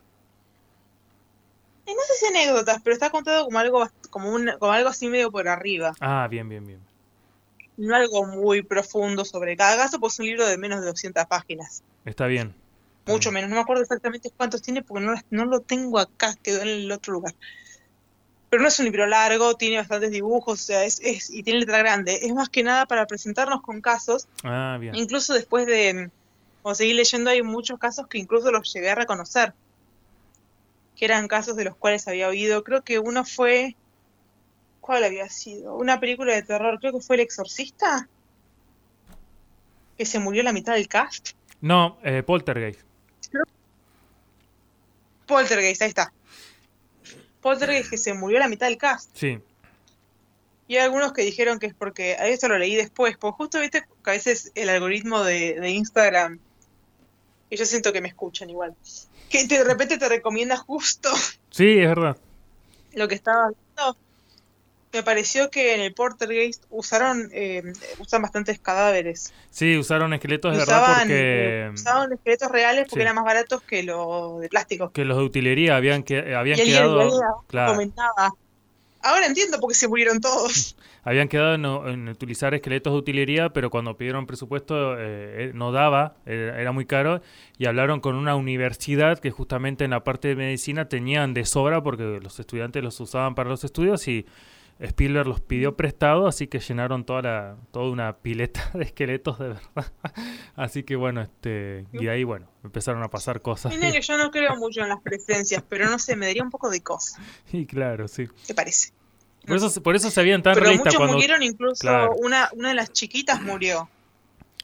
Eh, 1.85 1.93
no 1.93 2.01
sé 2.07 2.13
si 2.19 2.25
anécdotas, 2.27 2.81
pero 2.83 2.93
está 2.93 3.09
contado 3.09 3.45
como 3.45 3.59
algo 3.59 3.87
como, 4.09 4.31
un, 4.31 4.51
como 4.59 4.71
algo 4.71 4.89
así 4.89 5.07
medio 5.07 5.31
por 5.31 5.47
arriba. 5.47 5.93
Ah, 5.99 6.27
bien, 6.29 6.47
bien, 6.49 6.65
bien. 6.65 6.79
No 7.77 7.95
algo 7.95 8.25
muy 8.25 8.61
profundo 8.61 9.25
sobre 9.25 9.57
cada 9.57 9.75
caso, 9.75 9.99
pues 9.99 10.13
es 10.13 10.19
un 10.19 10.25
libro 10.27 10.47
de 10.47 10.57
menos 10.57 10.79
de 10.79 10.87
200 10.87 11.25
páginas. 11.25 11.83
Está 12.05 12.25
bien. 12.27 12.55
Mucho 13.05 13.31
menos, 13.31 13.49
no 13.49 13.57
me 13.57 13.61
acuerdo 13.61 13.83
exactamente 13.83 14.31
cuántos 14.35 14.63
tiene 14.63 14.81
porque 14.81 15.05
no, 15.05 15.13
no 15.29 15.45
lo 15.45 15.59
tengo 15.59 15.99
acá, 15.99 16.33
quedó 16.41 16.61
en 16.61 16.69
el 16.69 16.91
otro 16.91 17.13
lugar. 17.13 17.35
Pero 18.49 18.63
no 18.63 18.69
es 18.69 18.79
un 18.79 18.85
libro 18.85 19.05
largo, 19.05 19.55
tiene 19.55 19.77
bastantes 19.77 20.09
dibujos, 20.11 20.61
o 20.61 20.63
sea, 20.63 20.85
es, 20.85 20.99
es, 21.03 21.29
y 21.29 21.43
tiene 21.43 21.59
letra 21.59 21.79
grande. 21.79 22.19
Es 22.23 22.33
más 22.33 22.49
que 22.49 22.63
nada 22.63 22.87
para 22.87 23.05
presentarnos 23.05 23.61
con 23.61 23.81
casos. 23.81 24.27
Ah, 24.43 24.77
bien. 24.79 24.95
Incluso 24.95 25.33
después 25.33 25.67
de 25.67 26.09
o 26.67 26.73
seguir 26.73 26.95
leyendo, 26.95 27.29
hay 27.29 27.43
muchos 27.43 27.77
casos 27.77 28.07
que 28.07 28.17
incluso 28.17 28.51
los 28.51 28.73
llegué 28.73 28.89
a 28.89 28.95
reconocer. 28.95 29.53
Que 30.95 31.05
eran 31.05 31.27
casos 31.27 31.55
de 31.55 31.63
los 31.63 31.75
cuales 31.75 32.07
había 32.07 32.27
oído. 32.27 32.63
Creo 32.63 32.83
que 32.83 32.97
uno 32.97 33.23
fue. 33.23 33.75
¿Cuál 34.81 35.03
había 35.03 35.29
sido? 35.29 35.75
Una 35.75 35.99
película 35.99 36.33
de 36.33 36.41
terror, 36.41 36.79
creo 36.79 36.93
que 36.93 37.01
fue 37.01 37.17
El 37.17 37.19
Exorcista. 37.19 38.09
Que 39.95 40.07
se 40.07 40.17
murió 40.17 40.41
la 40.41 40.53
mitad 40.53 40.73
del 40.73 40.87
cast. 40.87 41.33
No, 41.61 41.99
eh, 42.03 42.23
Poltergeist. 42.23 42.81
Poltergeist, 45.27 45.83
ahí 45.83 45.89
está. 45.89 46.11
Poltergeist 47.41 47.91
que 47.91 47.97
se 47.97 48.15
murió 48.15 48.39
la 48.39 48.47
mitad 48.47 48.65
del 48.65 48.77
cast. 48.77 49.11
Sí. 49.13 49.39
Y 50.67 50.77
hay 50.77 50.85
algunos 50.85 51.13
que 51.13 51.21
dijeron 51.21 51.59
que 51.59 51.67
es 51.67 51.75
porque, 51.75 52.13
a 52.13 52.25
eso 52.27 52.47
lo 52.47 52.57
leí 52.57 52.75
después, 52.75 53.17
porque 53.17 53.37
justo 53.37 53.59
viste 53.59 53.83
que 54.03 54.09
a 54.09 54.13
veces 54.13 54.51
el 54.55 54.69
algoritmo 54.69 55.23
de, 55.23 55.69
Instagram, 55.69 56.39
y 57.55 57.57
yo 57.57 57.65
siento 57.65 57.93
que 57.93 58.01
me 58.01 58.09
escuchan 58.09 58.49
igual, 58.49 58.75
que 59.29 59.47
de 59.47 59.63
repente 59.63 59.97
te 59.97 60.09
recomienda 60.09 60.57
justo. 60.57 61.09
Sí, 61.49 61.79
es 61.79 61.87
verdad. 61.87 62.17
Lo 62.95 63.07
que 63.07 63.15
estaba 63.15 63.47
viendo. 63.47 63.97
Me 64.91 65.03
pareció 65.03 65.49
que 65.49 65.73
en 65.73 65.79
el 65.79 65.93
Portergeist 65.93 66.65
usaron, 66.69 67.29
eh, 67.31 67.63
usan 67.99 68.21
bastantes 68.21 68.59
cadáveres. 68.59 69.33
Sí, 69.51 69.77
usaron 69.77 70.13
esqueletos 70.13 70.51
de 70.51 70.57
verdad 70.57 70.97
porque... 70.99 71.65
Eh, 71.67 71.71
usaban 71.73 72.11
esqueletos 72.11 72.51
reales 72.51 72.87
porque 72.89 73.03
eran 73.03 73.15
más 73.15 73.23
baratos 73.23 73.61
que 73.61 73.83
los 73.83 74.41
de 74.41 74.49
plástico. 74.49 74.91
Que 74.91 75.05
los 75.05 75.17
de 75.17 75.23
utilería 75.23 75.77
habían, 75.77 76.03
que, 76.03 76.35
habían 76.35 76.57
quedado... 76.57 77.09
claro. 77.47 77.71
comentaba 77.71 78.33
Ahora 79.05 79.27
entiendo 79.27 79.59
por 79.59 79.69
qué 79.69 79.75
se 79.75 79.87
murieron 79.87 80.19
todos. 80.19 80.75
Habían 81.03 81.27
quedado 81.27 81.87
en, 81.87 82.09
utilizar 82.09 82.55
esqueletos 82.55 82.91
de 82.91 82.97
utilería, 82.97 83.49
pero 83.49 83.69
cuando 83.69 83.95
pidieron 83.95 84.25
presupuesto 84.25 84.95
eh, 84.95 85.45
eh, 85.45 85.51
no 85.53 85.71
daba, 85.71 86.17
era, 86.25 86.71
muy 86.71 86.87
caro, 86.87 87.21
y 87.59 87.67
hablaron 87.67 87.99
con 87.99 88.15
una 88.15 88.35
universidad 88.35 89.19
que 89.19 89.29
justamente 89.29 89.85
en 89.85 89.91
la 89.91 90.03
parte 90.03 90.29
de 90.29 90.35
medicina 90.35 90.89
tenían 90.89 91.35
de 91.35 91.45
sobra 91.45 91.83
porque 91.83 92.19
los 92.19 92.39
estudiantes 92.39 92.83
los 92.83 92.99
usaban 92.99 93.35
para 93.35 93.47
los 93.47 93.63
estudios 93.63 94.07
y 94.07 94.25
Spielberg 94.79 95.27
los 95.27 95.39
pidió 95.39 95.77
prestado, 95.77 96.27
así 96.27 96.47
que 96.47 96.59
llenaron 96.59 97.05
toda 97.05 97.21
la, 97.21 97.55
toda 97.71 97.89
una 97.89 98.17
pileta 98.17 98.69
de 98.73 98.83
esqueletos 98.83 99.39
de 99.39 99.49
verdad. 99.49 99.93
así 100.55 100.83
que 100.83 100.95
bueno, 100.95 101.21
este, 101.21 101.85
y 101.93 102.07
ahí 102.07 102.23
bueno, 102.23 102.47
empezaron 102.63 103.01
a 103.03 103.09
pasar 103.09 103.41
cosas. 103.41 103.73
Mira 103.73 103.91
que 103.91 104.01
yo 104.01 104.17
no 104.17 104.31
creo 104.31 104.55
mucho 104.57 104.81
en 104.81 104.89
las 104.89 105.01
presencias, 105.01 105.63
pero 105.67 105.89
no 105.89 105.97
sé, 105.99 106.15
me 106.15 106.25
daría 106.25 106.43
un 106.43 106.49
poco 106.49 106.69
de 106.69 106.81
cosa. 106.81 107.19
Y 107.51 107.65
claro, 107.65 108.07
sí. 108.07 108.27
¿Qué 108.45 108.53
parece? 108.53 108.91
Por 109.45 109.57
eso, 109.57 109.83
por 109.83 109.95
eso 109.95 110.09
se 110.09 110.19
habían 110.19 110.41
tan 110.41 110.55
Pero 110.55 110.73
muchos 110.73 110.99
murieron, 110.99 111.43
incluso 111.43 111.87
una, 112.17 112.49
una 112.53 112.69
de 112.69 112.75
las 112.75 112.91
chiquitas 112.91 113.41
murió. 113.41 113.87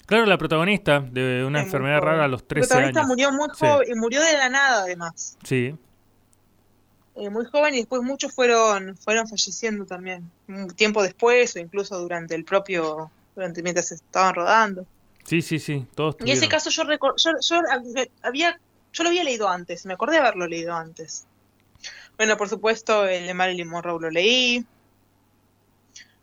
Claro, 0.07 0.25
la 0.25 0.37
protagonista 0.37 0.99
de 0.99 1.45
una 1.45 1.61
enfermedad 1.61 1.99
rara 2.01 2.25
a 2.25 2.27
los 2.27 2.45
13 2.45 2.63
años. 2.63 2.69
La 2.69 2.91
protagonista 2.91 3.07
murió 3.07 3.31
muy 3.31 3.47
joven 3.57 3.87
y 3.89 3.95
murió 3.95 4.21
de 4.21 4.33
la 4.33 4.49
nada, 4.49 4.81
además. 4.81 5.37
Sí. 5.43 5.75
Eh, 7.15 7.29
muy 7.29 7.45
joven 7.45 7.73
y 7.73 7.79
después 7.79 8.01
muchos 8.03 8.33
fueron 8.33 8.95
fueron 8.95 9.27
falleciendo 9.27 9.85
también 9.85 10.31
un 10.47 10.69
tiempo 10.69 11.03
después 11.03 11.53
o 11.57 11.59
incluso 11.59 11.99
durante 11.99 12.35
el 12.35 12.45
propio 12.45 13.11
durante 13.35 13.61
mientras 13.61 13.91
estaban 13.91 14.33
rodando. 14.33 14.85
Sí 15.25 15.41
sí 15.41 15.59
sí 15.59 15.85
todos 15.93 16.15
y 16.23 16.31
ese 16.31 16.47
caso 16.47 16.69
yo, 16.69 16.83
yo, 17.17 17.31
yo 17.41 17.61
había 18.21 18.57
yo 18.93 19.03
lo 19.03 19.09
había 19.09 19.25
leído 19.25 19.49
antes 19.49 19.85
me 19.85 19.93
acordé 19.93 20.13
de 20.13 20.19
haberlo 20.19 20.47
leído 20.47 20.73
antes. 20.73 21.25
Bueno 22.15 22.37
por 22.37 22.47
supuesto 22.47 23.05
el 23.05 23.27
de 23.27 23.33
Marilyn 23.33 23.67
Monroe 23.67 23.99
lo 23.99 24.09
leí. 24.09 24.65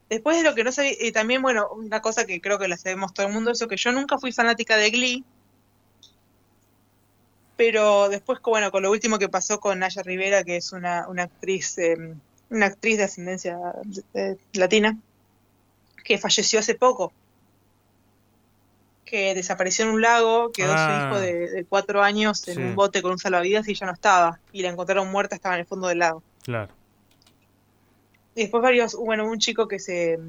Después 0.09 0.39
de 0.39 0.43
lo 0.43 0.55
que 0.55 0.65
no 0.65 0.73
sabía 0.73 0.95
y 0.99 1.13
también 1.13 1.43
bueno 1.43 1.69
una 1.71 2.01
cosa 2.01 2.25
que 2.25 2.41
creo 2.41 2.59
que 2.59 2.67
la 2.67 2.79
sabemos 2.79 3.13
todo 3.13 3.27
el 3.27 3.33
mundo 3.35 3.51
es 3.51 3.63
que 3.69 3.77
yo 3.77 3.93
nunca 3.93 4.17
fui 4.19 4.33
fanática 4.33 4.79
de 4.79 4.91
Glee 4.91 5.25
pero 7.59 8.09
después, 8.09 8.39
bueno, 8.41 8.71
con 8.71 8.85
lo 8.85 8.91
último 8.93 9.19
que 9.19 9.29
pasó 9.29 9.59
con 9.59 9.81
Naya 9.81 10.05
Rivera, 10.05 10.45
que 10.45 10.57
es 10.57 10.73
una, 10.73 11.09
una 11.09 11.25
actriz, 11.25 11.77
em, 11.79 12.21
una 12.51 12.67
actriz 12.67 12.99
de 12.99 13.03
ascendencia 13.03 13.59
latina, 14.53 14.97
que 16.05 16.19
falleció 16.19 16.61
hace 16.61 16.77
poco, 16.77 17.13
que 19.05 19.35
desapareció 19.35 19.87
en 19.87 19.91
un 19.91 20.01
lago, 20.01 20.53
quedó 20.53 20.69
su 20.69 20.73
hijo 20.73 21.17
ah. 21.17 21.21
de, 21.21 21.67
cuatro 21.69 22.01
años 22.01 22.47
en 22.47 22.63
un 22.63 22.77
bote 22.77 23.03
con 23.03 23.11
un 23.11 23.19
salvavidas 23.19 23.67
y 23.67 23.75
ya 23.75 23.87
no 23.87 23.93
estaba, 23.93 24.39
y 24.53 24.63
la 24.63 24.69
encontraron 24.69 25.11
muerta, 25.11 25.35
estaba 25.35 25.57
en 25.57 25.63
el 25.63 25.67
fondo 25.67 25.89
del 25.89 25.99
lago. 25.99 26.23
Claro. 26.45 26.73
Y 28.37 28.43
después 28.43 28.63
varios, 28.63 28.95
bueno, 28.95 29.29
un 29.29 29.41
chico 29.41 29.67
que 29.67 29.81
se 29.81 30.21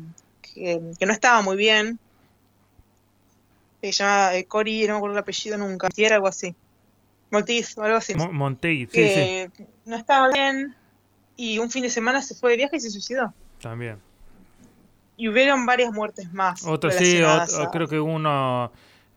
que, 0.41 0.81
no 1.05 1.13
estaba 1.13 1.43
muy 1.43 1.57
bien, 1.57 1.99
se 3.81 3.91
llama 3.91 4.33
eh, 4.33 4.45
Cory, 4.45 4.87
no 4.87 4.93
me 4.93 4.97
acuerdo 4.97 5.15
el 5.15 5.21
apellido 5.21 5.59
nunca, 5.59 5.89
si 5.93 6.05
era 6.05 6.15
algo 6.15 6.27
así. 6.27 6.55
Montiz 7.31 7.77
o 7.77 7.83
algo 7.83 7.97
así. 7.97 8.13
Montiz, 8.15 8.89
sí, 8.91 9.07
sí. 9.07 9.65
No 9.85 9.95
estaba 9.95 10.29
bien 10.31 10.75
y 11.39 11.57
un 11.57 11.71
fin 11.71 11.83
de 11.83 11.89
semana 11.89 12.21
se 12.21 12.35
fue 12.35 12.51
de 12.51 12.57
viaje 12.57 12.75
y 12.75 12.79
se 12.81 12.89
suicidó. 12.89 13.33
También. 13.61 13.97
Y 15.15 15.29
hubieron 15.29 15.65
varias 15.65 15.93
muertes 15.93 16.33
más. 16.33 16.65
Otra, 16.65 16.91
sí, 16.91 17.21
creo 17.71 17.87
que 17.87 17.99
uno. 17.99 18.71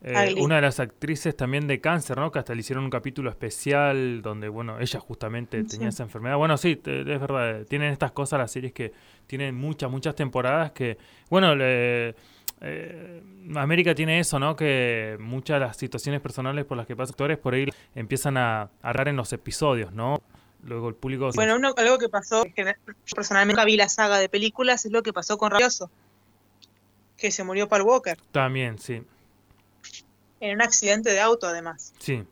Eh, 0.04 0.34
una 0.38 0.56
de 0.56 0.62
las 0.62 0.80
actrices 0.80 1.36
también 1.36 1.68
de 1.68 1.80
cáncer, 1.80 2.18
¿no? 2.18 2.32
Que 2.32 2.40
hasta 2.40 2.54
le 2.54 2.60
hicieron 2.60 2.82
un 2.84 2.90
capítulo 2.90 3.30
especial 3.30 4.20
donde, 4.20 4.48
bueno, 4.48 4.80
ella 4.80 4.98
justamente 4.98 5.62
tenía 5.62 5.90
esa 5.90 6.02
enfermedad. 6.02 6.36
Bueno, 6.36 6.56
sí, 6.56 6.72
es 6.84 7.20
verdad, 7.20 7.64
tienen 7.68 7.92
estas 7.92 8.10
cosas 8.10 8.40
las 8.40 8.50
series 8.50 8.72
que 8.72 8.92
tienen 9.28 9.54
muchas, 9.54 9.90
muchas 9.92 10.16
temporadas 10.16 10.72
que, 10.72 10.98
bueno, 11.30 11.54
le, 11.54 12.16
eh, 12.62 13.22
América 13.56 13.94
tiene 13.94 14.20
eso, 14.20 14.38
¿no? 14.38 14.54
Que 14.54 15.16
muchas 15.20 15.56
de 15.56 15.66
las 15.66 15.76
situaciones 15.76 16.20
personales 16.20 16.64
por 16.64 16.76
las 16.76 16.86
que 16.86 16.94
pasan 16.94 17.12
actores 17.12 17.38
por 17.38 17.54
ahí 17.54 17.66
empiezan 17.94 18.36
a 18.36 18.70
agarrar 18.82 19.08
en 19.08 19.16
los 19.16 19.32
episodios, 19.32 19.92
¿no? 19.92 20.22
Luego 20.64 20.88
el 20.88 20.94
público... 20.94 21.30
Bueno, 21.34 21.54
algo 21.76 21.98
que 21.98 22.08
pasó, 22.08 22.44
que 22.54 22.76
personalmente 23.14 23.54
nunca 23.54 23.64
vi 23.64 23.76
la 23.76 23.88
saga 23.88 24.18
de 24.18 24.28
películas, 24.28 24.84
es 24.86 24.92
lo 24.92 25.02
que 25.02 25.12
pasó 25.12 25.36
con 25.36 25.50
Rabioso, 25.50 25.90
que 27.16 27.32
se 27.32 27.42
murió 27.42 27.68
Paul 27.68 27.82
Walker. 27.82 28.16
También, 28.30 28.78
sí. 28.78 29.02
En 30.38 30.54
un 30.54 30.62
accidente 30.62 31.10
de 31.10 31.20
auto, 31.20 31.48
además. 31.48 31.92
Sí. 31.98 32.24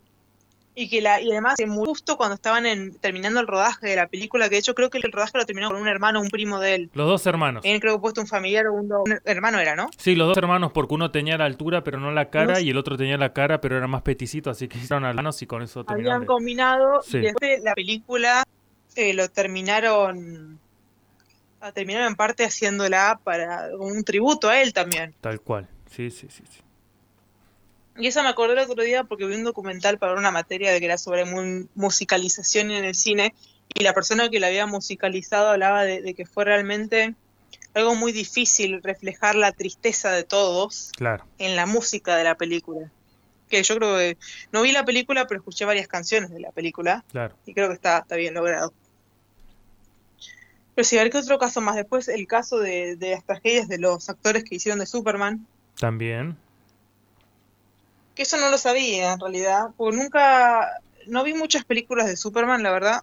Y 0.74 0.88
que 0.88 1.00
la, 1.00 1.20
y 1.20 1.30
además 1.30 1.56
justo 1.68 2.16
cuando 2.16 2.36
estaban 2.36 2.64
en, 2.64 2.94
terminando 2.94 3.40
el 3.40 3.46
rodaje 3.46 3.88
de 3.88 3.96
la 3.96 4.06
película, 4.06 4.48
que 4.48 4.54
de 4.54 4.58
hecho 4.60 4.74
creo 4.74 4.88
que 4.88 4.98
el 4.98 5.12
rodaje 5.12 5.36
lo 5.36 5.44
terminó 5.44 5.68
con 5.68 5.80
un 5.80 5.88
hermano, 5.88 6.20
un 6.20 6.28
primo 6.28 6.60
de 6.60 6.74
él. 6.74 6.90
Los 6.94 7.08
dos 7.08 7.26
hermanos. 7.26 7.62
Él 7.64 7.80
creo 7.80 7.94
que 7.94 8.00
puesto 8.00 8.20
un 8.20 8.26
familiar 8.26 8.66
o 8.68 8.74
un, 8.74 8.90
hermano 9.24 9.58
era, 9.58 9.74
¿no? 9.74 9.90
Sí, 9.96 10.14
los 10.14 10.28
dos 10.28 10.36
hermanos, 10.38 10.70
porque 10.72 10.94
uno 10.94 11.10
tenía 11.10 11.36
la 11.36 11.44
altura 11.44 11.82
pero 11.82 11.98
no 11.98 12.12
la 12.12 12.30
cara, 12.30 12.60
y 12.60 12.70
el 12.70 12.76
otro 12.76 12.96
tenía 12.96 13.18
la 13.18 13.32
cara 13.32 13.60
pero 13.60 13.76
era 13.76 13.88
más 13.88 14.02
peticito, 14.02 14.48
así 14.50 14.68
que 14.68 14.78
hicieron 14.78 15.04
hermanos 15.04 15.42
y 15.42 15.46
con 15.46 15.62
eso 15.62 15.84
terminaron. 15.84 16.14
Habían 16.14 16.26
combinado 16.26 17.00
y 17.12 17.18
después 17.18 17.62
la 17.62 17.74
película 17.74 18.44
eh, 18.94 19.12
lo 19.12 19.28
terminaron 19.28 20.58
terminaron 21.74 22.06
en 22.06 22.16
parte 22.16 22.44
haciéndola 22.44 23.20
para 23.22 23.68
un 23.78 24.02
tributo 24.02 24.48
a 24.48 24.62
él 24.62 24.72
también. 24.72 25.14
Tal 25.20 25.40
cual, 25.40 25.68
sí, 25.90 26.10
sí, 26.10 26.28
sí. 26.30 26.42
sí. 26.48 26.60
Y 27.98 28.06
eso 28.06 28.22
me 28.22 28.28
acordé 28.28 28.54
el 28.54 28.70
otro 28.70 28.82
día 28.82 29.04
porque 29.04 29.26
vi 29.26 29.34
un 29.34 29.44
documental 29.44 29.98
para 29.98 30.14
una 30.14 30.30
materia 30.30 30.72
de 30.72 30.78
que 30.78 30.86
era 30.86 30.98
sobre 30.98 31.24
musicalización 31.74 32.70
en 32.70 32.84
el 32.84 32.94
cine 32.94 33.34
y 33.74 33.82
la 33.82 33.92
persona 33.92 34.28
que 34.30 34.40
la 34.40 34.48
había 34.48 34.66
musicalizado 34.66 35.48
hablaba 35.48 35.84
de, 35.84 36.14
que 36.14 36.26
fue 36.26 36.44
realmente 36.44 37.14
algo 37.74 37.94
muy 37.94 38.12
difícil 38.12 38.82
reflejar 38.82 39.34
la 39.36 39.52
tristeza 39.52 40.10
de 40.10 40.24
todos 40.24 40.92
en 41.38 41.56
la 41.56 41.66
música 41.66 42.16
de 42.16 42.24
la 42.24 42.36
película. 42.36 42.90
Que 43.48 43.62
yo 43.62 43.76
creo 43.76 43.96
que 43.96 44.16
no 44.52 44.62
vi 44.62 44.72
la 44.72 44.84
película, 44.84 45.26
pero 45.26 45.40
escuché 45.40 45.64
varias 45.64 45.88
canciones 45.88 46.30
de 46.30 46.40
la 46.40 46.52
película. 46.52 47.04
Y 47.46 47.54
creo 47.54 47.68
que 47.68 47.74
está, 47.74 47.98
está 47.98 48.16
bien 48.16 48.34
logrado. 48.34 48.72
Pero 50.74 50.84
sí, 50.84 50.98
a 50.98 51.02
ver 51.02 51.10
qué 51.10 51.18
otro 51.18 51.38
caso 51.38 51.60
más. 51.60 51.74
Después 51.74 52.08
el 52.08 52.26
caso 52.26 52.58
de, 52.58 52.96
de 52.96 53.10
las 53.10 53.24
tragedias 53.24 53.68
de 53.68 53.78
los 53.78 54.08
actores 54.08 54.44
que 54.44 54.54
hicieron 54.54 54.78
de 54.78 54.86
Superman. 54.86 55.46
También 55.78 56.36
que 58.14 58.22
eso 58.22 58.36
no 58.36 58.50
lo 58.50 58.58
sabía 58.58 59.12
en 59.12 59.20
realidad, 59.20 59.68
porque 59.76 59.96
nunca, 59.96 60.80
no 61.06 61.24
vi 61.24 61.34
muchas 61.34 61.64
películas 61.64 62.06
de 62.06 62.16
Superman, 62.16 62.62
la 62.62 62.70
verdad. 62.70 63.02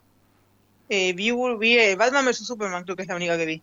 Eh, 0.88 1.12
vi, 1.12 1.32
vi 1.58 1.78
eh, 1.78 1.96
Batman 1.96 2.24
vs. 2.24 2.46
Superman, 2.46 2.84
creo 2.84 2.96
que 2.96 3.02
es 3.02 3.08
la 3.08 3.16
única 3.16 3.36
que 3.36 3.46
vi. 3.46 3.62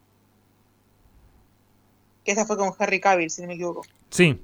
Que 2.24 2.32
esta 2.32 2.46
fue 2.46 2.58
con 2.58 2.74
Harry 2.80 3.00
Cavill, 3.00 3.30
si 3.30 3.42
no 3.42 3.48
me 3.48 3.56
equivoco. 3.56 3.84
Sí. 4.10 4.40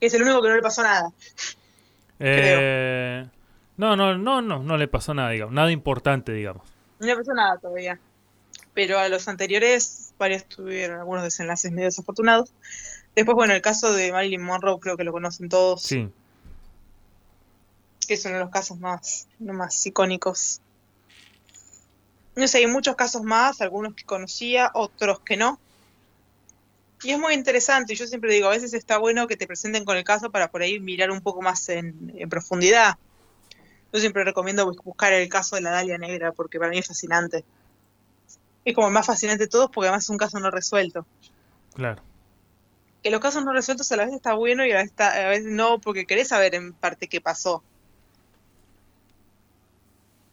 Que 0.00 0.06
es 0.06 0.14
el 0.14 0.22
único 0.22 0.42
que 0.42 0.48
no 0.48 0.56
le 0.56 0.62
pasó 0.62 0.82
nada. 0.82 1.12
Eh, 2.18 3.26
no, 3.76 3.96
no, 3.96 4.16
no, 4.16 4.42
no, 4.42 4.62
no 4.62 4.76
le 4.76 4.88
pasó 4.88 5.14
nada, 5.14 5.30
digamos. 5.30 5.54
Nada 5.54 5.70
importante, 5.72 6.32
digamos. 6.32 6.66
No 6.98 7.06
le 7.06 7.16
pasó 7.16 7.32
nada 7.32 7.58
todavía. 7.58 7.98
Pero 8.74 8.98
a 8.98 9.08
los 9.08 9.26
anteriores, 9.26 10.14
varios 10.18 10.44
tuvieron 10.46 11.00
algunos 11.00 11.22
desenlaces 11.24 11.72
medio 11.72 11.86
desafortunados. 11.86 12.52
Después, 13.14 13.34
bueno, 13.34 13.54
el 13.54 13.62
caso 13.62 13.92
de 13.92 14.12
Marilyn 14.12 14.42
Monroe 14.42 14.78
creo 14.78 14.96
que 14.96 15.04
lo 15.04 15.12
conocen 15.12 15.48
todos. 15.48 15.82
Sí. 15.82 16.08
Que 18.06 18.14
es 18.14 18.24
uno 18.24 18.34
de 18.34 18.40
los 18.40 18.50
casos 18.50 18.78
más, 18.78 19.28
más 19.38 19.84
icónicos. 19.86 20.60
No 22.36 22.46
sé, 22.46 22.58
hay 22.58 22.66
muchos 22.66 22.96
casos 22.96 23.22
más, 23.22 23.60
algunos 23.60 23.94
que 23.94 24.04
conocía, 24.04 24.70
otros 24.74 25.20
que 25.20 25.36
no. 25.36 25.58
Y 27.02 27.10
es 27.10 27.18
muy 27.18 27.34
interesante, 27.34 27.94
yo 27.94 28.06
siempre 28.06 28.32
digo, 28.32 28.46
a 28.46 28.50
veces 28.50 28.74
está 28.74 28.98
bueno 28.98 29.26
que 29.26 29.36
te 29.36 29.46
presenten 29.46 29.84
con 29.84 29.96
el 29.96 30.04
caso 30.04 30.30
para 30.30 30.50
por 30.50 30.62
ahí 30.62 30.78
mirar 30.78 31.10
un 31.10 31.22
poco 31.22 31.40
más 31.40 31.68
en, 31.70 32.12
en 32.14 32.28
profundidad. 32.28 32.96
Yo 33.92 33.98
siempre 34.00 34.22
recomiendo 34.22 34.70
buscar 34.84 35.12
el 35.12 35.28
caso 35.28 35.56
de 35.56 35.62
la 35.62 35.70
Dalia 35.70 35.98
Negra 35.98 36.32
porque 36.32 36.58
para 36.58 36.70
mí 36.70 36.78
es 36.78 36.86
fascinante. 36.86 37.44
Es 38.64 38.74
como 38.74 38.88
el 38.88 38.92
más 38.92 39.06
fascinante 39.06 39.44
de 39.44 39.48
todos 39.48 39.70
porque 39.72 39.88
además 39.88 40.04
es 40.04 40.10
un 40.10 40.18
caso 40.18 40.38
no 40.38 40.50
resuelto. 40.50 41.06
Claro 41.74 42.09
que 43.02 43.10
los 43.10 43.20
casos 43.20 43.44
no 43.44 43.52
resueltos 43.52 43.90
a 43.92 43.96
la 43.96 44.04
vez 44.04 44.14
está 44.14 44.34
bueno 44.34 44.64
y 44.66 44.72
a 44.72 44.84
la 44.98 45.28
vez, 45.28 45.44
no, 45.44 45.80
porque 45.80 46.06
querés 46.06 46.28
saber 46.28 46.54
en 46.54 46.72
parte 46.72 47.08
qué 47.08 47.20
pasó. 47.20 47.62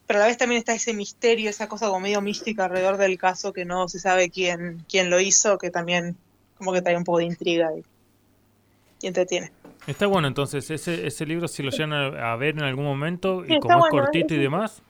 Pero 0.05 0.19
a 0.19 0.21
la 0.21 0.27
vez 0.27 0.37
también 0.37 0.59
está 0.59 0.73
ese 0.73 0.93
misterio, 0.93 1.49
esa 1.49 1.67
cosa 1.67 1.87
como 1.87 1.99
medio 1.99 2.21
mística 2.21 2.65
alrededor 2.65 2.97
del 2.97 3.17
caso 3.17 3.53
que 3.53 3.65
no 3.65 3.87
se 3.87 3.99
sabe 3.99 4.29
quién, 4.29 4.85
quién 4.89 5.09
lo 5.09 5.19
hizo, 5.19 5.57
que 5.57 5.69
también 5.69 6.15
como 6.57 6.73
que 6.73 6.81
trae 6.81 6.97
un 6.97 7.03
poco 7.03 7.19
de 7.19 7.25
intriga 7.25 7.69
y, 7.75 9.05
entretiene. 9.05 9.51
Está 9.85 10.07
bueno 10.07 10.27
entonces, 10.27 10.69
ese, 10.69 11.07
ese 11.07 11.25
libro 11.25 11.47
si 11.47 11.63
lo 11.63 11.71
llegan 11.71 11.93
a, 11.93 12.35
ver 12.35 12.55
en 12.55 12.63
algún 12.63 12.83
momento 12.83 13.45
y 13.45 13.59
como 13.59 13.85
es 13.85 13.91
cortito 13.91 14.33
y 14.33 14.37
demás, 14.37 14.81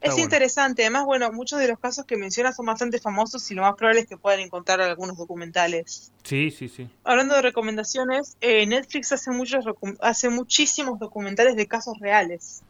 es 0.00 0.18
interesante, 0.18 0.82
además, 0.82 1.04
bueno, 1.04 1.30
muchos 1.32 1.60
de 1.60 1.68
los 1.68 1.78
casos 1.78 2.04
que 2.06 2.16
mencionas 2.16 2.56
son 2.56 2.66
bastante 2.66 2.98
famosos 2.98 3.48
y 3.50 3.54
lo 3.54 3.62
más 3.62 3.74
probable 3.76 4.00
es 4.00 4.08
que 4.08 4.16
puedan 4.16 4.40
encontrar 4.40 4.80
algunos 4.80 5.16
documentales. 5.16 6.10
Sí, 6.24 6.50
sí, 6.50 6.68
sí. 6.68 6.88
Hablando 7.04 7.36
de 7.36 7.42
recomendaciones, 7.42 8.36
eh, 8.40 8.66
Netflix 8.66 9.12
hace 9.12 9.30
muchos 9.30 9.64
hace 10.00 10.28
muchísimos 10.28 10.98
documentales 10.98 11.54
de 11.54 11.66
casos 11.66 11.98
reales. 12.00 12.62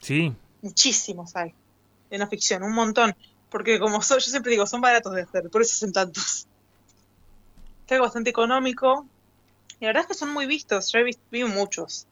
Sí. 0.00 0.34
Muchísimos 0.62 1.36
hay. 1.36 1.54
En 2.10 2.18
la 2.18 2.26
ficción, 2.26 2.64
un 2.64 2.72
montón. 2.72 3.14
Porque 3.48 3.78
como 3.78 4.00
yo 4.00 4.20
siempre 4.20 4.50
digo, 4.50 4.66
son 4.66 4.80
baratos 4.80 5.14
de 5.14 5.22
hacer, 5.22 5.48
por 5.50 5.62
eso 5.62 5.76
son 5.76 5.92
tantos. 5.92 6.46
Es 7.86 7.92
algo 7.92 8.04
bastante 8.04 8.30
económico. 8.30 9.06
Y 9.78 9.84
la 9.84 9.88
verdad 9.88 10.02
es 10.02 10.08
que 10.08 10.14
son 10.14 10.32
muy 10.32 10.46
vistos, 10.46 10.90
yo 10.92 10.98
he 10.98 11.04
visto 11.04 11.22
muchos. 11.48 12.06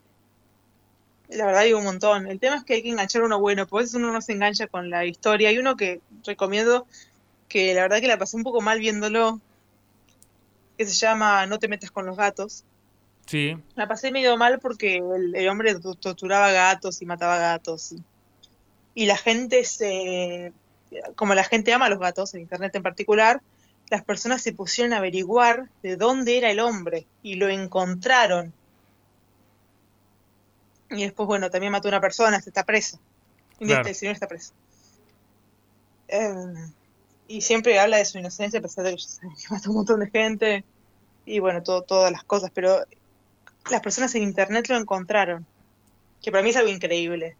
La 1.28 1.46
verdad 1.46 1.62
hay 1.62 1.74
un 1.74 1.84
montón. 1.84 2.26
El 2.26 2.40
tema 2.40 2.56
es 2.56 2.64
que 2.64 2.74
hay 2.74 2.82
que 2.82 2.90
enganchar 2.90 3.22
uno 3.22 3.38
bueno, 3.38 3.66
pues 3.66 3.94
uno 3.94 4.12
no 4.12 4.20
se 4.20 4.32
engancha 4.32 4.66
con 4.66 4.88
la 4.90 5.04
historia. 5.04 5.50
Hay 5.50 5.58
uno 5.58 5.76
que 5.76 6.00
recomiendo 6.24 6.86
que 7.48 7.74
la 7.74 7.82
verdad 7.82 8.00
que 8.00 8.08
la 8.08 8.18
pasé 8.18 8.36
un 8.36 8.44
poco 8.44 8.60
mal 8.60 8.78
viéndolo, 8.78 9.40
que 10.76 10.86
se 10.86 10.94
llama 10.94 11.46
No 11.46 11.58
te 11.58 11.68
metas 11.68 11.90
con 11.90 12.06
los 12.06 12.16
gatos. 12.16 12.64
Sí. 13.26 13.56
La 13.74 13.86
pasé 13.86 14.10
medio 14.10 14.36
mal 14.38 14.58
porque 14.58 14.96
el, 14.96 15.48
hombre 15.48 15.74
torturaba 16.00 16.50
gatos 16.50 17.02
y 17.02 17.06
mataba 17.06 17.36
gatos. 17.36 17.94
Y, 18.94 19.06
la 19.06 19.16
gente 19.16 19.64
se... 19.64 20.52
Como 21.14 21.34
la 21.34 21.44
gente 21.44 21.72
ama 21.74 21.86
a 21.86 21.90
los 21.90 21.98
gatos, 21.98 22.32
en 22.34 22.40
Internet 22.40 22.74
en 22.74 22.82
particular, 22.82 23.42
las 23.90 24.02
personas 24.02 24.40
se 24.40 24.54
pusieron 24.54 24.94
a 24.94 24.98
averiguar 24.98 25.68
de 25.82 25.96
dónde 25.96 26.38
era 26.38 26.50
el 26.50 26.60
hombre 26.60 27.06
y 27.22 27.34
lo 27.34 27.48
encontraron 27.48 28.54
y 30.90 31.02
después, 31.02 31.26
bueno, 31.26 31.50
también 31.50 31.72
mató 31.72 31.88
a 31.88 31.90
una 31.90 32.00
persona, 32.00 32.40
se 32.40 32.50
está 32.50 32.64
preso. 32.64 32.98
Claro. 33.58 33.88
El 33.88 33.94
señor 33.94 34.14
está 34.14 34.26
preso. 34.26 34.52
Em, 36.08 36.72
y 37.26 37.42
siempre 37.42 37.78
habla 37.78 37.98
de 37.98 38.04
su 38.04 38.18
inocencia, 38.18 38.58
a 38.58 38.62
pesar 38.62 38.84
de 38.84 38.96
que 38.96 39.00
mató 39.50 39.70
un 39.70 39.76
montón 39.76 40.00
de 40.00 40.10
gente. 40.10 40.64
Y 41.26 41.40
bueno, 41.40 41.62
todo, 41.62 41.82
todas 41.82 42.10
las 42.10 42.24
cosas. 42.24 42.50
Pero 42.54 42.78
las 43.70 43.80
personas 43.82 44.14
en 44.14 44.22
internet 44.22 44.68
lo 44.68 44.76
encontraron. 44.76 45.46
Que 46.22 46.32
para 46.32 46.42
mí 46.42 46.50
es 46.50 46.56
algo 46.56 46.70
increíble. 46.70 47.36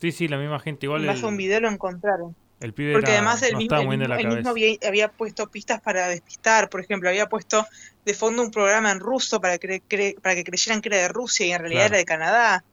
Sí, 0.00 0.12
sí, 0.12 0.28
la 0.28 0.36
misma 0.36 0.58
gente 0.58 0.86
igual. 0.86 1.02
Más 1.02 1.22
un 1.22 1.36
video 1.36 1.60
lo 1.60 1.70
encontraron. 1.70 2.34
El 2.60 2.72
pibe 2.72 2.92
Porque 2.92 3.10
además 3.10 3.42
el 3.42 3.56
mismo, 3.56 3.76
había, 3.76 5.08
puesto 5.08 5.50
pistas 5.50 5.80
para 5.80 6.08
despistar. 6.08 6.70
Por 6.70 6.80
ejemplo, 6.80 7.08
había 7.08 7.28
puesto 7.28 7.66
de 8.04 8.14
fondo 8.14 8.42
un 8.42 8.50
programa 8.50 8.90
en 8.90 9.00
ruso 9.00 9.40
para, 9.40 9.58
que 9.58 10.16
para 10.22 10.34
que 10.34 10.44
creyeran 10.44 10.80
que 10.80 10.88
era 10.88 10.98
de 10.98 11.08
Rusia 11.08 11.46
y 11.46 11.52
en 11.52 11.60
realidad 11.60 11.86
era 11.86 11.96
de 11.98 12.04
Canadá. 12.04 12.64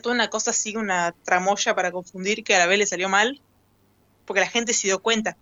Toda 0.00 0.14
una 0.14 0.30
cosa 0.30 0.52
así, 0.52 0.74
una 0.76 1.14
tramoya 1.24 1.74
para 1.74 1.92
confundir 1.92 2.44
que 2.44 2.54
a 2.54 2.60
la 2.60 2.66
vez 2.66 2.78
le 2.78 2.86
salió 2.86 3.08
mal. 3.08 3.40
Porque 4.24 4.40
la 4.40 4.48
gente 4.48 4.72
se 4.72 4.86
dio 4.86 5.00
cuenta. 5.00 5.36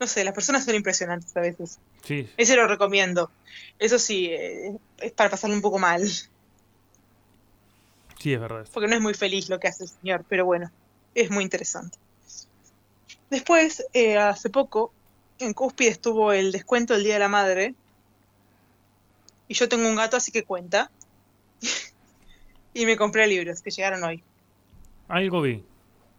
No 0.00 0.06
sé, 0.08 0.24
las 0.24 0.34
personas 0.34 0.64
son 0.64 0.74
impresionantes 0.74 1.36
a 1.36 1.40
veces. 1.40 1.78
Sí. 2.02 2.28
Ese 2.36 2.56
lo 2.56 2.66
recomiendo. 2.66 3.30
Eso 3.78 3.98
sí, 3.98 4.26
eh, 4.26 4.76
es 4.98 5.12
para 5.12 5.30
pasarlo 5.30 5.54
un 5.54 5.62
poco 5.62 5.78
mal. 5.78 6.02
Sí, 8.18 8.32
es 8.32 8.40
verdad. 8.40 8.66
Porque 8.72 8.88
no 8.88 8.96
es 8.96 9.00
muy 9.00 9.14
feliz 9.14 9.48
lo 9.48 9.60
que 9.60 9.68
hace 9.68 9.84
el 9.84 9.90
señor, 9.90 10.24
pero 10.28 10.44
bueno, 10.44 10.70
es 11.14 11.30
muy 11.30 11.44
interesante. 11.44 11.98
Después, 13.32 13.86
eh, 13.94 14.18
hace 14.18 14.50
poco, 14.50 14.92
en 15.38 15.54
Cúspide 15.54 15.88
estuvo 15.88 16.34
el 16.34 16.52
descuento 16.52 16.92
del 16.92 17.02
Día 17.02 17.14
de 17.14 17.20
la 17.20 17.30
Madre. 17.30 17.74
Y 19.48 19.54
yo 19.54 19.70
tengo 19.70 19.88
un 19.88 19.96
gato, 19.96 20.18
así 20.18 20.30
que 20.30 20.44
cuenta. 20.44 20.90
y 22.74 22.84
me 22.84 22.98
compré 22.98 23.26
libros 23.26 23.62
que 23.62 23.70
llegaron 23.70 24.04
hoy. 24.04 24.22
Algo 25.08 25.40
vi. 25.40 25.64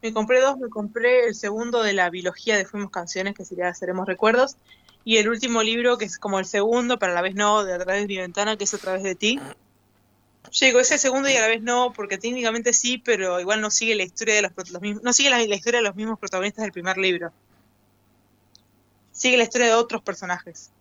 Me 0.02 0.12
compré 0.12 0.42
dos, 0.42 0.58
me 0.58 0.70
compré 0.70 1.28
el 1.28 1.36
segundo 1.36 1.84
de 1.84 1.94
la 1.94 2.10
biología 2.10 2.58
de 2.58 2.66
Fuimos 2.66 2.90
Canciones, 2.90 3.36
que 3.36 3.46
sería 3.46 3.72
Seremos 3.76 4.08
Recuerdos, 4.08 4.58
y 5.06 5.18
el 5.18 5.30
último 5.30 5.62
libro, 5.62 6.00
que 6.00 6.06
es 6.06 6.18
como 6.18 6.40
el 6.40 6.46
segundo, 6.46 6.98
pero 6.98 7.12
a 7.12 7.16
la 7.16 7.22
vez 7.22 7.36
no, 7.36 7.64
de 7.64 7.76
A 7.76 7.78
través 7.78 8.02
de 8.02 8.08
mi 8.08 8.18
ventana, 8.18 8.58
que 8.58 8.64
es 8.64 8.74
A 8.74 8.80
través 8.80 9.04
de 9.04 9.14
ti, 9.14 9.40
Llegó 10.52 10.80
ese 10.80 10.98
segundo 10.98 11.30
y 11.30 11.36
a 11.36 11.42
la 11.42 11.48
vez 11.48 11.62
no, 11.62 11.94
porque 11.94 12.18
técnicamente 12.18 12.74
sí, 12.74 12.98
pero 12.98 13.40
igual 13.40 13.62
no 13.62 13.72
sigue 13.72 13.96
la 13.96 14.04
historia 14.04 14.36
de 14.36 14.42
los, 14.42 14.82
mismos, 14.82 15.04
no 15.04 15.14
sigue 15.14 15.30
la, 15.30 15.42
historia 15.42 15.80
de 15.80 15.86
los 15.86 15.96
mismos 15.96 16.20
protagonistas 16.20 16.64
del 16.64 16.72
primer 16.72 16.98
libro. 16.98 17.32
Sigue 19.12 19.38
la 19.38 19.44
historia 19.44 19.68
de 19.68 19.74
otros 19.74 20.04
personajes. 20.04 20.72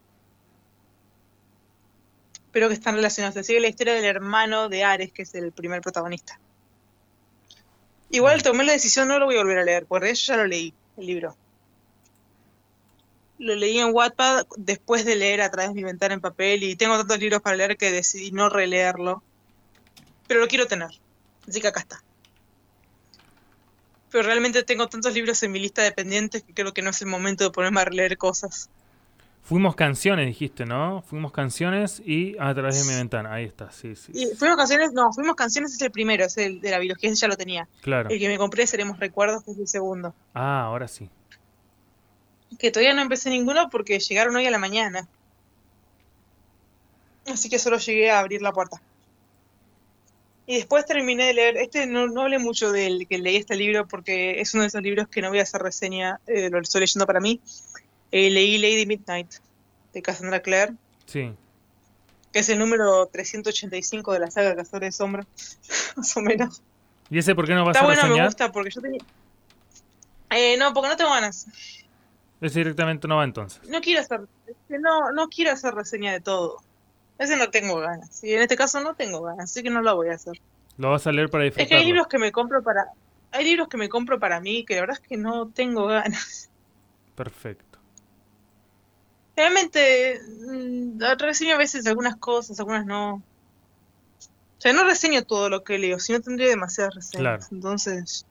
Pero 2.50 2.68
que 2.68 2.74
están 2.74 2.96
relacionados. 2.96 3.46
Sigue 3.46 3.60
la 3.60 3.68
historia 3.68 3.94
del 3.94 4.04
hermano 4.04 4.68
de 4.68 4.84
Ares, 4.84 5.12
que 5.12 5.22
es 5.22 5.34
el 5.34 5.52
primer 5.52 5.80
protagonista. 5.80 6.38
Igual 8.10 8.40
mm. 8.40 8.42
tomé 8.42 8.64
la 8.64 8.72
decisión, 8.72 9.08
no 9.08 9.18
lo 9.18 9.26
voy 9.26 9.36
a 9.36 9.38
volver 9.38 9.58
a 9.58 9.64
leer, 9.64 9.86
porque 9.86 10.10
eso 10.10 10.32
ya 10.32 10.36
lo 10.36 10.46
leí, 10.46 10.74
el 10.98 11.06
libro. 11.06 11.34
Lo 13.38 13.54
leí 13.54 13.78
en 13.78 13.94
Wattpad 13.94 14.46
después 14.56 15.04
de 15.06 15.16
leer 15.16 15.40
a 15.40 15.50
través 15.50 15.70
de 15.70 15.74
mi 15.74 15.82
ventana 15.82 16.14
en 16.14 16.20
papel 16.20 16.62
y 16.62 16.76
tengo 16.76 16.98
tantos 16.98 17.18
libros 17.18 17.40
para 17.40 17.56
leer 17.56 17.76
que 17.76 17.90
decidí 17.90 18.32
no 18.32 18.50
releerlo 18.50 19.22
pero 20.26 20.40
lo 20.40 20.48
quiero 20.48 20.66
tener. 20.66 20.90
Así 21.48 21.60
que 21.60 21.68
acá 21.68 21.80
está. 21.80 22.02
Pero 24.10 24.24
realmente 24.24 24.62
tengo 24.62 24.88
tantos 24.88 25.14
libros 25.14 25.42
en 25.42 25.52
mi 25.52 25.58
lista 25.58 25.82
de 25.82 25.92
pendientes 25.92 26.42
que 26.42 26.52
creo 26.52 26.74
que 26.74 26.82
no 26.82 26.90
es 26.90 27.00
el 27.00 27.08
momento 27.08 27.44
de 27.44 27.50
ponerme 27.50 27.80
a 27.80 27.84
leer 27.86 28.18
cosas. 28.18 28.68
Fuimos 29.42 29.74
canciones, 29.74 30.26
dijiste, 30.26 30.64
¿no? 30.66 31.02
Fuimos 31.02 31.32
canciones 31.32 32.00
y 32.04 32.36
a 32.38 32.54
través 32.54 32.78
de 32.78 32.92
mi 32.92 32.96
ventana. 32.96 33.32
Ahí 33.32 33.44
está, 33.44 33.72
sí, 33.72 33.96
sí. 33.96 34.12
fuimos 34.36 34.56
canciones, 34.56 34.92
no, 34.92 35.12
fuimos 35.12 35.34
canciones 35.34 35.72
es 35.72 35.82
el 35.82 35.90
primero, 35.90 36.24
es 36.24 36.38
el 36.38 36.60
de 36.60 36.70
la 36.70 36.78
biología, 36.78 37.12
ya 37.12 37.26
lo 37.26 37.36
tenía. 37.36 37.68
Claro. 37.80 38.10
El 38.10 38.20
que 38.20 38.28
me 38.28 38.38
compré 38.38 38.66
Seremos 38.66 39.00
Recuerdos, 39.00 39.42
que 39.42 39.50
es 39.50 39.58
el 39.58 39.66
segundo. 39.66 40.14
Ah, 40.32 40.62
ahora 40.66 40.86
sí. 40.86 41.08
Que 42.58 42.70
todavía 42.70 42.94
no 42.94 43.02
empecé 43.02 43.30
ninguno 43.30 43.68
porque 43.68 43.98
llegaron 43.98 44.36
hoy 44.36 44.46
a 44.46 44.50
la 44.50 44.58
mañana. 44.58 45.08
Así 47.26 47.48
que 47.48 47.58
solo 47.58 47.78
llegué 47.78 48.10
a 48.10 48.20
abrir 48.20 48.42
la 48.42 48.52
puerta. 48.52 48.80
Y 50.46 50.56
después 50.56 50.84
terminé 50.86 51.26
de 51.26 51.34
leer, 51.34 51.56
este 51.56 51.86
no, 51.86 52.08
no 52.08 52.22
hablé 52.22 52.38
mucho 52.38 52.72
del 52.72 53.06
que 53.06 53.18
leí 53.18 53.36
este 53.36 53.54
libro 53.54 53.86
porque 53.86 54.40
es 54.40 54.52
uno 54.54 54.62
de 54.62 54.68
esos 54.68 54.82
libros 54.82 55.06
que 55.08 55.22
no 55.22 55.28
voy 55.28 55.38
a 55.38 55.42
hacer 55.42 55.62
reseña, 55.62 56.20
eh, 56.26 56.50
lo 56.50 56.60
estoy 56.60 56.80
leyendo 56.80 57.06
para 57.06 57.20
mí. 57.20 57.40
Eh, 58.10 58.28
leí 58.30 58.58
Lady 58.58 58.84
Midnight 58.84 59.32
de 59.92 60.02
Cassandra 60.02 60.40
Clare. 60.40 60.74
Sí. 61.06 61.32
Que 62.32 62.40
es 62.40 62.48
el 62.48 62.58
número 62.58 63.06
385 63.06 64.12
de 64.12 64.18
la 64.18 64.30
saga 64.30 64.56
Cazadores 64.56 64.88
de 64.88 64.92
Sombra, 64.92 65.26
más 65.96 66.16
o 66.16 66.20
menos. 66.20 66.62
¿Y 67.08 67.18
ese 67.18 67.34
por 67.34 67.46
qué 67.46 67.54
no 67.54 67.64
vas 67.64 67.76
Está 67.76 67.84
a 67.84 67.88
bueno, 67.88 68.16
me 68.16 68.24
gusta 68.24 68.50
porque 68.50 68.70
yo 68.70 68.80
tenía... 68.80 69.00
Eh, 70.30 70.56
no, 70.56 70.72
porque 70.72 70.88
no 70.88 70.96
tengo 70.96 71.10
ganas. 71.10 71.46
Ese 72.40 72.58
directamente 72.58 73.06
no 73.06 73.16
va 73.16 73.24
entonces. 73.24 73.60
No 73.68 73.80
quiero 73.80 74.00
hacer, 74.00 74.22
no, 74.68 75.12
no 75.12 75.28
quiero 75.28 75.52
hacer 75.52 75.74
reseña 75.74 76.12
de 76.12 76.20
todo. 76.20 76.62
Ese 77.18 77.36
no 77.36 77.50
tengo 77.50 77.76
ganas. 77.78 78.22
Y 78.24 78.34
en 78.34 78.42
este 78.42 78.56
caso 78.56 78.80
no 78.80 78.94
tengo 78.94 79.22
ganas, 79.22 79.50
así 79.50 79.62
que 79.62 79.70
no 79.70 79.82
lo 79.82 79.94
voy 79.96 80.08
a 80.08 80.14
hacer. 80.14 80.40
Lo 80.76 80.90
vas 80.90 81.06
a 81.06 81.12
leer 81.12 81.30
para 81.30 81.44
disfrutar. 81.44 81.64
Es 81.64 81.68
que 81.68 81.76
hay 81.76 81.84
libros 81.84 82.06
que 82.06 82.18
me 82.18 82.32
compro 82.32 82.62
para. 82.62 82.86
Hay 83.30 83.44
libros 83.44 83.68
que 83.68 83.76
me 83.76 83.88
compro 83.88 84.18
para 84.18 84.40
mí 84.40 84.64
que 84.64 84.74
la 84.74 84.82
verdad 84.82 84.98
es 85.00 85.08
que 85.08 85.16
no 85.16 85.48
tengo 85.48 85.86
ganas. 85.86 86.50
Perfecto. 87.14 87.78
Realmente 89.36 90.20
mm, 90.46 91.00
reseño 91.18 91.54
a 91.54 91.58
veces 91.58 91.86
algunas 91.86 92.16
cosas, 92.16 92.58
algunas 92.60 92.84
no. 92.84 93.14
O 93.14 94.60
sea, 94.62 94.72
no 94.72 94.84
reseño 94.84 95.24
todo 95.24 95.48
lo 95.48 95.64
que 95.64 95.78
leo, 95.78 95.98
si 95.98 96.12
no 96.12 96.20
tendría 96.20 96.48
demasiadas 96.48 96.94
reseñas. 96.94 97.50
Entonces, 97.50 98.26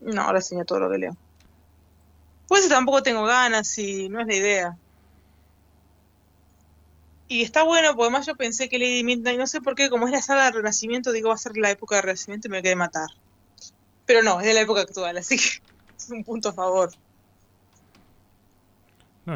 no 0.00 0.32
reseño 0.32 0.64
todo 0.64 0.80
lo 0.80 0.90
que 0.90 0.98
leo. 0.98 1.16
Pues 2.46 2.68
tampoco 2.68 3.02
tengo 3.02 3.24
ganas 3.24 3.76
y 3.78 4.08
no 4.08 4.20
es 4.20 4.26
la 4.26 4.34
idea. 4.34 4.76
Y 7.28 7.42
está 7.42 7.64
bueno, 7.64 7.88
porque 7.88 8.02
además 8.02 8.26
yo 8.26 8.36
pensé 8.36 8.68
que 8.68 8.78
Lady 8.78 9.02
Midnight, 9.02 9.38
no 9.38 9.46
sé 9.46 9.60
por 9.60 9.74
qué, 9.74 9.90
como 9.90 10.06
es 10.06 10.12
la 10.12 10.22
saga 10.22 10.44
del 10.44 10.54
Renacimiento, 10.54 11.10
digo 11.10 11.28
va 11.28 11.34
a 11.34 11.38
ser 11.38 11.56
la 11.56 11.70
época 11.70 11.96
del 11.96 12.04
Renacimiento 12.04 12.48
y 12.48 12.50
me 12.50 12.62
quedé 12.62 12.76
matar. 12.76 13.08
Pero 14.04 14.22
no, 14.22 14.40
es 14.40 14.46
de 14.46 14.54
la 14.54 14.60
época 14.60 14.82
actual, 14.82 15.16
así 15.18 15.36
que 15.36 15.62
es 15.96 16.10
un 16.10 16.22
punto 16.22 16.50
a 16.50 16.52
favor. 16.52 16.90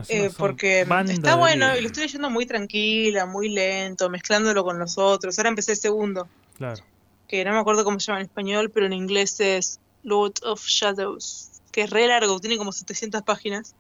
Eh, 0.09 0.31
porque 0.39 0.87
está 1.09 1.35
bueno 1.35 1.77
y 1.77 1.81
lo 1.81 1.89
estoy 1.89 2.05
leyendo 2.05 2.31
muy 2.31 2.47
tranquila, 2.47 3.27
muy 3.27 3.49
lento, 3.49 4.09
mezclándolo 4.09 4.63
con 4.63 4.79
los 4.79 4.97
otros. 4.99 5.37
Ahora 5.39 5.49
empecé 5.49 5.73
el 5.73 5.79
segundo. 5.79 6.29
Claro. 6.57 6.81
Que 7.27 7.45
no 7.45 7.53
me 7.53 7.59
acuerdo 7.59 7.83
cómo 7.83 7.99
se 7.99 8.07
llama 8.07 8.21
en 8.21 8.27
español, 8.27 8.71
pero 8.71 8.87
en 8.87 8.93
inglés 8.93 9.41
es 9.41 9.81
Lord 10.05 10.35
of 10.45 10.65
Shadows. 10.65 11.51
Que 11.73 11.83
es 11.83 11.91
re 11.91 12.07
largo, 12.07 12.39
tiene 12.39 12.57
como 12.57 12.71
700 12.71 13.23
páginas. 13.23 13.75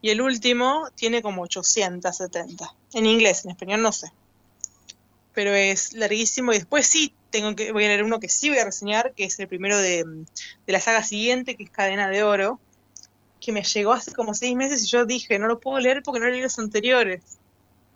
Y 0.00 0.10
el 0.10 0.20
último 0.20 0.88
tiene 0.94 1.22
como 1.22 1.42
870. 1.42 2.74
En 2.94 3.06
inglés, 3.06 3.44
en 3.44 3.50
español 3.50 3.82
no 3.82 3.92
sé. 3.92 4.12
Pero 5.34 5.54
es 5.54 5.92
larguísimo. 5.92 6.52
Y 6.52 6.58
después 6.58 6.86
sí, 6.86 7.12
tengo 7.30 7.54
que, 7.56 7.72
voy 7.72 7.84
a 7.84 7.88
leer 7.88 8.04
uno 8.04 8.20
que 8.20 8.28
sí 8.28 8.48
voy 8.48 8.58
a 8.58 8.64
reseñar, 8.64 9.12
que 9.14 9.24
es 9.24 9.38
el 9.38 9.48
primero 9.48 9.76
de, 9.78 10.04
la 10.66 10.80
saga 10.80 11.02
siguiente, 11.02 11.56
que 11.56 11.64
es 11.64 11.70
Cadena 11.70 12.08
de 12.08 12.22
Oro 12.22 12.60
que 13.40 13.52
me 13.52 13.62
llegó 13.62 13.92
hace 13.92 14.12
como 14.12 14.34
seis 14.34 14.56
meses 14.56 14.82
y 14.82 14.86
yo 14.88 15.06
dije, 15.06 15.38
no 15.38 15.46
lo 15.46 15.60
puedo 15.60 15.78
leer 15.78 16.02
porque 16.02 16.20
no 16.20 16.26
leí 16.26 16.42
los 16.42 16.58
anteriores. 16.58 17.22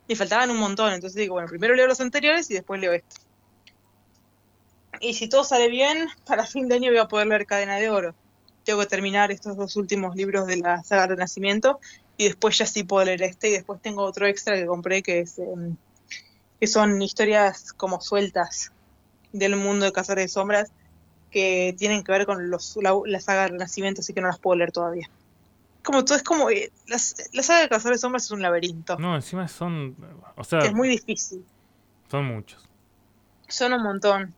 Y 0.07 0.15
faltaban 0.15 0.49
un 0.51 0.57
montón, 0.57 0.93
entonces 0.93 1.15
digo, 1.15 1.33
bueno, 1.33 1.49
primero 1.49 1.75
leo 1.75 1.87
los 1.87 1.99
anteriores 1.99 2.49
y 2.49 2.53
después 2.53 2.79
leo 2.79 2.93
esto. 2.93 3.17
Y 4.99 5.13
si 5.15 5.27
todo 5.27 5.43
sale 5.43 5.69
bien, 5.69 6.07
para 6.25 6.45
fin 6.45 6.67
de 6.67 6.75
año 6.75 6.91
voy 6.91 6.99
a 6.99 7.07
poder 7.07 7.27
leer 7.27 7.45
Cadena 7.45 7.77
de 7.77 7.89
Oro. 7.89 8.15
Tengo 8.63 8.79
que 8.79 8.85
terminar 8.87 9.31
estos 9.31 9.57
dos 9.57 9.75
últimos 9.75 10.15
libros 10.15 10.47
de 10.47 10.57
la 10.57 10.83
saga 10.83 11.07
Renacimiento 11.07 11.79
y 12.17 12.25
después 12.25 12.57
ya 12.57 12.65
sí 12.65 12.83
puedo 12.83 13.05
leer 13.05 13.23
este 13.23 13.49
y 13.49 13.51
después 13.51 13.81
tengo 13.81 14.03
otro 14.03 14.25
extra 14.27 14.55
que 14.55 14.65
compré 14.65 15.01
que 15.01 15.19
es 15.19 15.39
em, 15.39 15.75
que 16.59 16.67
son 16.67 17.01
historias 17.01 17.73
como 17.73 17.99
sueltas 18.01 18.71
del 19.31 19.55
mundo 19.55 19.85
de 19.85 19.91
Cazadores 19.91 20.25
de 20.25 20.29
Sombras 20.29 20.71
que 21.31 21.75
tienen 21.77 22.03
que 22.03 22.11
ver 22.11 22.25
con 22.25 22.49
los, 22.49 22.77
la, 22.81 22.93
la 23.05 23.19
saga 23.19 23.47
Renacimiento, 23.47 24.01
así 24.01 24.13
que 24.13 24.21
no 24.21 24.27
las 24.27 24.39
puedo 24.39 24.57
leer 24.57 24.71
todavía 24.71 25.09
como 25.83 26.05
todo 26.05 26.17
es 26.17 26.23
como 26.23 26.49
eh, 26.49 26.71
la, 26.87 26.97
saga 26.97 27.61
de 27.61 27.69
Cazadores 27.69 27.99
de 27.99 28.01
Sombras 28.01 28.23
es 28.23 28.31
un 28.31 28.41
laberinto. 28.41 28.97
No, 28.97 29.15
encima 29.15 29.47
son, 29.47 29.95
o 30.35 30.43
sea, 30.43 30.59
es 30.59 30.73
muy 30.73 30.87
difícil. 30.87 31.45
Son 32.09 32.25
muchos. 32.25 32.67
Son 33.47 33.73
un 33.73 33.83
montón. 33.83 34.33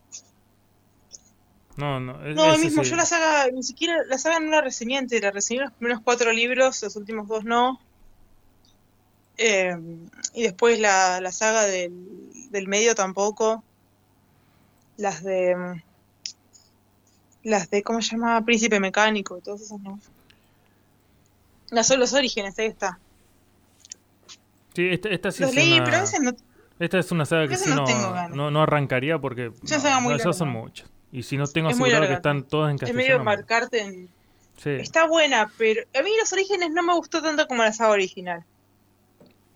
No, 1.77 1.99
no. 1.99 2.17
no, 2.17 2.57
mismo, 2.57 2.83
yo 2.83 2.95
la 2.95 3.05
saga, 3.05 3.51
ni 3.51 3.61
siquiera, 3.61 3.97
la 4.07 4.17
saga 4.17 4.39
no 4.39 4.49
la 4.49 4.61
reseñé 4.61 5.05
la 5.21 5.31
reseñé 5.31 5.61
los 5.61 5.73
primeros 5.73 6.01
cuatro 6.01 6.31
libros, 6.31 6.81
los 6.81 6.95
últimos 6.95 7.27
dos 7.27 7.43
no. 7.43 7.79
Eh, 9.38 9.75
y 10.33 10.43
después 10.43 10.79
la, 10.79 11.19
la 11.19 11.31
saga 11.33 11.63
del, 11.63 11.91
del 12.49 12.67
medio 12.67 12.95
tampoco. 12.95 13.63
Las 14.97 15.23
de. 15.23 15.81
Las 17.43 17.69
de, 17.69 17.83
¿cómo 17.83 18.01
se 18.01 18.11
llama? 18.11 18.43
Príncipe 18.45 18.79
Mecánico, 18.79 19.39
todas 19.41 19.61
esas 19.61 19.79
no. 19.81 19.99
Las 21.71 21.88
son 21.88 21.99
los 21.99 22.13
orígenes, 22.13 22.57
ahí 22.57 22.67
está. 22.67 22.99
Sí, 24.73 24.88
esta, 24.89 25.09
esta 25.09 25.31
sí 25.31 25.43
es 25.43 25.51
una... 26.19 26.35
Esta 26.77 26.99
es 26.99 27.11
una 27.11 27.25
saga 27.25 27.47
que 27.47 27.55
sí 27.55 27.69
no, 27.69 28.51
no, 28.51 28.61
arrancaría 28.61 29.17
porque 29.17 29.51
no, 29.61 30.33
son 30.33 30.49
muchas. 30.49 30.89
Y 31.11 31.23
si 31.23 31.37
no 31.37 31.47
tengo 31.47 31.69
asegurado 31.69 32.07
que 32.07 32.13
están 32.13 32.43
todas 32.43 32.71
en 32.71 32.77
castellano. 32.77 33.01
Es 33.01 33.07
medio 33.07 33.23
marcarte 33.23 33.81
en... 33.81 34.09
Sí. 34.57 34.69
Está 34.71 35.07
buena, 35.07 35.51
pero 35.57 35.83
a 35.97 36.01
mí 36.01 36.11
los 36.17 36.31
orígenes 36.31 36.71
no 36.71 36.81
me 36.81 36.93
gustó 36.93 37.21
tanto 37.21 37.47
como 37.47 37.63
la 37.63 37.73
saga 37.73 37.91
original. 37.91 38.43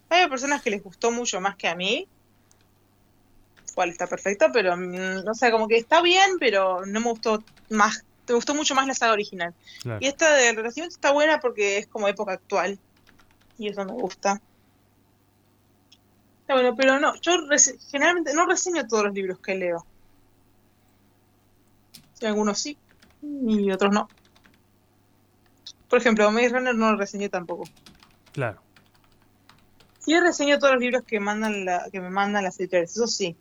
Hay 0.09 0.27
personas 0.27 0.61
que 0.61 0.69
les 0.69 0.83
gustó 0.83 1.11
mucho 1.11 1.39
más 1.39 1.55
que 1.55 1.67
a 1.67 1.75
mí. 1.75 2.07
Cual 3.75 3.89
está 3.89 4.07
perfecta, 4.07 4.51
pero 4.51 4.75
mm, 4.75 5.23
no 5.23 5.33
sé, 5.33 5.51
como 5.51 5.67
que 5.67 5.77
está 5.77 6.01
bien, 6.01 6.37
pero 6.39 6.85
no 6.85 6.99
me 6.99 7.09
gustó 7.09 7.43
más 7.69 8.03
me 8.29 8.35
gustó 8.35 8.53
mucho 8.53 8.75
más 8.75 8.87
la 8.87 8.93
saga 8.93 9.13
original. 9.13 9.53
Y 9.99 10.07
esta 10.07 10.33
de 10.35 10.53
Renacimiento 10.53 10.95
está 10.95 11.11
buena 11.11 11.39
porque 11.39 11.77
es 11.77 11.87
como 11.87 12.07
época 12.07 12.33
actual. 12.33 12.79
Y 13.57 13.67
eso 13.67 13.83
me 13.85 13.93
gusta. 13.93 14.41
Bueno, 16.47 16.75
pero 16.75 16.99
no, 16.99 17.13
yo 17.21 17.33
generalmente 17.91 18.33
no 18.33 18.45
reseño 18.45 18.87
todos 18.87 19.05
los 19.05 19.13
libros 19.13 19.39
que 19.39 19.55
leo. 19.55 19.85
Algunos 22.27 22.59
sí 22.59 22.77
y 23.21 23.71
otros 23.71 23.93
no. 23.93 24.07
Por 25.89 25.99
ejemplo, 25.99 26.31
Maze 26.31 26.49
Runner 26.49 26.75
no 26.75 26.91
lo 26.91 26.97
reseñé 26.97 27.29
tampoco. 27.29 27.63
Claro. 28.31 28.61
Sí 29.99 30.19
reseño 30.19 30.59
todos 30.59 30.73
los 30.73 30.81
libros 30.81 31.03
que 31.03 31.19
mandan 31.19 31.65
la, 31.65 31.87
que 31.91 31.99
me 31.99 32.09
mandan 32.09 32.43
las 32.43 32.59
editoriales, 32.59 32.91
eso 32.91 33.07
sí. 33.07 33.35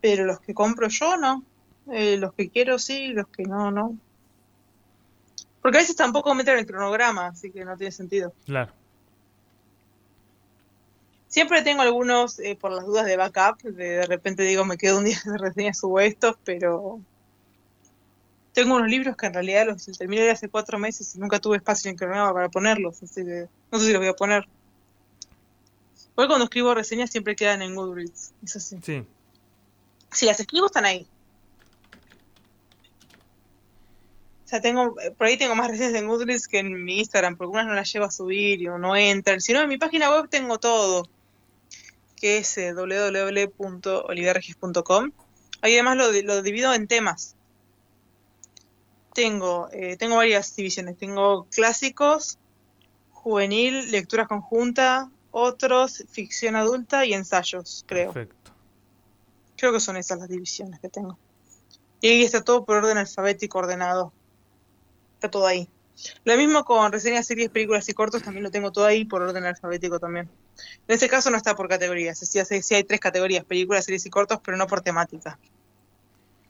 Pero 0.00 0.24
los 0.24 0.40
que 0.40 0.54
compro 0.54 0.88
yo 0.88 1.16
no. 1.16 1.44
Eh, 1.90 2.18
los 2.18 2.34
que 2.34 2.50
quiero 2.50 2.78
sí, 2.78 3.08
los 3.08 3.26
que 3.28 3.44
no, 3.44 3.70
no. 3.70 3.96
Porque 5.62 5.78
a 5.78 5.80
veces 5.80 5.96
tampoco 5.96 6.34
meten 6.34 6.58
el 6.58 6.66
cronograma, 6.66 7.26
así 7.26 7.50
que 7.50 7.64
no 7.64 7.76
tiene 7.76 7.92
sentido. 7.92 8.32
Claro. 8.44 8.72
Siempre 11.26 11.62
tengo 11.62 11.82
algunos, 11.82 12.38
eh, 12.38 12.56
por 12.58 12.72
las 12.72 12.86
dudas 12.86 13.06
de 13.06 13.16
backup, 13.16 13.60
de, 13.62 14.06
repente 14.06 14.42
digo, 14.44 14.64
me 14.64 14.78
quedo 14.78 14.98
un 14.98 15.04
día 15.04 15.18
de 15.24 15.38
reseña, 15.38 15.74
subo 15.74 16.00
estos, 16.00 16.36
pero 16.44 17.00
tengo 18.58 18.74
unos 18.74 18.88
libros 18.88 19.16
que 19.16 19.26
en 19.26 19.34
realidad 19.34 19.66
los 19.66 19.86
terminé 19.96 20.28
hace 20.28 20.48
cuatro 20.48 20.80
meses 20.80 21.14
y 21.14 21.20
nunca 21.20 21.38
tuve 21.38 21.58
espacio 21.58 21.88
en 21.90 21.96
cronograma 21.96 22.32
para 22.32 22.48
ponerlos, 22.48 23.00
así 23.00 23.24
que 23.24 23.46
no 23.70 23.78
sé 23.78 23.86
si 23.86 23.92
los 23.92 24.00
voy 24.00 24.08
a 24.08 24.14
poner. 24.14 24.48
Hoy 26.16 26.26
cuando 26.26 26.46
escribo 26.46 26.74
reseñas 26.74 27.10
siempre 27.10 27.36
quedan 27.36 27.62
en 27.62 27.76
Goodreads, 27.76 28.32
eso 28.42 28.58
sí. 28.58 28.76
Sí. 28.82 29.06
Si 30.10 30.26
las 30.26 30.40
escribo 30.40 30.66
están 30.66 30.86
ahí, 30.86 31.06
O 34.44 34.48
sea, 34.48 34.60
tengo, 34.62 34.96
por 35.16 35.26
ahí 35.26 35.36
tengo 35.36 35.54
más 35.54 35.70
reseñas 35.70 35.94
en 35.94 36.08
Goodreads 36.08 36.48
que 36.48 36.58
en 36.58 36.82
mi 36.82 36.98
Instagram, 36.98 37.36
porque 37.36 37.52
unas 37.52 37.66
no 37.66 37.74
las 37.74 37.92
llevo 37.92 38.06
a 38.06 38.10
subir 38.10 38.62
y 38.62 38.64
no 38.64 38.96
entran. 38.96 39.42
Si 39.42 39.52
no, 39.52 39.60
en 39.60 39.68
mi 39.68 39.76
página 39.76 40.10
web 40.10 40.30
tengo 40.30 40.58
todo, 40.58 41.06
que 42.16 42.38
es 42.38 42.56
eh, 42.56 42.72
www.oliverregis.com. 42.72 45.12
Ahí 45.60 45.74
además 45.74 45.98
lo, 45.98 46.10
lo, 46.22 46.40
divido 46.42 46.72
en 46.72 46.88
temas. 46.88 47.36
Tengo, 49.18 49.68
eh, 49.72 49.96
tengo 49.96 50.14
varias 50.14 50.54
divisiones. 50.54 50.96
Tengo 50.96 51.48
clásicos, 51.50 52.38
juvenil, 53.10 53.90
lectura 53.90 54.28
conjunta, 54.28 55.10
otros, 55.32 56.04
ficción 56.08 56.54
adulta 56.54 57.04
y 57.04 57.14
ensayos, 57.14 57.84
creo. 57.88 58.12
Perfecto. 58.12 58.52
Creo 59.56 59.72
que 59.72 59.80
son 59.80 59.96
esas 59.96 60.20
las 60.20 60.28
divisiones 60.28 60.78
que 60.78 60.88
tengo. 60.88 61.18
Y 62.00 62.06
ahí 62.06 62.22
está 62.22 62.44
todo 62.44 62.64
por 62.64 62.76
orden 62.76 62.96
alfabético 62.96 63.58
ordenado 63.58 64.12
está 65.14 65.28
todo 65.28 65.48
ahí. 65.48 65.68
Lo 66.22 66.36
mismo 66.36 66.64
con 66.64 66.92
reseñas, 66.92 67.26
series, 67.26 67.50
películas 67.50 67.88
y 67.88 67.94
cortos, 67.94 68.22
también 68.22 68.44
lo 68.44 68.52
tengo 68.52 68.70
todo 68.70 68.86
ahí 68.86 69.04
por 69.04 69.20
orden 69.20 69.44
alfabético 69.46 69.98
también. 69.98 70.30
En 70.86 70.94
este 70.94 71.08
caso 71.08 71.28
no 71.32 71.36
está 71.36 71.56
por 71.56 71.68
categorías, 71.68 72.20
sí, 72.20 72.40
sí 72.62 72.74
hay 72.76 72.84
tres 72.84 73.00
categorías, 73.00 73.44
películas, 73.44 73.84
series 73.84 74.06
y 74.06 74.10
cortos, 74.10 74.38
pero 74.44 74.56
no 74.56 74.68
por 74.68 74.80
temática. 74.80 75.40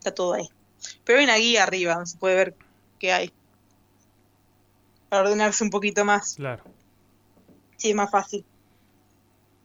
Está 0.00 0.12
todo 0.12 0.35
ahí. 0.35 0.50
Pero 1.05 1.18
hay 1.18 1.24
una 1.24 1.37
guía 1.37 1.62
arriba 1.62 1.94
donde 1.94 2.11
se 2.11 2.18
puede 2.18 2.37
ver 2.37 2.55
qué 2.98 3.12
hay. 3.12 3.33
Para 5.09 5.22
ordenarse 5.22 5.64
un 5.64 5.70
poquito 5.70 6.05
más. 6.05 6.35
Claro. 6.35 6.62
Sí, 7.77 7.90
es 7.90 7.94
más 7.94 8.11
fácil. 8.11 8.44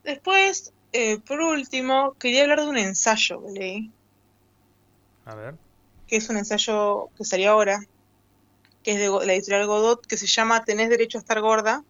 Después, 0.04 0.74
eh, 0.92 1.20
por 1.20 1.42
último, 1.42 2.14
quería 2.20 2.44
hablar 2.44 2.62
de 2.62 2.68
un 2.68 2.78
ensayo 2.78 3.42
que 3.54 3.90
A 5.26 5.36
ver. 5.36 5.56
Que 6.08 6.18
es 6.18 6.30
un 6.30 6.38
ensayo 6.38 7.10
que 7.18 7.26
salió 7.26 7.52
ahora, 7.52 7.80
que 8.84 8.92
es 8.92 9.00
de 9.00 9.26
la 9.26 9.34
editorial 9.34 9.68
Godot, 9.68 10.06
que 10.06 10.18
se 10.18 10.28
llama 10.28 10.64
Tenés 10.66 10.90
derecho 10.90 11.18
a 11.18 11.22
estar 11.22 11.40
gorda, 11.42 11.84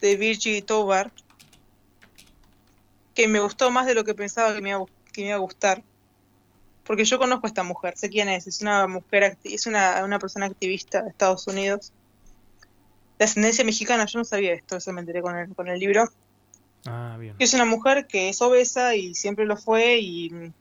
de 0.00 0.16
Virgie 0.16 0.62
Tobar, 0.62 1.12
que 3.14 3.28
me 3.28 3.40
gustó 3.40 3.70
más 3.70 3.86
de 3.86 3.94
lo 3.94 4.04
que 4.04 4.14
pensaba 4.14 4.54
que 4.54 4.62
me, 4.62 4.70
iba, 4.70 5.34
a 5.34 5.38
gustar. 5.38 5.82
Porque 6.90 7.04
yo 7.04 7.20
conozco 7.20 7.46
a 7.46 7.50
esta 7.50 7.62
mujer, 7.62 7.96
sé 7.96 8.10
quién 8.10 8.28
es, 8.28 8.48
es 8.48 8.62
una 8.62 8.88
mujer, 8.88 9.38
es 9.44 9.66
una, 9.68 10.02
una 10.04 10.18
persona 10.18 10.46
activista 10.46 11.02
de 11.02 11.10
Estados 11.10 11.46
Unidos, 11.46 11.92
de 13.16 13.24
ascendencia 13.26 13.64
mexicana, 13.64 14.06
yo 14.06 14.18
no 14.18 14.24
sabía 14.24 14.54
esto, 14.54 14.76
eso 14.78 14.92
me 14.92 14.98
enteré 14.98 15.22
con 15.22 15.38
el, 15.38 15.54
con 15.54 15.68
el 15.68 15.78
libro. 15.78 16.08
Ah, 16.86 17.16
bien. 17.16 17.36
Es 17.38 17.54
una 17.54 17.64
mujer 17.64 18.08
que 18.08 18.28
es 18.28 18.42
obesa 18.42 18.96
y 18.96 19.14
siempre 19.14 19.46
lo 19.46 19.56
fue 19.56 19.98
y 20.00 20.52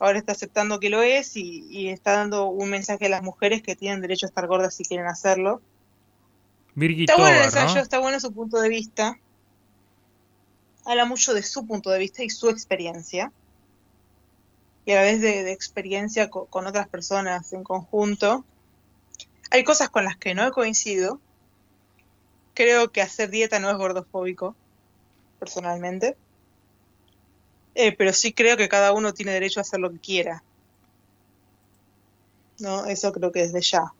ahora 0.00 0.18
está 0.18 0.32
aceptando 0.32 0.80
que 0.80 0.90
lo 0.90 1.02
es 1.02 1.36
y, 1.36 1.88
está 1.88 2.14
dando 2.14 2.46
un 2.46 2.68
mensaje 2.68 3.06
a 3.06 3.08
las 3.08 3.22
mujeres 3.22 3.62
que 3.62 3.76
tienen 3.76 4.00
derecho 4.00 4.26
a 4.26 4.30
estar 4.30 4.48
gordas 4.48 4.74
si 4.74 4.82
quieren 4.82 5.06
hacerlo. 5.06 5.62
está 6.74 7.14
bueno 7.14 7.36
el 7.36 7.44
ensayo, 7.44 7.78
está 7.78 8.00
bueno 8.00 8.18
su 8.18 8.32
punto 8.32 8.60
de 8.60 8.70
vista. 8.70 9.20
Habla 10.84 11.04
mucho 11.04 11.32
de 11.32 11.44
su 11.44 11.64
punto 11.64 11.90
de 11.90 12.00
vista 12.00 12.24
y 12.24 12.30
su 12.30 12.48
experiencia. 12.48 13.30
Y 14.90 14.92
a 14.92 14.96
la 14.96 15.02
vez 15.02 15.20
de, 15.20 15.52
experiencia 15.52 16.30
con, 16.30 16.66
otras 16.66 16.88
personas 16.88 17.52
en 17.52 17.62
conjunto. 17.62 18.44
Hay 19.52 19.62
cosas 19.62 19.88
con 19.88 20.02
las 20.04 20.16
que 20.16 20.34
no 20.34 20.44
he 20.44 20.50
coincidido. 20.50 21.20
Creo 22.54 22.90
que 22.90 23.00
hacer 23.00 23.30
dieta 23.30 23.60
no 23.60 23.70
es 23.70 23.76
gordofóbico, 23.76 24.56
personalmente. 25.38 26.16
Eh, 27.76 27.94
pero 27.96 28.12
sí 28.12 28.32
creo 28.32 28.56
que 28.56 28.68
cada 28.68 28.90
uno 28.90 29.14
tiene 29.14 29.30
derecho 29.30 29.60
a 29.60 29.62
hacer 29.62 29.78
lo 29.78 29.92
que 29.92 30.00
quiera. 30.00 30.42
¿no? 32.58 32.86
Eso 32.86 33.12
creo 33.12 33.30
que 33.30 33.42
desde 33.42 33.60
ya. 33.60 33.94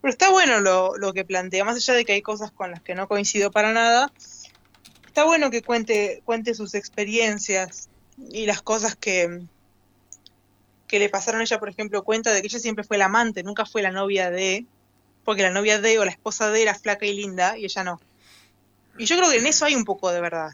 Pero 0.00 0.12
está 0.12 0.30
bueno 0.30 0.60
lo, 0.60 0.96
lo, 0.96 1.12
que 1.12 1.24
plantea, 1.24 1.64
más 1.64 1.74
allá 1.74 1.94
de 1.94 2.04
que 2.04 2.12
hay 2.12 2.22
cosas 2.22 2.52
con 2.52 2.70
las 2.70 2.82
que 2.82 2.94
no 2.94 3.08
coincido 3.08 3.50
para 3.50 3.72
nada, 3.72 4.12
está 5.04 5.24
bueno 5.24 5.50
que 5.50 5.62
cuente, 5.62 6.22
cuente 6.24 6.54
sus 6.54 6.76
experiencias 6.76 7.87
y 8.30 8.46
las 8.46 8.62
cosas 8.62 8.96
que, 8.96 9.42
que 10.86 10.98
le 10.98 11.08
pasaron 11.08 11.40
a 11.40 11.44
ella, 11.44 11.58
por 11.58 11.68
ejemplo, 11.68 12.02
cuenta 12.02 12.32
de 12.32 12.40
que 12.40 12.46
ella 12.48 12.58
siempre 12.58 12.84
fue 12.84 12.98
la 12.98 13.06
amante, 13.06 13.42
nunca 13.42 13.66
fue 13.66 13.82
la 13.82 13.90
novia 13.90 14.30
de, 14.30 14.66
porque 15.24 15.42
la 15.42 15.50
novia 15.50 15.80
de 15.80 15.98
o 15.98 16.04
la 16.04 16.10
esposa 16.10 16.50
de 16.50 16.62
era 16.62 16.74
flaca 16.74 17.06
y 17.06 17.14
linda 17.14 17.58
y 17.58 17.64
ella 17.64 17.84
no. 17.84 18.00
Y 18.98 19.04
yo 19.04 19.16
creo 19.16 19.30
que 19.30 19.38
en 19.38 19.46
eso 19.46 19.64
hay 19.64 19.74
un 19.74 19.84
poco 19.84 20.10
de 20.10 20.20
verdad. 20.20 20.50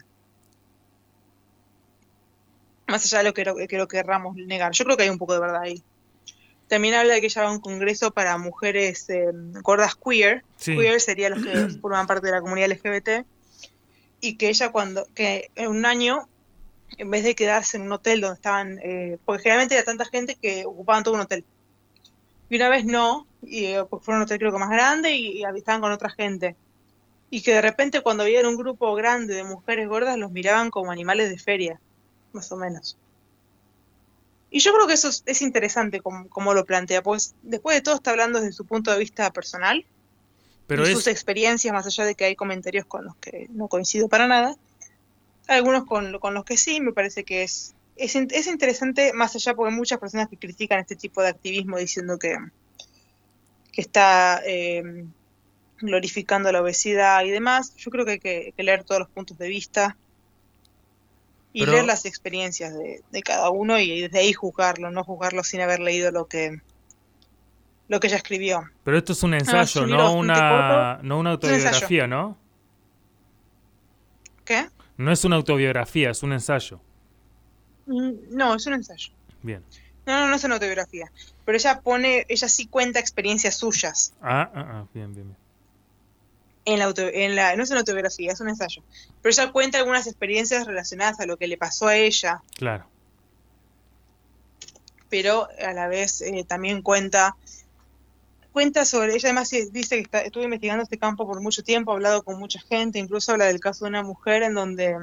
Más 2.87 3.03
allá 3.05 3.19
de 3.19 3.23
lo 3.23 3.33
que, 3.33 3.67
que 3.67 3.77
lo 3.77 3.87
querramos 3.87 4.35
negar, 4.35 4.71
yo 4.73 4.85
creo 4.85 4.97
que 4.97 5.03
hay 5.03 5.09
un 5.09 5.17
poco 5.17 5.33
de 5.33 5.39
verdad 5.39 5.61
ahí. 5.61 5.83
También 6.67 6.95
habla 6.95 7.13
de 7.13 7.21
que 7.21 7.27
ella 7.27 7.43
va 7.43 7.49
a 7.49 7.51
un 7.51 7.59
congreso 7.59 8.11
para 8.11 8.37
mujeres 8.37 9.09
eh, 9.09 9.27
gordas 9.61 9.95
queer. 9.95 10.43
Queer 10.63 10.99
sería 10.99 11.29
los 11.29 11.43
que 11.43 11.69
forman 11.81 12.07
parte 12.07 12.27
de 12.27 12.33
la 12.33 12.41
comunidad 12.41 12.69
LGBT. 12.69 13.25
Y 14.21 14.37
que 14.37 14.49
ella 14.49 14.71
cuando, 14.71 15.07
que 15.13 15.51
en 15.55 15.67
un 15.67 15.85
año, 15.85 16.27
en 16.97 17.11
vez 17.11 17.23
de 17.23 17.35
quedarse 17.35 17.77
en 17.77 17.83
un 17.83 17.91
hotel 17.91 18.21
donde 18.21 18.35
estaban, 18.35 18.79
eh, 18.79 19.17
porque 19.25 19.43
generalmente 19.43 19.75
había 19.75 19.85
tanta 19.85 20.05
gente 20.05 20.35
que 20.35 20.65
ocupaban 20.65 21.03
todo 21.03 21.15
un 21.15 21.21
hotel. 21.21 21.43
Y 22.49 22.55
una 22.55 22.69
vez 22.69 22.85
no, 22.85 23.27
y 23.41 23.73
pues 23.89 24.03
fue 24.03 24.15
un 24.15 24.21
hotel 24.21 24.39
creo 24.39 24.51
que 24.51 24.59
más 24.59 24.69
grande 24.69 25.15
y, 25.15 25.41
y 25.41 25.43
estaban 25.55 25.81
con 25.81 25.91
otra 25.91 26.09
gente. 26.09 26.55
Y 27.29 27.41
que 27.41 27.53
de 27.53 27.61
repente 27.61 28.01
cuando 28.01 28.23
veían 28.23 28.45
un 28.45 28.55
grupo 28.55 28.93
grande 28.95 29.33
de 29.33 29.43
mujeres 29.43 29.89
gordas 29.89 30.17
los 30.17 30.31
miraban 30.31 30.69
como 30.69 30.91
animales 30.91 31.29
de 31.29 31.39
feria, 31.39 31.79
más 32.33 32.51
o 32.51 32.55
menos. 32.55 32.97
Y 34.55 34.59
yo 34.59 34.71
creo 34.73 34.87
que 34.87 34.93
eso 34.93 35.09
es, 35.09 35.41
interesante 35.41 35.99
como, 35.99 36.53
lo 36.53 36.63
plantea, 36.63 37.03
pues 37.03 37.35
después 37.43 37.75
de 37.75 37.81
todo 37.81 37.95
está 37.95 38.11
hablando 38.11 38.39
desde 38.39 38.53
su 38.53 38.65
punto 38.65 38.89
de 38.89 38.99
vista 38.99 39.29
personal, 39.33 39.85
Pero 40.65 40.87
y 40.87 40.93
sus 40.93 41.07
experiencias, 41.07 41.73
más 41.73 41.85
allá 41.85 42.05
de 42.05 42.15
que 42.15 42.23
hay 42.23 42.37
comentarios 42.37 42.85
con 42.85 43.03
los 43.03 43.17
que 43.17 43.47
no 43.49 43.67
coincido 43.67 44.07
para 44.07 44.27
nada, 44.27 44.55
algunos 45.47 45.85
con, 45.85 46.11
los 46.11 46.45
que 46.45 46.57
sí, 46.57 46.81
me 46.81 46.93
parece 46.93 47.23
que 47.23 47.43
es, 47.43 47.75
es, 47.95 48.15
interesante, 48.15 49.13
más 49.13 49.35
allá 49.35 49.53
porque 49.53 49.71
hay 49.71 49.77
muchas 49.77 49.99
personas 49.99 50.29
que 50.29 50.37
critican 50.37 50.79
este 50.79 50.95
tipo 50.95 51.21
de 51.21 51.29
activismo 51.29 51.77
diciendo 51.77 52.17
que, 52.17 52.35
que 53.71 53.81
está 53.81 54.41
eh, 54.45 55.05
glorificando 55.79 56.51
la 56.51 56.61
obesidad 56.61 57.23
y 57.23 57.31
demás, 57.31 57.75
yo 57.75 57.91
creo 57.91 58.05
que 58.05 58.11
hay 58.11 58.19
que 58.19 58.63
leer 58.63 58.83
todos 58.83 58.99
los 58.99 59.09
puntos 59.09 59.37
de 59.37 59.47
vista 59.47 59.97
y 61.55 61.65
leer 61.65 61.85
las 61.85 62.05
experiencias 62.05 62.73
de, 62.73 63.23
cada 63.23 63.49
uno 63.49 63.79
y 63.79 64.01
desde 64.01 64.19
ahí 64.19 64.33
juzgarlo, 64.33 64.91
no 64.91 65.05
juzgarlo 65.05 65.41
sin 65.41 65.61
haber 65.61 65.79
leído 65.79 66.11
lo 66.11 66.27
que 66.27 66.59
lo 67.87 67.99
que 68.01 68.07
ella 68.07 68.17
escribió. 68.17 68.69
Pero 68.83 68.97
esto 68.97 69.13
es 69.13 69.23
un 69.23 69.35
ah, 69.35 69.37
ensayo, 69.37 69.87
no, 69.87 70.15
una, 70.15 70.99
no 71.01 71.17
una 71.17 71.31
autobiografía, 71.31 72.07
¿no? 72.07 72.37
¿Qué? 74.43 74.67
No 74.97 75.11
es 75.11 75.25
una 75.25 75.35
autobiografía, 75.35 76.11
es 76.11 76.23
un 76.23 76.33
ensayo. 76.33 76.79
Mm, 77.85 78.11
no, 78.31 78.55
es 78.55 78.65
un 78.65 78.73
ensayo. 78.73 79.11
Bien. 79.41 79.63
No, 80.05 80.19
no, 80.19 80.27
no 80.27 80.35
es 80.35 80.43
una 80.43 80.55
autobiografía. 80.55 81.11
Pero 81.43 81.57
ella 81.57 81.81
pone, 81.81 82.25
ella 82.29 82.47
sí 82.47 82.67
cuenta 82.67 82.99
experiencias 82.99 83.57
suyas. 83.57 84.13
Ah, 84.21 84.49
ah, 84.53 84.65
ah 84.69 84.87
bien, 84.93 85.13
bien, 85.13 85.27
bien 85.27 85.45
en 86.65 86.79
la, 86.79 86.93
en 86.97 87.35
la, 87.35 87.55
no 87.55 87.63
es 87.63 87.69
una 87.69 87.79
autobiografía, 87.79 88.31
es 88.31 88.41
un 88.41 88.49
ensayo, 88.49 88.81
pero 89.21 89.31
ella 89.31 89.51
cuenta 89.51 89.77
algunas 89.77 90.07
experiencias 90.07 90.65
relacionadas 90.65 91.19
a 91.19 91.25
lo 91.25 91.37
que 91.37 91.47
le 91.47 91.57
pasó 91.57 91.87
a 91.87 91.95
ella. 91.95 92.41
Claro. 92.55 92.87
Pero 95.09 95.47
a 95.63 95.73
la 95.73 95.87
vez 95.87 96.21
eh, 96.21 96.43
también 96.47 96.81
cuenta 96.81 97.35
cuenta 98.55 98.85
sobre, 98.85 99.13
ella 99.13 99.27
además 99.27 99.49
dice 99.49 99.97
que 99.97 100.03
está, 100.03 100.21
estuvo 100.21 100.41
investigando 100.41 100.81
este 100.81 100.97
campo 100.97 101.27
por 101.27 101.41
mucho 101.41 101.61
tiempo, 101.61 101.91
ha 101.91 101.95
hablado 101.95 102.23
con 102.23 102.39
mucha 102.39 102.61
gente, 102.61 102.99
incluso 102.99 103.33
habla 103.33 103.47
del 103.47 103.59
caso 103.59 103.83
de 103.83 103.89
una 103.89 104.01
mujer 104.01 104.43
en 104.43 104.53
donde 104.53 104.95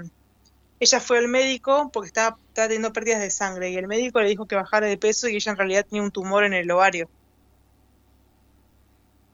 ella 0.81 1.01
fue 1.01 1.19
al 1.19 1.29
médico 1.29 1.91
porque 1.93 2.07
estaba, 2.07 2.39
estaba 2.49 2.69
teniendo 2.69 2.95
pérdidas 2.95 3.21
de 3.21 3.29
sangre 3.29 3.69
y 3.69 3.77
el 3.77 3.89
médico 3.89 4.23
le 4.23 4.31
dijo 4.31 4.47
que 4.47 4.57
bajara 4.57 4.87
de 4.87 4.97
peso 4.97 5.29
y 5.29 5.37
ella 5.37 5.53
en 5.53 5.59
realidad 5.59 5.85
tenía 5.85 6.03
un 6.03 6.11
tumor 6.11 6.45
en 6.45 6.55
el 6.55 6.71
ovario. 6.71 7.11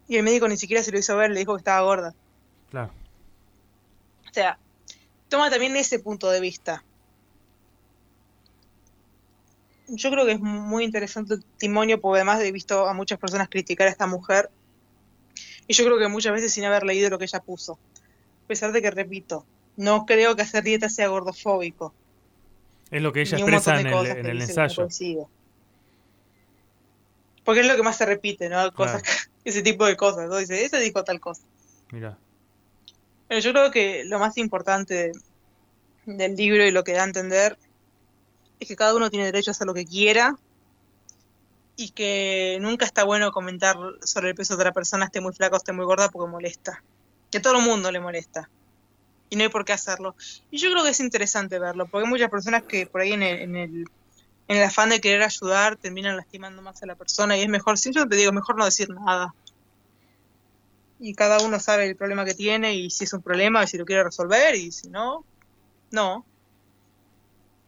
Y 0.09 0.17
el 0.17 0.25
médico 0.25 0.49
ni 0.49 0.57
siquiera 0.57 0.83
se 0.83 0.91
lo 0.91 0.99
hizo 0.99 1.17
ver, 1.17 1.31
le 1.31 1.39
dijo 1.39 1.55
que 1.55 1.61
estaba 1.61 1.83
gorda. 1.83 2.13
Claro. 2.71 2.91
O 4.29 4.35
sea, 4.35 4.59
toma 5.29 5.49
también 5.49 5.77
ese 5.77 6.01
punto 6.01 6.29
de 6.29 6.41
vista. 6.41 6.83
Yo 9.89 10.11
creo 10.11 10.27
que 10.27 10.33
es 10.33 10.41
muy 10.41 10.85
interesante 10.85 11.35
el 11.35 11.45
testimonio, 11.45 12.01
porque 12.01 12.19
además 12.19 12.41
he 12.43 12.53
visto 12.53 12.87
a 12.87 12.95
muchas 12.95 13.19
personas 13.19 13.49
criticar 13.49 13.87
a 13.87 13.91
esta 13.91 14.07
mujer. 14.07 14.51
Y 15.67 15.75
yo 15.75 15.85
creo 15.85 15.99
que 15.99 16.09
muchas 16.09 16.33
veces 16.33 16.53
sin 16.53 16.65
haber 16.65 16.85
leído 16.85 17.11
lo 17.11 17.19
que 17.19 17.25
ella 17.25 17.41
puso. 17.41 17.79
A 18.45 18.49
pesar 18.49 18.73
de 18.73 18.83
que, 18.83 18.91
repito, 18.91 19.47
no 19.77 20.07
creo 20.07 20.37
que 20.37 20.43
hacer 20.43 20.65
dieta 20.65 20.89
sea 20.89 21.09
gordofóbico. 21.09 21.95
Es 22.91 23.03
lo 23.03 23.13
que 23.13 23.23
ella 23.23 23.39
expresa 23.39 23.81
en 23.81 23.87
el, 23.87 24.43
ensayo. 24.43 24.89
Porque 27.45 27.61
es 27.61 27.67
lo 27.67 27.77
que 27.77 27.83
más 27.83 27.97
se 27.97 28.07
repite, 28.07 28.49
¿no? 28.49 28.73
Cosas 28.73 29.03
ese 29.45 29.63
tipo 29.63 29.87
de 29.87 29.97
cosas, 29.97 30.29
¿no? 30.29 30.37
Dice, 30.37 30.65
ese 30.65 30.81
dijo 30.81 31.05
tal 31.05 31.21
cosa. 31.21 31.43
Mira. 31.93 32.19
Pero 33.29 33.41
yo 33.41 33.53
creo 33.53 33.71
que 33.71 34.05
lo 34.05 34.19
más 34.19 34.37
importante 34.39 35.13
del 36.07 36.37
libro 36.37 36.67
y 36.67 36.71
lo 36.71 36.85
que 36.85 36.93
da 36.93 37.03
a 37.03 37.07
entender 37.07 37.59
es 38.61 38.69
que 38.69 38.77
cada 38.77 38.95
uno 38.95 39.11
tiene 39.11 39.27
derecho 39.27 39.51
a 39.51 39.53
hacer 39.53 39.67
lo 39.67 39.75
que 39.75 39.85
quiera 39.85 40.37
y 41.77 41.91
que 41.91 42.59
nunca 42.61 42.85
está 42.85 43.05
bueno 43.05 43.31
comentar 43.31 43.77
sobre 44.03 44.31
el 44.31 44.35
peso 44.35 44.55
de 44.57 44.63
otra 44.63 44.73
persona, 44.73 45.05
esté 45.05 45.21
muy 45.21 45.33
flaca 45.33 45.55
o 45.55 45.59
esté 45.59 45.73
muy 45.73 45.85
gorda, 45.85 46.09
porque 46.09 46.31
molesta. 46.31 46.83
Que 47.31 47.39
a 47.39 47.43
todo 47.43 47.59
el 47.59 47.65
mundo 47.65 47.93
le 47.93 48.01
molesta. 48.01 48.51
Y 49.31 49.37
no 49.37 49.43
hay 49.45 49.49
por 49.49 49.65
qué 49.65 49.73
hacerlo. 49.73 50.17
Y 50.51 50.59
yo 50.59 50.71
creo 50.73 50.83
que 50.83 50.91
es 50.91 51.01
interesante 51.01 51.59
verlo, 51.59 51.87
porque 51.87 52.07
hay 52.07 52.11
muchas 52.11 52.31
personas 52.31 52.65
que 52.65 52.87
por 52.87 53.03
ahí 53.03 53.13
en 53.13 53.23
el, 53.23 53.41
en 53.41 53.57
el, 53.57 53.85
en 54.49 54.57
el 54.57 54.65
afán 54.65 54.89
de 54.89 55.01
querer 55.01 55.23
ayudar 55.23 55.77
terminan 55.77 56.17
lastimando 56.17 56.63
más 56.63 56.83
a 56.83 56.87
la 56.87 56.97
persona 56.97 57.37
y 57.37 57.43
es 57.43 57.49
mejor, 57.49 57.79
si 57.79 57.93
yo 57.93 58.09
te 58.09 58.17
digo, 58.17 58.33
mejor 58.33 58.57
no 58.57 58.65
decir 58.65 58.89
nada 58.91 59.35
y 61.01 61.15
cada 61.15 61.41
uno 61.41 61.61
sabe 61.61 61.87
el 61.87 61.97
problema 61.97 62.25
que 62.25 62.35
tiene 62.35 62.75
y 62.75 62.91
si 62.91 63.05
es 63.05 63.13
un 63.13 63.23
problema 63.23 63.63
y 63.63 63.67
si 63.67 63.79
lo 63.79 63.85
quiere 63.85 64.05
resolver 64.05 64.55
y 64.55 64.73
si 64.73 64.89
no, 64.89 65.25
no. 65.91 66.25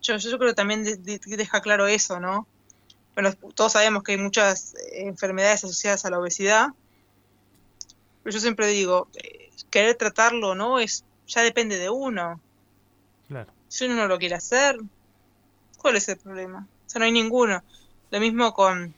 Yo, 0.02 0.16
yo 0.16 0.38
creo 0.38 0.50
que 0.50 0.54
también 0.54 0.84
deja 0.84 1.60
claro 1.60 1.86
eso, 1.86 2.20
¿no? 2.20 2.46
Bueno, 3.14 3.34
todos 3.54 3.72
sabemos 3.72 4.02
que 4.02 4.12
hay 4.12 4.18
muchas 4.18 4.74
eh, 4.74 5.06
enfermedades 5.06 5.64
asociadas 5.64 6.04
a 6.04 6.10
la 6.10 6.18
obesidad, 6.18 6.68
pero 8.22 8.34
yo 8.34 8.40
siempre 8.40 8.68
digo, 8.68 9.08
eh, 9.14 9.50
querer 9.70 9.96
tratarlo, 9.96 10.54
¿no? 10.54 10.78
Es 10.78 11.04
ya 11.26 11.42
depende 11.42 11.78
de 11.78 11.90
uno. 11.90 12.40
Claro. 13.28 13.52
Si 13.68 13.84
uno 13.84 13.94
no 13.94 14.08
lo 14.08 14.18
quiere 14.18 14.34
hacer, 14.34 14.78
¿cuál 15.78 15.96
es 15.96 16.08
el 16.08 16.16
problema? 16.16 16.66
O 16.86 16.90
sea, 16.90 16.98
no 16.98 17.04
hay 17.04 17.12
ninguno. 17.12 17.62
Lo 18.10 18.20
mismo 18.20 18.52
con 18.52 18.92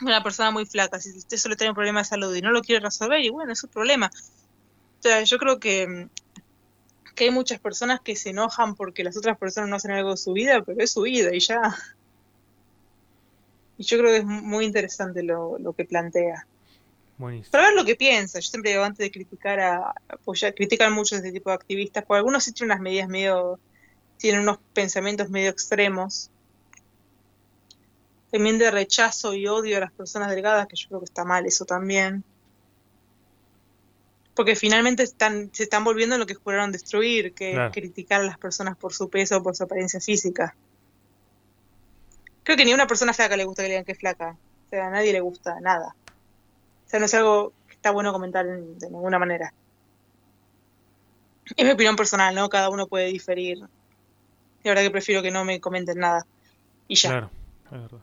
una 0.00 0.22
persona 0.22 0.50
muy 0.50 0.66
flaca, 0.66 0.98
si 0.98 1.16
usted 1.16 1.36
solo 1.36 1.56
tiene 1.56 1.70
un 1.70 1.74
problema 1.74 2.00
de 2.00 2.06
salud 2.06 2.34
y 2.34 2.42
no 2.42 2.50
lo 2.50 2.62
quiere 2.62 2.84
resolver, 2.84 3.20
y 3.20 3.28
bueno, 3.28 3.52
es 3.52 3.58
su 3.58 3.68
problema. 3.68 4.10
O 4.98 5.02
sea, 5.02 5.22
yo 5.22 5.38
creo 5.38 5.60
que, 5.60 6.08
que 7.12 7.24
hay 7.24 7.30
muchas 7.30 7.60
personas 7.60 8.00
que 8.00 8.16
se 8.16 8.30
enojan 8.30 8.74
porque 8.74 9.04
las 9.04 9.16
otras 9.16 9.38
personas 9.38 9.70
no 9.70 9.76
hacen 9.76 9.92
algo 9.92 10.10
de 10.10 10.16
su 10.16 10.32
vida, 10.32 10.62
pero 10.62 10.82
es 10.82 10.90
su 10.90 11.02
vida 11.02 11.34
y 11.34 11.40
ya. 11.40 11.76
Y 13.78 13.84
yo 13.84 13.98
creo 13.98 14.10
que 14.10 14.18
es 14.18 14.24
muy 14.24 14.64
interesante 14.64 15.22
lo, 15.22 15.58
lo 15.58 15.72
que 15.72 15.84
plantea. 15.84 16.46
Buenísimo. 17.18 17.52
Para 17.52 17.68
ver 17.68 17.74
lo 17.74 17.84
que 17.84 17.96
piensa. 17.96 18.40
Yo 18.40 18.48
siempre 18.48 18.72
digo, 18.72 18.84
antes 18.84 18.98
de 18.98 19.10
criticar 19.10 19.60
a. 19.60 19.94
Pues 20.24 20.40
ya 20.40 20.52
critican 20.52 20.92
mucho 20.92 21.16
este 21.16 21.32
tipo 21.32 21.50
de 21.50 21.56
activistas, 21.56 22.04
porque 22.04 22.18
algunos 22.18 22.44
sí 22.44 22.52
tienen 22.52 22.72
unas 22.72 22.82
medidas 22.82 23.08
medio. 23.08 23.58
tienen 24.18 24.42
unos 24.42 24.58
pensamientos 24.74 25.30
medio 25.30 25.50
extremos 25.50 26.30
también 28.30 28.58
de 28.58 28.70
rechazo 28.70 29.34
y 29.34 29.46
odio 29.46 29.76
a 29.76 29.80
las 29.80 29.92
personas 29.92 30.30
delgadas, 30.30 30.66
que 30.68 30.76
yo 30.76 30.88
creo 30.88 31.00
que 31.00 31.06
está 31.06 31.24
mal 31.24 31.46
eso 31.46 31.64
también. 31.64 32.24
Porque 34.40 34.56
finalmente 34.56 35.02
están, 35.02 35.50
se 35.52 35.64
están 35.64 35.84
volviendo 35.84 36.14
en 36.14 36.18
lo 36.18 36.26
que 36.26 36.32
juraron 36.32 36.72
destruir, 36.72 37.34
que 37.34 37.68
criticar 37.74 38.22
a 38.22 38.24
las 38.24 38.38
personas 38.38 38.74
por 38.74 38.94
su 38.94 39.10
peso 39.10 39.36
o 39.36 39.42
por 39.42 39.54
su 39.54 39.64
apariencia 39.64 40.00
física. 40.00 40.56
Creo 42.42 42.56
que 42.56 42.64
ni 42.64 42.72
a 42.72 42.74
una 42.74 42.86
persona 42.86 43.12
flaca 43.12 43.36
le 43.36 43.44
gusta 43.44 43.62
que 43.62 43.68
le 43.68 43.74
digan 43.74 43.84
que 43.84 43.92
es 43.92 43.98
flaca. 43.98 44.38
O 44.66 44.70
sea, 44.70 44.86
a 44.86 44.90
nadie 44.90 45.12
le 45.12 45.20
gusta 45.20 45.60
nada. 45.60 45.94
O 46.86 46.88
sea, 46.88 46.98
no 47.00 47.04
es 47.04 47.12
algo 47.12 47.52
está 47.70 47.90
bueno 47.90 48.14
comentar 48.14 48.46
de 48.46 48.88
ninguna 48.88 49.18
manera. 49.18 49.52
Es 51.54 51.62
mi 51.62 51.72
opinión 51.72 51.96
personal, 51.96 52.34
¿no? 52.34 52.48
Cada 52.48 52.70
uno 52.70 52.86
puede 52.86 53.08
diferir. 53.08 53.58
De 53.58 54.70
verdad 54.70 54.84
que 54.84 54.90
prefiero 54.90 55.20
que 55.20 55.30
no 55.30 55.44
me 55.44 55.60
comenten 55.60 55.98
nada. 55.98 56.24
Y 56.88 56.94
ya. 56.94 57.28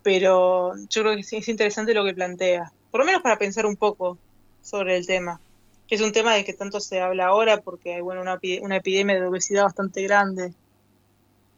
Pero 0.04 0.76
yo 0.88 1.02
creo 1.02 1.16
que 1.16 1.22
es 1.22 1.48
interesante 1.48 1.96
lo 1.96 2.06
que 2.06 2.14
plantea. 2.14 2.72
Por 2.92 3.00
lo 3.00 3.08
menos 3.08 3.24
para 3.24 3.40
pensar 3.40 3.66
un 3.66 3.76
poco 3.76 4.20
sobre 4.62 4.98
el 4.98 5.08
tema. 5.08 5.42
Que 5.88 5.96
es 5.96 6.02
un 6.02 6.12
tema 6.12 6.34
de 6.34 6.44
que 6.44 6.54
tanto 6.54 6.80
se 6.80 7.00
habla 7.00 7.28
ahora 7.28 7.62
porque 7.62 7.96
hay 7.96 8.02
bueno, 8.02 8.22
una, 8.22 8.40
una 8.62 8.76
epidemia 8.76 9.16
de 9.16 9.26
obesidad 9.26 9.64
bastante 9.64 10.02
grande. 10.04 10.54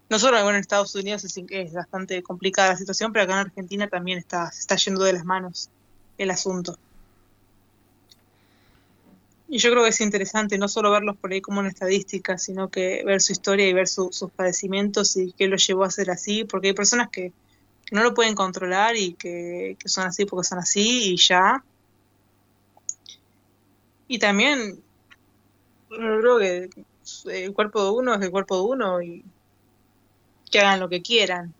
No 0.09 0.19
solo 0.19 0.41
bueno, 0.43 0.57
en 0.57 0.61
Estados 0.61 0.93
Unidos 0.95 1.23
es, 1.23 1.73
bastante 1.73 2.21
complicada 2.23 2.69
la 2.69 2.77
situación, 2.77 3.11
pero 3.13 3.23
acá 3.23 3.33
en 3.33 3.47
Argentina 3.47 3.87
también 3.87 4.17
está, 4.17 4.51
se 4.51 4.61
está 4.61 4.75
yendo 4.75 5.03
de 5.03 5.13
las 5.13 5.25
manos 5.25 5.69
el 6.17 6.31
asunto. 6.31 6.77
Y 9.47 9.57
yo 9.57 9.71
creo 9.71 9.83
que 9.83 9.89
es 9.89 10.01
interesante 10.01 10.59
no 10.59 10.67
solo 10.67 10.91
verlos 10.91 11.17
por 11.17 11.31
ahí 11.31 11.41
como 11.41 11.59
una 11.59 11.69
estadística, 11.69 12.37
sino 12.37 12.69
que 12.69 13.03
ver 13.03 13.19
su 13.19 13.31
historia 13.31 13.67
y 13.67 13.73
ver 13.73 13.87
sus 13.87 14.29
padecimientos 14.35 15.17
y 15.17 15.31
qué 15.31 15.47
los 15.47 15.65
llevó 15.65 15.85
a 15.85 15.91
ser 15.91 16.11
así, 16.11 16.43
porque 16.43 16.67
hay 16.67 16.73
personas 16.73 17.09
que, 17.09 17.33
no 17.91 18.03
lo 18.03 18.13
pueden 18.13 18.35
controlar 18.35 18.95
y 18.95 19.13
que, 19.13 19.77
son 19.85 20.05
así 20.05 20.25
porque 20.25 20.47
son 20.47 20.59
así 20.59 21.13
y 21.13 21.17
ya. 21.17 21.63
Y 24.09 24.19
también 24.19 24.81
creo 25.87 26.39
que 26.39 26.69
el 27.31 27.53
cuerpo 27.53 27.83
de 27.83 27.91
uno 27.91 28.15
es 28.15 28.21
el 28.21 28.31
cuerpo 28.31 28.55
de 28.55 28.61
uno 28.63 29.01
y 29.01 29.23
que 30.51 30.59
hagan 30.59 30.79
lo 30.81 30.89
que 30.89 31.01
quieran. 31.01 31.53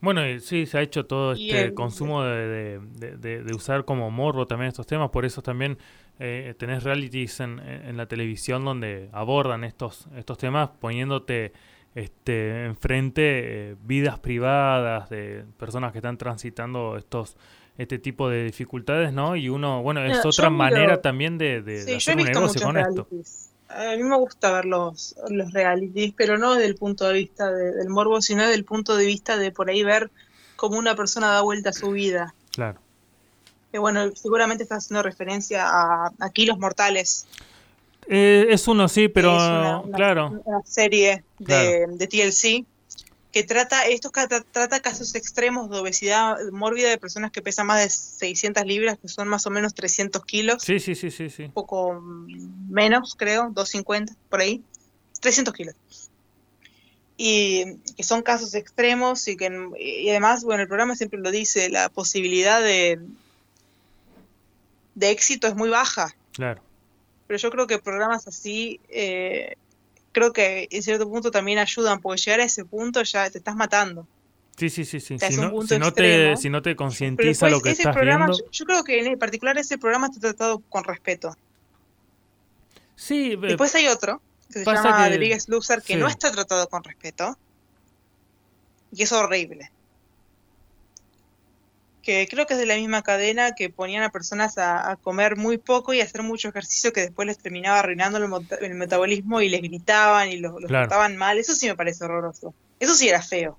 Bueno, 0.00 0.20
sí, 0.40 0.66
se 0.66 0.78
ha 0.78 0.82
hecho 0.82 1.06
todo 1.06 1.32
este 1.32 1.72
consumo 1.72 2.22
de, 2.22 2.78
de, 2.78 3.54
usar 3.54 3.86
como 3.86 4.10
morbo 4.10 4.46
también 4.46 4.68
estos 4.68 4.86
temas, 4.86 5.10
por 5.10 5.24
eso 5.24 5.40
también 5.40 5.78
eh, 6.18 6.54
tenés 6.58 6.84
realities 6.84 7.40
en, 7.40 7.58
en, 7.58 7.96
la 7.96 8.06
televisión 8.06 8.64
donde 8.64 9.08
abordan 9.12 9.64
estos, 9.64 10.06
estos 10.14 10.36
temas 10.36 10.68
poniéndote 10.78 11.52
este, 11.94 12.66
enfrente 12.66 13.70
eh, 13.70 13.76
vidas 13.82 14.18
privadas 14.18 15.08
de 15.08 15.46
personas 15.58 15.92
que 15.92 15.98
están 15.98 16.18
transitando 16.18 16.98
estos 16.98 17.38
este 17.78 17.98
tipo 17.98 18.28
de 18.28 18.44
dificultades, 18.44 19.12
¿no? 19.12 19.36
Y 19.36 19.48
uno, 19.48 19.82
bueno, 19.82 20.04
es 20.04 20.24
otra 20.24 20.50
manera 20.50 21.00
también 21.02 21.38
de, 21.38 21.62
de, 21.62 21.96
hacer 21.96 22.16
un 22.16 22.24
negocio 22.24 22.62
con 22.62 22.78
esto. 22.78 23.06
A 23.68 23.96
mí 23.96 24.02
me 24.02 24.16
gusta 24.16 24.52
ver 24.52 24.64
los, 24.64 25.16
los 25.28 25.52
realities, 25.52 26.14
pero 26.16 26.38
no 26.38 26.54
desde 26.54 26.68
el 26.68 26.76
punto 26.76 27.06
de 27.08 27.14
vista 27.14 27.50
del 27.50 27.88
morbo, 27.88 28.22
sino 28.22 28.42
desde 28.42 28.54
el 28.54 28.64
punto 28.64 28.96
de 28.96 29.04
vista 29.06 29.36
de 29.36 29.50
por 29.50 29.68
ahí 29.68 29.82
ver 29.82 30.10
cómo 30.54 30.78
una 30.78 30.94
persona 30.94 31.32
da 31.32 31.40
vuelta 31.42 31.70
a 31.70 31.72
su 31.72 31.90
vida. 31.90 32.34
Claro 32.52 32.78
bueno, 33.78 34.10
seguramente 34.14 34.62
estás 34.62 34.84
haciendo 34.84 35.02
referencia 35.02 35.66
a 35.66 36.12
Aquí 36.20 36.46
los 36.46 36.58
Mortales. 36.58 37.26
Eh, 38.08 38.46
es 38.50 38.68
uno, 38.68 38.88
sí, 38.88 39.08
pero 39.08 39.84
claro. 39.92 40.40
Una 40.44 40.62
serie 40.64 41.24
de, 41.38 41.86
TLC 41.98 42.64
que 43.36 43.44
trata 43.44 43.86
estos 43.86 44.12
trata 44.50 44.80
casos 44.80 45.14
extremos 45.14 45.68
de 45.68 45.76
obesidad 45.76 46.38
mórbida 46.52 46.88
de 46.88 46.96
personas 46.96 47.30
que 47.30 47.42
pesan 47.42 47.66
más 47.66 47.82
de 47.82 47.90
600 47.90 48.64
libras, 48.64 48.96
que 48.98 49.08
son 49.08 49.28
más 49.28 49.46
o 49.46 49.50
menos 49.50 49.74
300 49.74 50.24
kilos. 50.24 50.62
Sí, 50.62 50.80
sí, 50.80 50.94
sí, 50.94 51.10
sí, 51.10 51.28
sí. 51.28 51.42
Un 51.42 51.52
poco 51.52 52.00
menos, 52.00 53.14
creo, 53.14 53.50
250 53.52 54.14
por 54.30 54.40
ahí. 54.40 54.62
300 55.20 55.52
kilos. 55.52 55.74
Y 57.18 57.76
que 57.94 58.04
son 58.04 58.22
casos 58.22 58.54
extremos 58.54 59.28
y 59.28 59.36
que 59.36 59.50
y 59.78 60.08
además, 60.08 60.42
bueno, 60.42 60.62
el 60.62 60.68
programa 60.68 60.96
siempre 60.96 61.20
lo 61.20 61.30
dice, 61.30 61.68
la 61.68 61.90
posibilidad 61.90 62.62
de, 62.62 62.98
de 64.94 65.10
éxito 65.10 65.46
es 65.46 65.54
muy 65.54 65.68
baja. 65.68 66.16
Claro. 66.32 66.62
Pero 67.26 67.38
yo 67.38 67.50
creo 67.50 67.66
que 67.66 67.78
programas 67.80 68.26
así, 68.28 68.80
eh, 68.88 69.56
creo 70.16 70.32
que 70.32 70.66
en 70.70 70.82
cierto 70.82 71.06
punto 71.06 71.30
también 71.30 71.58
ayudan, 71.58 72.00
porque 72.00 72.22
llegar 72.22 72.40
a 72.40 72.44
ese 72.44 72.64
punto 72.64 73.02
ya 73.02 73.28
te 73.28 73.36
estás 73.36 73.54
matando. 73.54 74.08
Sí, 74.56 74.70
sí, 74.70 74.86
sí, 74.86 74.98
sí. 74.98 75.18
Si 75.18 75.36
no, 75.36 75.60
si, 75.60 75.78
no 75.78 75.92
te, 75.92 76.34
si 76.38 76.48
no 76.48 76.62
te 76.62 76.74
concientiza 76.74 77.50
lo 77.50 77.60
que 77.60 77.72
estás 77.72 77.94
viendo... 77.94 78.32
Yo, 78.50 78.64
creo 78.64 78.82
que 78.82 78.98
en 78.98 79.18
particular 79.18 79.58
ese 79.58 79.76
programa 79.76 80.06
está 80.06 80.20
tratado 80.20 80.60
con 80.70 80.84
respeto. 80.84 81.36
Sí. 82.94 83.32
Eh, 83.32 83.36
Después 83.36 83.74
hay 83.74 83.88
otro, 83.88 84.22
que 84.50 84.60
se 84.60 84.64
llama 84.64 85.10
The 85.10 85.18
Biggest 85.18 85.50
Loser, 85.50 85.82
que 85.82 85.96
no 85.96 86.08
está 86.08 86.32
tratado 86.32 86.66
con 86.70 86.82
respeto. 86.82 87.36
Y 88.90 89.02
es 89.02 89.12
horrible 89.12 89.70
que 92.06 92.28
creo 92.28 92.46
que 92.46 92.54
es 92.54 92.60
de 92.60 92.66
la 92.66 92.76
misma 92.76 93.02
cadena 93.02 93.56
que 93.56 93.68
ponían 93.68 94.04
a 94.04 94.10
personas 94.10 94.58
a, 94.58 94.96
comer 95.02 95.36
muy 95.36 95.58
poco 95.58 95.92
y 95.92 96.00
hacer 96.00 96.22
mucho 96.22 96.48
ejercicio 96.48 96.92
que 96.92 97.00
después 97.00 97.26
les 97.26 97.36
terminaba 97.36 97.80
arruinando 97.80 98.18
el, 98.18 98.74
metabolismo 98.74 99.40
y 99.40 99.48
les 99.48 99.60
gritaban 99.60 100.30
y 100.30 100.36
los, 100.36 100.54
trataban 100.68 101.16
mal. 101.16 101.36
Eso 101.36 101.56
sí 101.56 101.66
me 101.66 101.74
parece 101.74 102.04
horroroso. 102.04 102.54
Eso 102.78 102.94
sí 102.94 103.08
era 103.08 103.20
feo. 103.20 103.58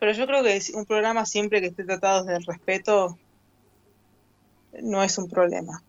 Pero 0.00 0.10
yo 0.10 0.26
creo 0.26 0.42
que 0.42 0.60
un 0.74 0.84
programa 0.84 1.24
siempre 1.26 1.60
que 1.60 1.68
esté 1.68 1.84
tratado 1.84 2.24
desde 2.24 2.38
el 2.38 2.44
respeto 2.44 3.16
no 4.82 5.04
es 5.04 5.16
un 5.18 5.30
problema. 5.30 5.80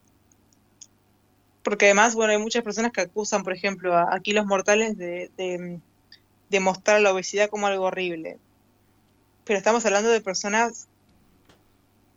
Porque 1.63 1.85
además, 1.85 2.13
bueno, 2.13 2.33
hay 2.33 2.37
muchas 2.37 2.61
personas 2.61 2.91
que 2.91 3.01
acusan, 3.01 3.41
por 3.41 3.53
ejemplo, 3.53 3.95
a, 3.95 4.13
aquí 4.13 4.33
los 4.33 4.45
mortales 4.45 4.99
de, 4.99 5.31
de 5.35 6.59
mostrar 6.59 7.01
la 7.01 7.11
obesidad 7.11 7.49
como 7.49 7.65
algo 7.65 7.85
horrible 7.85 8.37
pero 9.45 9.57
estamos 9.57 9.85
hablando 9.85 10.09
de 10.09 10.21
personas 10.21 10.87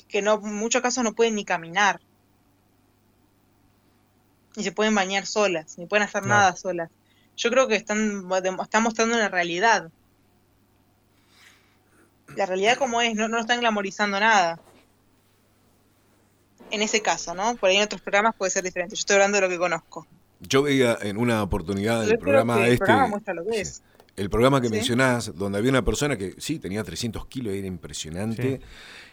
que 0.09 0.23
no, 0.23 0.41
en 0.43 0.55
muchos 0.55 0.83
casos 0.83 1.03
no 1.03 1.15
pueden 1.15 1.35
ni 1.35 1.45
caminar, 1.45 2.01
ni 4.57 4.63
se 4.63 4.73
pueden 4.73 4.95
bañar 4.95 5.27
solas, 5.27 5.77
ni 5.79 5.87
pueden 5.87 6.05
hacer 6.05 6.25
nada 6.25 6.55
solas. 6.57 6.91
Yo 7.37 7.51
creo 7.51 7.69
que 7.69 7.77
están, 7.77 8.27
están 8.63 8.83
mostrando 8.83 9.17
una 9.17 9.29
realidad. 9.29 9.91
La 12.35 12.47
realidad 12.47 12.79
como 12.79 13.03
es, 13.03 13.15
no, 13.15 13.29
no 13.29 13.39
están 13.39 13.61
glamorizando 13.61 14.19
nada. 14.19 14.59
En 16.71 16.83
ese 16.83 17.03
caso, 17.03 17.35
¿no? 17.35 17.55
Por 17.57 17.69
ahí 17.69 17.77
en 17.77 17.83
otros 17.83 18.01
programas 18.01 18.35
puede 18.35 18.51
ser 18.51 18.65
diferente. 18.65 18.97
Yo 18.97 19.01
estoy 19.01 19.15
hablando 19.15 19.37
de 19.37 19.43
lo 19.43 19.49
que 19.49 19.59
conozco. 19.59 20.07
Yo 20.41 20.63
veía 20.63 20.97
en 21.01 21.19
una 21.19 21.43
oportunidad 21.43 22.05
del 22.07 22.19
programa 22.19 22.67
este. 22.67 22.93
muestra 23.09 23.35
lo 23.35 23.45
que 23.45 23.61
es. 23.61 23.83
El 24.17 24.31
programa 24.31 24.63
que 24.63 24.71
mencionás, 24.71 25.35
donde 25.35 25.59
había 25.59 25.71
una 25.71 25.85
persona 25.85 26.17
que 26.17 26.35
sí, 26.39 26.59
tenía 26.59 26.83
300 26.83 27.27
kilos, 27.27 27.53
era 27.53 27.67
impresionante. 27.67 28.61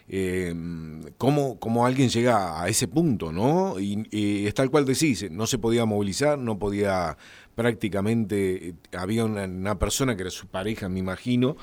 Eh, 0.08 0.54
cómo, 1.18 1.86
alguien 1.86 2.08
llega 2.08 2.62
a 2.62 2.68
ese 2.68 2.88
punto, 2.88 3.30
¿no? 3.32 3.78
Y, 3.78 4.46
es 4.46 4.54
tal 4.54 4.70
cual 4.70 4.86
decís, 4.86 5.30
no 5.30 5.46
se 5.46 5.58
podía 5.58 5.84
movilizar, 5.84 6.38
no 6.38 6.58
podía 6.58 7.16
prácticamente, 7.54 8.68
eh, 8.68 8.74
había 8.96 9.24
una, 9.26 9.78
persona 9.78 10.16
que 10.16 10.22
era 10.22 10.30
su 10.30 10.46
pareja, 10.46 10.88
me 10.88 11.00
imagino, 11.00 11.56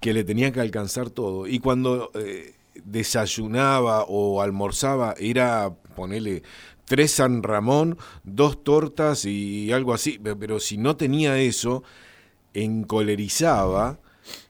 que 0.00 0.12
le 0.12 0.24
tenía 0.24 0.52
que 0.52 0.60
alcanzar 0.60 1.08
todo. 1.08 1.46
Y 1.46 1.60
cuando 1.60 2.10
eh, 2.14 2.54
desayunaba 2.84 4.04
o 4.04 4.42
almorzaba, 4.42 5.14
era 5.18 5.74
ponerle 5.96 6.42
tres 6.84 7.12
San 7.12 7.42
Ramón, 7.42 7.96
dos 8.24 8.62
tortas 8.62 9.24
y 9.24 9.72
algo 9.72 9.94
así, 9.94 10.20
pero 10.38 10.60
si 10.60 10.76
no 10.76 10.96
tenía 10.96 11.38
eso, 11.38 11.82
encolerizaba 12.54 13.98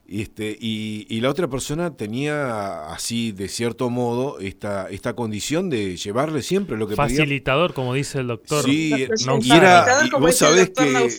este, 0.07 0.55
y, 0.59 1.07
y, 1.09 1.21
la 1.21 1.31
otra 1.31 1.47
persona 1.47 1.97
tenía 1.97 2.91
así, 2.93 3.31
de 3.31 3.47
cierto 3.47 3.89
modo, 3.89 4.39
esta, 4.39 4.87
esta 4.91 5.15
condición 5.15 5.71
de 5.71 5.97
llevarle 5.97 6.43
siempre 6.43 6.77
lo 6.77 6.87
que 6.87 6.95
Facilitador, 6.95 7.73
como 7.73 7.95
dice 7.95 8.19
el 8.19 8.27
doctor. 8.27 8.63
Sí, 8.65 8.93
y, 9.41 9.51
era, 9.51 9.83
vos 10.19 10.35
sabés 10.35 10.69
que 10.69 11.09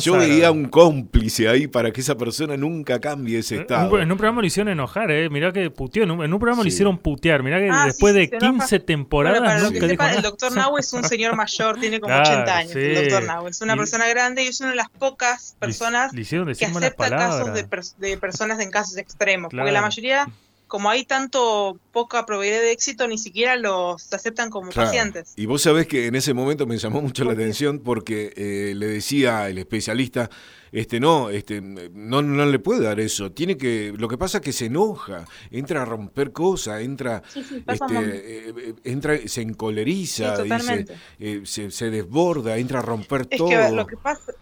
yo 0.00 0.14
veía 0.14 0.50
un 0.50 0.64
cómplice 0.64 1.48
ahí 1.48 1.68
para 1.68 1.92
que 1.92 2.00
esa 2.00 2.16
persona 2.16 2.56
nunca 2.56 3.00
cambie 3.00 3.38
ese 3.38 3.60
estado. 3.60 4.00
En 4.00 4.10
un 4.10 4.18
programa 4.18 4.40
lo 4.40 4.46
hicieron 4.48 4.72
enojar, 4.72 5.12
¿eh? 5.12 5.30
Mirá 5.30 5.52
que 5.52 5.70
puteó, 5.70 6.02
en 6.02 6.10
un, 6.10 6.40
programa 6.40 6.62
lo 6.62 6.68
hicieron 6.68 6.98
putear. 6.98 7.44
Mirá 7.44 7.60
que 7.60 7.70
ah, 7.70 7.84
después 7.86 8.12
de 8.12 8.28
15 8.28 8.80
temporadas 8.80 9.72
El 9.72 10.22
doctor 10.22 10.52
Nahue 10.52 10.80
es 10.80 10.92
un 10.92 11.04
señor 11.04 11.36
mayor, 11.36 11.78
tiene 11.78 12.00
como 12.00 12.12
80 12.12 12.56
años. 12.56 12.74
El 12.74 12.94
doctor 13.08 13.22
Nahue 13.22 13.50
es 13.50 13.60
una 13.60 13.76
persona 13.76 14.08
grande 14.08 14.42
y 14.42 14.48
es 14.48 14.60
una 14.60 14.70
de 14.70 14.76
las 14.76 14.90
pocas 14.90 15.54
personas 15.60 16.10
que 16.12 16.66
acepta 16.66 17.08
casos 17.08 17.54
de, 17.54 17.62
de 17.98 18.16
personas 18.16 18.31
personas 18.32 18.60
en 18.60 18.70
casos 18.70 18.96
extremos, 18.96 19.52
porque 19.54 19.70
la 19.70 19.82
mayoría, 19.82 20.26
como 20.66 20.88
hay 20.88 21.04
tanto 21.04 21.78
poca 21.92 22.24
probabilidad 22.24 22.60
de 22.60 22.72
éxito, 22.72 23.06
ni 23.06 23.18
siquiera 23.18 23.56
los 23.56 24.10
aceptan 24.10 24.48
como 24.48 24.70
pacientes. 24.70 25.34
Y 25.36 25.44
vos 25.44 25.60
sabés 25.60 25.86
que 25.86 26.06
en 26.06 26.14
ese 26.14 26.32
momento 26.32 26.66
me 26.66 26.78
llamó 26.78 27.02
mucho 27.02 27.24
la 27.24 27.32
atención 27.32 27.78
porque 27.78 28.32
eh, 28.36 28.74
le 28.74 28.86
decía 28.86 29.50
el 29.50 29.58
especialista, 29.58 30.30
este 30.72 30.98
no, 30.98 31.28
este 31.28 31.60
no, 31.60 32.22
no 32.22 32.46
le 32.46 32.58
puede 32.58 32.80
dar 32.80 33.00
eso, 33.00 33.32
tiene 33.32 33.58
que, 33.58 33.92
lo 33.98 34.08
que 34.08 34.16
pasa 34.16 34.38
es 34.38 34.44
que 34.44 34.54
se 34.54 34.66
enoja, 34.66 35.26
entra 35.50 35.82
a 35.82 35.84
romper 35.84 36.32
cosas, 36.32 36.80
entra, 36.80 37.22
este, 37.34 37.94
eh, 37.98 38.54
eh, 38.56 38.74
entra, 38.84 39.18
se 39.26 39.42
encoleriza, 39.42 40.42
dice, 40.42 41.70
se, 41.70 41.90
desborda, 41.90 42.56
entra 42.56 42.78
a 42.78 42.82
romper 42.82 43.26
todo. 43.26 43.50
Que, 43.50 43.70
lo 43.70 43.86
que 43.86 43.98
pasa, 43.98 44.32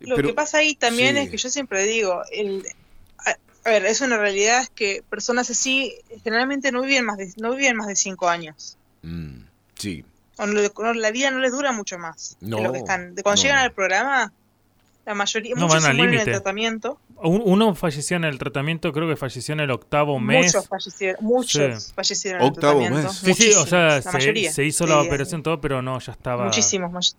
lo 0.00 0.16
que 0.16 0.34
pasa 0.34 0.58
ahí 0.58 0.74
también 0.74 1.16
es 1.16 1.30
que 1.30 1.36
yo 1.36 1.48
siempre 1.48 1.84
digo, 1.84 2.22
el, 2.32 2.66
a 3.64 3.70
ver, 3.70 3.86
es 3.86 4.00
una 4.00 4.18
realidad 4.18 4.62
es 4.62 4.70
que 4.70 5.04
personas 5.08 5.48
así 5.50 5.94
generalmente 6.24 6.72
no 6.72 6.82
viven 6.82 7.04
más 7.04 7.16
de, 7.16 7.32
no 7.36 7.54
viven 7.54 7.76
más 7.76 7.86
de 7.86 7.96
cinco 7.96 8.28
años. 8.28 8.76
Mm, 9.02 9.42
sí. 9.76 10.04
la 10.38 11.10
vida 11.10 11.30
no 11.30 11.38
les 11.38 11.52
dura 11.52 11.72
mucho 11.72 11.98
más. 11.98 12.36
No, 12.40 12.56
de 12.56 12.62
lo 12.62 12.72
que 12.72 12.78
están. 12.78 13.14
De 13.14 13.22
cuando 13.22 13.40
llegan 13.40 13.58
al 13.58 13.72
programa, 13.72 14.32
la 15.06 15.14
mayoría, 15.14 15.54
no 15.54 15.62
muchos 15.62 15.74
van 15.74 15.92
se 15.92 15.96
mueren 15.96 16.14
en 16.14 16.20
el 16.20 16.26
tratamiento. 16.26 16.98
Uno 17.24 17.76
falleció 17.76 18.16
en 18.16 18.24
el 18.24 18.36
tratamiento, 18.38 18.92
creo 18.92 19.08
que 19.08 19.14
falleció 19.14 19.52
en 19.52 19.60
el 19.60 19.70
octavo 19.70 20.18
mes. 20.18 20.46
Muchos 20.46 20.68
fallecieron, 20.68 21.24
muchos 21.24 21.92
fallecieron 21.92 22.40
en 22.40 22.46
el 22.46 22.52
octavo 22.52 22.80
tratamiento. 22.80 23.08
Mes. 23.08 23.18
Sí, 23.18 23.34
sí, 23.34 23.52
o 23.52 23.66
sea, 23.66 24.02
se, 24.02 24.64
hizo 24.64 24.86
la 24.88 25.00
operación 25.00 25.42
todo, 25.44 25.60
pero 25.60 25.82
no, 25.82 26.00
ya 26.00 26.12
estaba. 26.12 26.44
Muchísimos, 26.44 27.16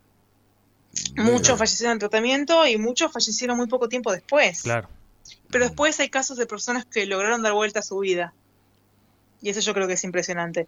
muchos 1.16 1.58
fallecieron 1.58 1.92
en 1.92 1.96
el 1.96 2.00
tratamiento 2.00 2.66
y 2.66 2.76
muchos 2.76 3.10
fallecieron 3.10 3.56
muy 3.56 3.66
poco 3.66 3.88
tiempo 3.88 4.12
después. 4.12 4.62
Claro. 4.62 4.88
Pero 5.54 5.66
después 5.66 6.00
hay 6.00 6.08
casos 6.08 6.36
de 6.36 6.46
personas 6.46 6.84
que 6.84 7.06
lograron 7.06 7.40
dar 7.44 7.52
vuelta 7.52 7.78
a 7.78 7.82
su 7.82 7.96
vida. 8.00 8.34
Y 9.40 9.50
eso 9.50 9.60
yo 9.60 9.72
creo 9.72 9.86
que 9.86 9.92
es 9.92 10.02
impresionante. 10.02 10.66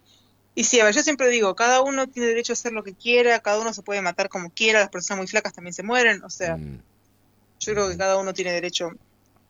Y 0.54 0.62
sí, 0.62 0.78
a 0.78 0.84
ver, 0.84 0.94
yo 0.94 1.02
siempre 1.02 1.28
digo, 1.28 1.56
cada 1.56 1.82
uno 1.82 2.06
tiene 2.06 2.28
derecho 2.28 2.52
a 2.52 2.54
hacer 2.54 2.72
lo 2.72 2.84
que 2.84 2.94
quiera, 2.94 3.40
cada 3.40 3.58
uno 3.60 3.74
se 3.74 3.82
puede 3.82 4.00
matar 4.00 4.28
como 4.28 4.48
quiera, 4.50 4.78
las 4.78 4.90
personas 4.90 5.18
muy 5.18 5.26
flacas 5.26 5.54
también 5.54 5.74
se 5.74 5.82
mueren, 5.82 6.22
o 6.22 6.30
sea, 6.30 6.56
mm. 6.56 6.80
yo 7.58 7.72
creo 7.72 7.88
que 7.88 7.96
cada 7.96 8.16
uno 8.16 8.32
tiene 8.32 8.52
derecho 8.52 8.92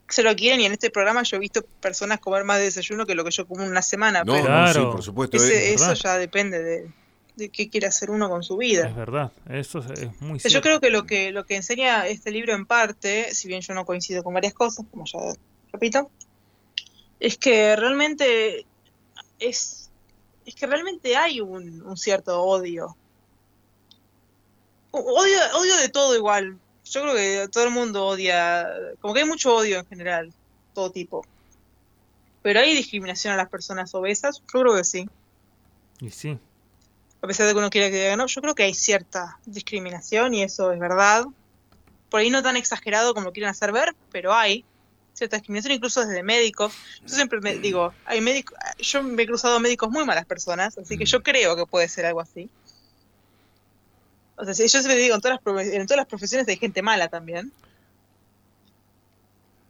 se 0.08 0.22
lo 0.22 0.34
quieren 0.34 0.58
y 0.60 0.64
en 0.64 0.72
este 0.72 0.88
programa 0.88 1.22
yo 1.22 1.36
he 1.36 1.40
visto 1.40 1.62
personas 1.82 2.18
comer 2.18 2.44
más 2.44 2.56
de 2.56 2.64
desayuno 2.64 3.04
que 3.04 3.14
lo 3.14 3.22
que 3.22 3.30
yo 3.30 3.46
como 3.46 3.62
una 3.62 3.82
semana. 3.82 4.24
No, 4.24 4.40
claro. 4.40 4.90
por 4.90 5.02
supuesto. 5.02 5.36
eso 5.36 5.92
ya 5.92 6.16
depende 6.16 6.62
de, 6.62 6.90
qué 7.36 7.68
quiere 7.68 7.86
hacer 7.86 8.10
uno 8.10 8.28
con 8.28 8.42
su 8.42 8.56
vida. 8.56 8.88
Es 8.88 8.96
verdad, 8.96 9.32
eso 9.48 9.78
es, 9.78 10.20
muy 10.20 10.40
cierto. 10.40 10.48
Yo 10.48 10.62
creo 10.62 10.80
que 10.80 10.90
lo 10.90 11.04
que 11.04 11.32
lo 11.32 11.44
que 11.44 11.56
enseña 11.56 12.06
este 12.06 12.30
libro 12.30 12.54
en 12.54 12.66
parte, 12.66 13.34
si 13.34 13.48
bien 13.48 13.60
yo 13.60 13.74
no 13.74 13.84
coincido 13.84 14.24
con 14.24 14.34
varias 14.34 14.54
cosas, 14.54 14.86
como 14.90 15.04
ya 15.04 15.18
repito, 15.72 16.10
es 17.20 17.36
que 17.36 17.76
realmente 17.76 18.66
es, 19.38 19.90
es 20.44 20.54
que 20.54 20.66
realmente 20.66 21.16
hay 21.16 21.40
un, 21.40 21.82
un 21.82 21.96
cierto 21.96 22.42
odio. 22.42 22.96
Odio, 24.90 25.38
odio 25.58 25.76
de 25.76 25.90
todo 25.90 26.16
igual, 26.16 26.58
yo 26.90 27.02
creo 27.02 27.14
que 27.14 27.48
todo 27.48 27.64
el 27.64 27.70
mundo 27.70 28.06
odia, 28.06 28.66
como 29.00 29.12
que 29.12 29.20
hay 29.20 29.26
mucho 29.26 29.54
odio 29.54 29.78
en 29.78 29.86
general, 29.86 30.32
todo 30.72 30.90
tipo. 30.90 31.24
Pero 32.42 32.60
hay 32.60 32.74
discriminación 32.74 33.34
a 33.34 33.36
las 33.36 33.48
personas 33.48 33.94
obesas, 33.94 34.40
yo 34.52 34.60
creo 34.62 34.76
que 34.76 34.84
sí. 34.84 35.08
Y 36.00 36.10
sí. 36.10 36.38
A 37.22 37.26
pesar 37.26 37.46
de 37.46 37.52
que 37.52 37.58
uno 37.58 37.70
quiera 37.70 37.90
que 37.90 37.96
diga 37.96 38.16
no, 38.16 38.26
yo 38.26 38.40
creo 38.40 38.54
que 38.54 38.64
hay 38.64 38.74
cierta 38.74 39.38
discriminación 39.46 40.34
y 40.34 40.42
eso 40.42 40.72
es 40.72 40.78
verdad. 40.78 41.26
Por 42.10 42.20
ahí 42.20 42.30
no 42.30 42.42
tan 42.42 42.56
exagerado 42.56 43.14
como 43.14 43.32
quieren 43.32 43.50
hacer 43.50 43.72
ver, 43.72 43.94
pero 44.12 44.32
hay 44.32 44.64
cierta 45.12 45.36
discriminación 45.36 45.74
incluso 45.74 46.04
desde 46.04 46.22
médicos. 46.22 46.72
Yo 47.02 47.14
siempre 47.14 47.40
me 47.40 47.56
digo, 47.56 47.92
hay 48.04 48.20
médicos, 48.20 48.56
yo 48.78 49.02
me 49.02 49.22
he 49.22 49.26
cruzado 49.26 49.58
médicos 49.60 49.90
muy 49.90 50.04
malas 50.04 50.26
personas, 50.26 50.76
así 50.78 50.98
que 50.98 51.06
yo 51.06 51.22
creo 51.22 51.56
que 51.56 51.66
puede 51.66 51.88
ser 51.88 52.06
algo 52.06 52.20
así. 52.20 52.50
O 54.36 54.44
sea, 54.44 54.52
yo 54.52 54.68
siempre 54.68 54.96
digo, 54.96 55.14
en 55.14 55.20
todas, 55.20 55.40
las 55.42 55.66
en 55.66 55.86
todas 55.86 55.96
las 55.96 56.06
profesiones 56.06 56.46
hay 56.48 56.56
gente 56.56 56.82
mala 56.82 57.08
también. 57.08 57.52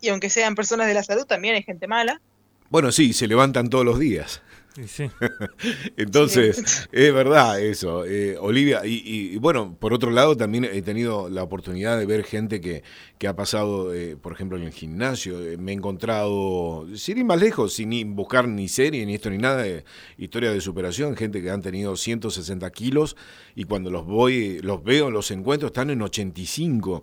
Y 0.00 0.08
aunque 0.08 0.28
sean 0.28 0.54
personas 0.54 0.88
de 0.88 0.94
la 0.94 1.04
salud, 1.04 1.24
también 1.24 1.54
hay 1.54 1.62
gente 1.62 1.86
mala. 1.86 2.20
Bueno, 2.68 2.90
sí, 2.90 3.12
se 3.12 3.28
levantan 3.28 3.70
todos 3.70 3.84
los 3.84 3.98
días. 3.98 4.42
Sí. 4.86 5.10
Entonces, 5.96 6.88
es 6.92 7.14
verdad 7.14 7.60
eso, 7.60 8.04
eh, 8.04 8.36
Olivia. 8.38 8.82
Y, 8.84 9.36
bueno, 9.38 9.74
por 9.78 9.94
otro 9.94 10.10
lado, 10.10 10.36
también 10.36 10.64
he 10.64 10.82
tenido 10.82 11.30
la 11.30 11.42
oportunidad 11.42 11.98
de 11.98 12.04
ver 12.04 12.24
gente 12.24 12.60
que, 12.60 12.82
que 13.18 13.26
ha 13.26 13.34
pasado, 13.34 13.94
eh, 13.94 14.16
por 14.16 14.32
ejemplo, 14.32 14.58
en 14.58 14.64
el 14.64 14.72
gimnasio. 14.72 15.40
Eh, 15.42 15.56
me 15.56 15.72
he 15.72 15.74
encontrado, 15.74 16.86
sin 16.94 17.18
ir 17.18 17.24
más 17.24 17.40
lejos, 17.40 17.72
sin 17.72 18.14
buscar 18.14 18.48
ni 18.48 18.68
serie, 18.68 19.06
ni 19.06 19.14
esto, 19.14 19.30
ni 19.30 19.38
nada, 19.38 19.62
de 19.62 19.84
historia 20.18 20.50
de 20.50 20.60
superación, 20.60 21.16
gente 21.16 21.42
que 21.42 21.50
han 21.50 21.62
tenido 21.62 21.96
160 21.96 22.68
kilos 22.70 23.16
y 23.54 23.64
cuando 23.64 23.90
los 23.90 24.04
voy, 24.04 24.58
los 24.60 24.84
veo, 24.84 25.10
los 25.10 25.30
encuentro, 25.30 25.68
están 25.68 25.88
en 25.90 26.02
85. 26.02 27.02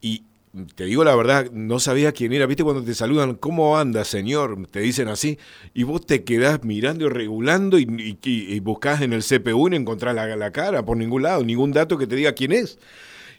Y, 0.00 0.22
te 0.74 0.84
digo 0.84 1.04
la 1.04 1.14
verdad, 1.14 1.50
no 1.52 1.80
sabía 1.80 2.12
quién 2.12 2.32
era. 2.32 2.46
¿Viste 2.46 2.64
cuando 2.64 2.82
te 2.82 2.94
saludan, 2.94 3.34
cómo 3.34 3.78
anda, 3.78 4.04
señor? 4.04 4.66
Te 4.70 4.80
dicen 4.80 5.08
así. 5.08 5.38
Y 5.74 5.84
vos 5.84 6.04
te 6.06 6.24
quedás 6.24 6.64
mirando 6.64 7.06
y 7.06 7.08
regulando 7.08 7.78
y, 7.78 8.18
y, 8.22 8.60
buscás 8.60 9.00
en 9.00 9.12
el 9.12 9.22
CPU 9.22 9.68
y 9.68 9.70
no 9.70 9.76
encontrás 9.76 10.14
la, 10.14 10.36
la, 10.36 10.52
cara 10.52 10.84
por 10.84 10.96
ningún 10.96 11.22
lado, 11.22 11.44
ningún 11.44 11.72
dato 11.72 11.98
que 11.98 12.06
te 12.06 12.16
diga 12.16 12.32
quién 12.32 12.52
es. 12.52 12.78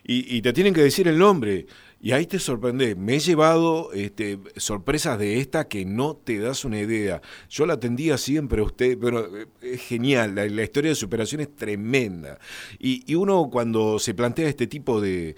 Y, 0.04 0.42
te 0.42 0.54
tienen 0.54 0.74
que 0.74 0.82
decir 0.82 1.08
el 1.08 1.18
nombre. 1.18 1.68
Y 2.02 2.14
ahí 2.14 2.26
te 2.26 2.40
sorprende. 2.40 2.96
Me 2.96 3.16
he 3.16 3.20
llevado 3.20 3.92
este, 3.94 4.40
sorpresas 4.56 5.20
de 5.20 5.40
esta 5.40 5.68
que 5.68 5.86
no 5.86 6.16
te 6.16 6.40
das 6.40 6.66
una 6.66 6.80
idea. 6.80 7.22
Yo 7.50 7.66
la 7.66 7.74
atendía 7.74 8.18
siempre 8.18 8.62
a 8.62 8.64
usted, 8.64 8.98
pero 9.00 9.38
eh, 9.38 9.48
es 9.62 9.82
genial. 9.82 10.36
La, 10.36 10.64
historia 10.64 10.90
de 10.90 10.96
superación 10.96 11.42
es 11.42 11.56
tremenda. 11.56 12.40
Y, 12.80 13.14
uno 13.16 13.50
cuando 13.52 14.00
se 14.00 14.14
plantea 14.14 14.48
este 14.48 14.68
tipo 14.68 15.02
de, 15.02 15.36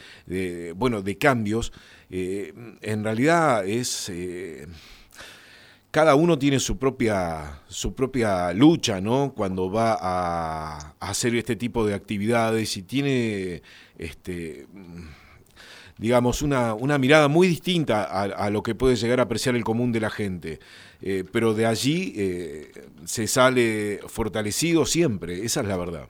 bueno, 0.75 1.01
de 1.01 1.17
cambios, 1.17 1.73
eh, 2.09 2.53
en 2.81 3.03
realidad 3.03 3.67
es... 3.67 4.09
Eh, 4.09 4.67
cada 5.91 6.15
uno 6.15 6.39
tiene 6.39 6.59
su 6.59 6.77
propia, 6.77 7.61
su 7.67 7.93
propia 7.93 8.53
lucha, 8.53 9.01
¿no? 9.01 9.33
Cuando 9.35 9.69
va 9.69 9.97
a, 9.99 10.95
hacer 11.01 11.35
este 11.35 11.57
tipo 11.57 11.85
de 11.85 11.93
actividades 11.93 12.77
y 12.77 12.83
tiene 12.83 13.61
este 13.97 14.67
digamos, 15.97 16.41
una, 16.41 16.73
una 16.73 16.97
mirada 16.97 17.27
muy 17.27 17.47
distinta 17.47 18.03
a, 18.03 18.49
lo 18.49 18.63
que 18.63 18.73
puede 18.73 18.95
llegar 18.95 19.19
a 19.19 19.23
apreciar 19.23 19.55
el 19.55 19.63
común 19.63 19.91
de 19.91 19.99
la 19.99 20.09
gente. 20.09 20.59
Eh, 21.03 21.25
pero 21.31 21.53
de 21.53 21.67
allí 21.67 22.13
eh, 22.17 22.71
se 23.05 23.27
sale 23.27 23.99
fortalecido 24.07 24.87
siempre, 24.87 25.45
esa 25.45 25.61
es 25.61 25.67
la 25.67 25.77
verdad. 25.77 26.07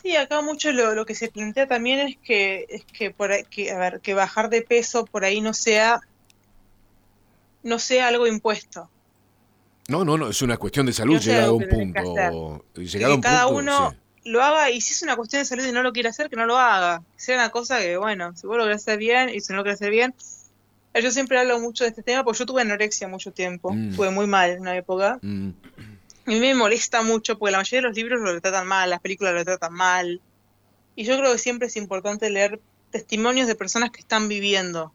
Sí, 0.00 0.14
acá 0.14 0.42
mucho 0.42 0.70
lo, 0.70 1.04
que 1.04 1.16
se 1.16 1.28
plantea 1.28 1.66
también 1.66 1.98
es 1.98 2.18
que, 2.18 2.66
es 2.68 2.84
que, 2.84 3.10
por 3.10 3.32
que 3.48 4.14
bajar 4.14 4.48
de 4.48 4.62
peso 4.62 5.04
por 5.04 5.24
ahí 5.24 5.40
no 5.40 5.52
sea, 5.52 6.00
no 7.62 7.78
sea 7.78 8.08
algo 8.08 8.26
impuesto. 8.26 8.88
No, 9.88 10.04
no, 10.04 10.16
no, 10.16 10.28
es 10.28 10.40
una 10.42 10.56
cuestión 10.56 10.86
de 10.86 10.92
salud 10.92 11.20
llegado 11.20 11.50
a 11.50 11.54
un 11.54 11.68
punto. 11.68 12.64
Llegado 12.76 13.12
a 13.12 13.16
un 13.16 13.20
cada 13.20 13.46
punto, 13.46 13.58
uno 13.58 13.94
lo 14.24 14.42
haga 14.42 14.70
y 14.70 14.80
si 14.80 14.92
es 14.92 15.02
una 15.02 15.16
cuestión 15.16 15.40
de 15.40 15.46
salud 15.46 15.64
y 15.64 15.72
no 15.72 15.82
lo 15.82 15.92
quiere 15.92 16.08
hacer, 16.08 16.28
que 16.28 16.36
no 16.36 16.46
lo 16.46 16.58
haga. 16.58 17.02
sea 17.16 17.36
una 17.36 17.50
cosa 17.50 17.80
que, 17.80 17.96
bueno, 17.96 18.36
si 18.36 18.46
vos 18.46 18.56
lo 18.56 18.64
querés 18.64 18.82
hacer 18.82 18.98
bien 18.98 19.30
y 19.30 19.40
si 19.40 19.52
no 19.52 19.58
lo 19.58 19.64
querés 19.64 19.80
hacer 19.80 19.90
bien. 19.90 20.14
Yo 20.92 21.10
siempre 21.12 21.38
hablo 21.38 21.60
mucho 21.60 21.84
de 21.84 21.90
este 21.90 22.02
tema 22.02 22.24
porque 22.24 22.40
yo 22.40 22.46
tuve 22.46 22.62
anorexia 22.62 23.06
mucho 23.06 23.32
tiempo, 23.32 23.72
mm. 23.72 23.94
tuve 23.94 24.10
muy 24.10 24.26
mal 24.26 24.50
en 24.50 24.60
una 24.60 24.76
época. 24.76 25.18
Mm. 25.22 25.50
A 26.26 26.30
mí 26.30 26.40
me 26.40 26.54
molesta 26.54 27.02
mucho 27.02 27.38
porque 27.38 27.52
la 27.52 27.58
mayoría 27.58 27.78
de 27.78 27.88
los 27.88 27.96
libros 27.96 28.20
lo 28.20 28.40
tratan 28.40 28.66
mal, 28.66 28.90
las 28.90 29.00
películas 29.00 29.34
lo 29.34 29.44
tratan 29.44 29.72
mal. 29.72 30.20
Y 30.96 31.04
yo 31.04 31.16
creo 31.16 31.32
que 31.32 31.38
siempre 31.38 31.68
es 31.68 31.76
importante 31.76 32.28
leer 32.28 32.60
testimonios 32.90 33.46
de 33.46 33.54
personas 33.54 33.90
que 33.90 34.00
están 34.00 34.28
viviendo 34.28 34.92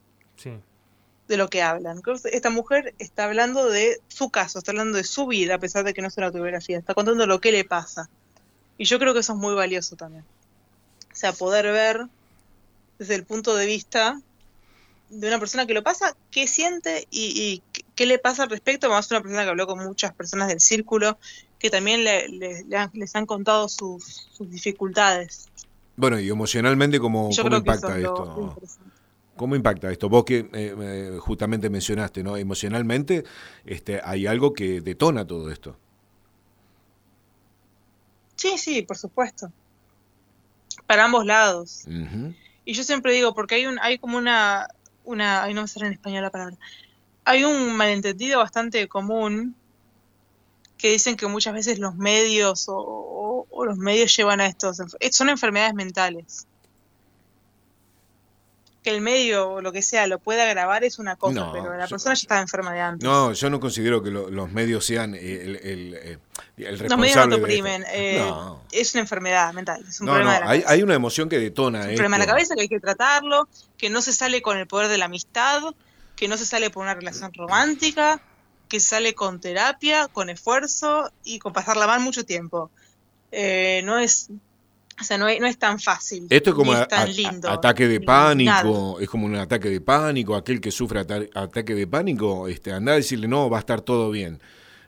de 1.27 1.37
lo 1.37 1.49
que 1.49 1.61
hablan. 1.61 2.01
Esta 2.25 2.49
mujer 2.49 2.93
está 2.99 3.25
hablando 3.25 3.69
de 3.69 3.99
su 4.07 4.29
caso, 4.29 4.59
está 4.59 4.71
hablando 4.71 4.97
de 4.97 5.03
su 5.03 5.27
vida, 5.27 5.55
a 5.55 5.59
pesar 5.59 5.83
de 5.83 5.93
que 5.93 6.01
no 6.01 6.07
es 6.07 6.17
una 6.17 6.27
autobiografía, 6.27 6.77
está 6.77 6.93
contando 6.93 7.25
lo 7.25 7.41
que 7.41 7.51
le 7.51 7.65
pasa. 7.65 8.09
Y 8.77 8.85
yo 8.85 8.99
creo 8.99 9.13
que 9.13 9.21
eso 9.21 9.33
es 9.33 9.39
muy 9.39 9.55
valioso 9.55 9.95
también. 9.95 10.23
O 11.11 11.15
sea, 11.15 11.33
poder 11.33 11.65
ver 11.71 12.07
desde 12.99 13.15
el 13.15 13.23
punto 13.23 13.55
de 13.55 13.65
vista 13.65 14.21
de 15.09 15.27
una 15.27 15.39
persona 15.39 15.65
que 15.65 15.73
lo 15.73 15.83
pasa, 15.83 16.15
qué 16.31 16.47
siente 16.47 17.07
y, 17.09 17.61
qué 17.95 18.05
le 18.05 18.19
pasa 18.19 18.43
al 18.43 18.49
respecto. 18.49 18.89
Vamos 18.89 19.11
a 19.11 19.15
una 19.15 19.21
persona 19.21 19.43
que 19.43 19.49
habló 19.49 19.67
con 19.67 19.79
muchas 19.83 20.13
personas 20.13 20.47
del 20.47 20.59
círculo 20.59 21.17
que 21.57 21.69
también 21.69 22.03
les 22.03 23.15
han 23.15 23.25
contado 23.25 23.69
sus, 23.69 24.29
dificultades. 24.39 25.47
Bueno, 25.95 26.19
y 26.19 26.29
emocionalmente, 26.29 26.99
¿cómo, 26.99 27.29
cómo 27.41 27.55
impacta 27.55 27.97
esto? 27.97 28.57
¿Cómo 29.35 29.55
impacta 29.55 29.91
esto? 29.91 30.07
Vos 30.07 30.23
que 30.23 30.49
eh, 30.53 31.17
justamente 31.19 31.69
mencionaste, 31.69 32.23
¿no? 32.23 32.37
Emocionalmente 32.37 33.25
este, 33.65 33.99
hay 34.03 34.27
algo 34.27 34.53
que 34.53 34.81
detona 34.81 35.27
todo 35.27 35.51
esto. 35.51 35.77
Sí, 38.35 38.57
sí, 38.57 38.81
por 38.81 38.97
supuesto. 38.97 39.51
Para 40.87 41.05
ambos 41.05 41.25
lados. 41.25 41.85
Y 42.63 42.73
yo 42.73 42.83
siempre 42.83 43.13
digo, 43.13 43.33
porque 43.33 43.55
hay 43.55 43.65
un, 43.65 43.77
hay 43.79 43.97
como 43.97 44.17
una, 44.17 44.67
una, 45.03 45.43
ay, 45.43 45.53
no 45.53 45.63
me 45.63 45.67
sale 45.67 45.87
en 45.87 45.93
español 45.93 46.23
la 46.23 46.31
palabra. 46.31 46.57
Hay 47.25 47.43
un 47.43 47.75
malentendido 47.75 48.39
bastante 48.39 48.87
común 48.87 49.55
que 50.77 50.91
dicen 50.91 51.17
que 51.17 51.27
muchas 51.27 51.53
veces 51.53 51.79
los 51.79 51.95
medios 51.95 52.65
o, 52.69 53.47
o 53.49 53.65
los 53.65 53.77
medios 53.77 54.15
llevan 54.15 54.41
a 54.41 54.47
estos, 54.47 54.81
son 55.11 55.29
enfermedades 55.29 55.73
mentales 55.73 56.47
que 58.85 58.91
el 58.91 59.01
medio 59.01 59.49
o 59.49 59.61
lo 59.61 59.71
que 59.71 59.81
sea 59.81 60.05
lo 60.05 60.19
pueda 60.19 60.45
grabar 60.45 60.83
es 60.83 60.99
una 60.99 61.15
cosa, 61.15 61.51
pero 61.51 61.75
la 61.75 61.87
persona 61.87 62.13
ya 62.13 62.21
estaba 62.21 62.39
enferma 62.39 62.71
de 62.71 62.81
antes. 62.81 63.03
No, 63.03 63.33
yo 63.33 63.49
no 63.49 63.59
considero 63.59 64.03
que 64.03 64.11
los 64.11 64.51
medios 64.51 64.85
sean 64.85 65.15
el, 65.15 65.55
el, 65.55 65.93
eh, 65.95 66.19
responsable. 66.55 66.87
Los 66.89 66.99
medios 66.99 67.15
no 67.15 67.29
te 67.29 67.41
oprimen. 67.41 67.83
Eh, 67.91 68.31
es 68.71 68.93
una 68.93 69.01
enfermedad 69.01 69.51
mental. 69.55 69.83
Es 69.89 69.99
un 70.01 70.05
problema 70.05 70.35
de 70.35 70.39
la 70.41 70.49
hay, 70.51 70.63
hay, 70.67 70.83
una 70.83 70.93
emoción 70.93 71.29
que 71.29 71.39
detona. 71.39 71.81
Es 71.85 71.89
un 71.89 71.95
problema 71.95 72.17
de 72.17 72.27
la 72.27 72.31
cabeza 72.31 72.53
que 72.53 72.61
hay 72.61 72.67
que 72.67 72.79
tratarlo, 72.79 73.49
que 73.75 73.89
no 73.89 74.03
se 74.03 74.13
sale 74.13 74.43
con 74.43 74.55
el 74.55 74.67
poder 74.67 74.87
de 74.87 74.99
la 74.99 75.05
amistad, 75.05 75.63
que 76.15 76.27
no 76.27 76.37
se 76.37 76.45
sale 76.45 76.69
por 76.69 76.83
una 76.83 76.93
relación 76.93 77.33
romántica. 77.33 78.21
que 78.69 78.79
sale 78.79 79.15
con 79.15 79.39
terapia, 79.39 80.09
con 80.09 80.29
esfuerzo 80.29 81.11
y 81.23 81.39
con 81.39 81.53
pasarla 81.53 81.87
mal 81.87 82.01
mucho 82.01 82.23
tiempo. 82.23 82.69
Eh, 83.31 83.81
no 83.83 83.97
es 83.97 84.29
o 84.99 85.03
sea, 85.03 85.17
no 85.17 85.27
es, 85.27 85.57
tan 85.57 85.79
fácil. 85.79 86.27
Esto 86.29 86.51
es 86.51 86.55
como 86.55 86.71
ataque 86.71 87.87
de 87.87 87.99
pánico, 87.99 88.99
es 88.99 89.09
como 89.09 89.25
un 89.25 89.35
ataque 89.35 89.69
de 89.69 89.81
pánico, 89.81 90.35
aquel 90.35 90.61
que 90.61 90.71
sufre 90.71 91.01
ataque 91.01 91.75
de 91.75 91.87
pánico, 91.87 92.47
este, 92.47 92.71
anda 92.71 92.93
a 92.93 92.95
decirle, 92.95 93.27
no, 93.27 93.49
va 93.49 93.57
a 93.57 93.59
estar 93.59 93.81
todo 93.81 94.09
bien. 94.09 94.39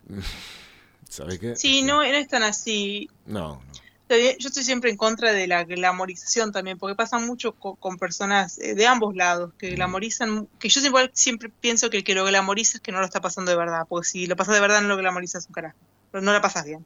¿Sabes 1.09 1.39
qué? 1.39 1.55
Sí, 1.55 1.81
no, 1.81 1.97
no 1.97 2.03
es 2.03 2.27
tan 2.27 2.43
así. 2.43 3.09
No, 3.25 3.61
Yo 4.09 4.47
estoy 4.47 4.63
siempre 4.63 4.91
en 4.91 4.97
contra 4.97 5.33
de 5.33 5.45
la 5.45 5.65
glamorización 5.65 6.53
también, 6.53 6.77
porque 6.77 6.95
pasa 6.95 7.19
mucho 7.19 7.53
con, 7.53 7.97
personas 7.97 8.59
eh, 8.59 8.75
de 8.75 8.87
ambos 8.87 9.13
lados, 9.13 9.53
que 9.57 9.71
glamorizan, 9.71 10.47
que 10.57 10.69
yo 10.69 10.79
siempre, 10.79 11.11
siempre 11.13 11.49
pienso 11.49 11.89
que 11.89 11.97
el 11.97 12.03
que 12.05 12.15
lo 12.15 12.23
glamoriza 12.23 12.77
es 12.77 12.81
que 12.81 12.93
no 12.93 12.99
lo 12.99 13.05
está 13.05 13.19
pasando 13.19 13.51
de 13.51 13.57
verdad, 13.57 13.85
porque 13.89 14.07
si 14.07 14.25
lo 14.25 14.37
pasas 14.37 14.55
de 14.55 14.61
verdad 14.61 14.81
no 14.81 14.87
lo 14.87 14.97
glamorizas 14.97 15.47
un 15.47 15.53
carajo, 15.53 15.77
pero 16.11 16.23
no 16.23 16.31
la 16.31 16.41
pasas 16.41 16.63
bien. 16.63 16.85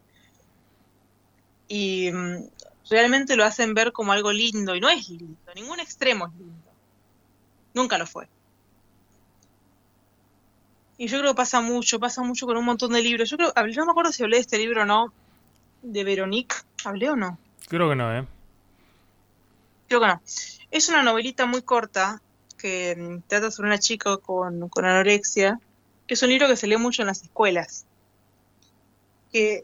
Y 1.68 2.12
mm, 2.12 2.50
realmente 2.92 3.38
lo 3.38 3.46
hacen 3.46 3.74
ver 3.74 3.94
como 3.94 4.12
algo 4.12 4.32
lindo 4.34 4.76
y 4.76 4.82
no 4.82 4.90
es 4.90 5.10
lindo, 5.10 5.38
ningún 5.56 5.80
extremo 5.80 6.28
es 6.28 6.34
lindo. 6.34 6.72
Nunca 7.74 7.98
lo 7.98 8.06
fue. 8.06 8.28
Y 10.98 11.08
yo 11.08 11.18
creo 11.20 11.32
que 11.32 11.38
pasa 11.38 11.62
mucho, 11.62 12.00
pasa 12.00 12.22
mucho 12.22 12.46
con 12.46 12.58
un 12.58 12.66
montón 12.66 12.92
de 12.92 13.02
libros. 13.02 13.30
Yo 13.30 13.38
creo, 13.38 13.54
no 13.56 13.86
me 13.86 13.92
acuerdo 13.92 14.12
si 14.12 14.24
hablé 14.24 14.36
de 14.36 14.42
este 14.42 14.58
libro 14.58 14.84
o 14.84 14.86
no, 14.86 15.14
de 15.82 16.04
Veronique. 16.04 16.56
¿Hablé 16.84 17.10
o 17.10 17.16
no? 17.16 17.40
Creo 17.70 17.90
que 17.90 17.96
no, 17.96 18.16
¿eh? 18.16 18.28
Creo 19.88 20.02
que 20.02 20.08
no. 20.08 20.22
Es 20.70 20.90
una 20.90 21.02
novelita 21.02 21.46
muy 21.46 21.62
corta 21.62 22.22
que 22.58 22.96
mm, 22.96 23.28
trata 23.28 23.50
sobre 23.52 23.70
una 23.70 23.80
chica 23.80 24.18
con, 24.18 24.68
con 24.68 24.86
anorexia, 24.86 25.60
que 26.06 26.14
es 26.14 26.22
un 26.22 26.30
libro 26.30 26.48
que 26.48 26.58
se 26.58 26.68
lee 26.68 26.78
mucho 26.78 27.02
en 27.02 27.08
las 27.08 27.24
escuelas. 27.24 27.86
Que 29.32 29.64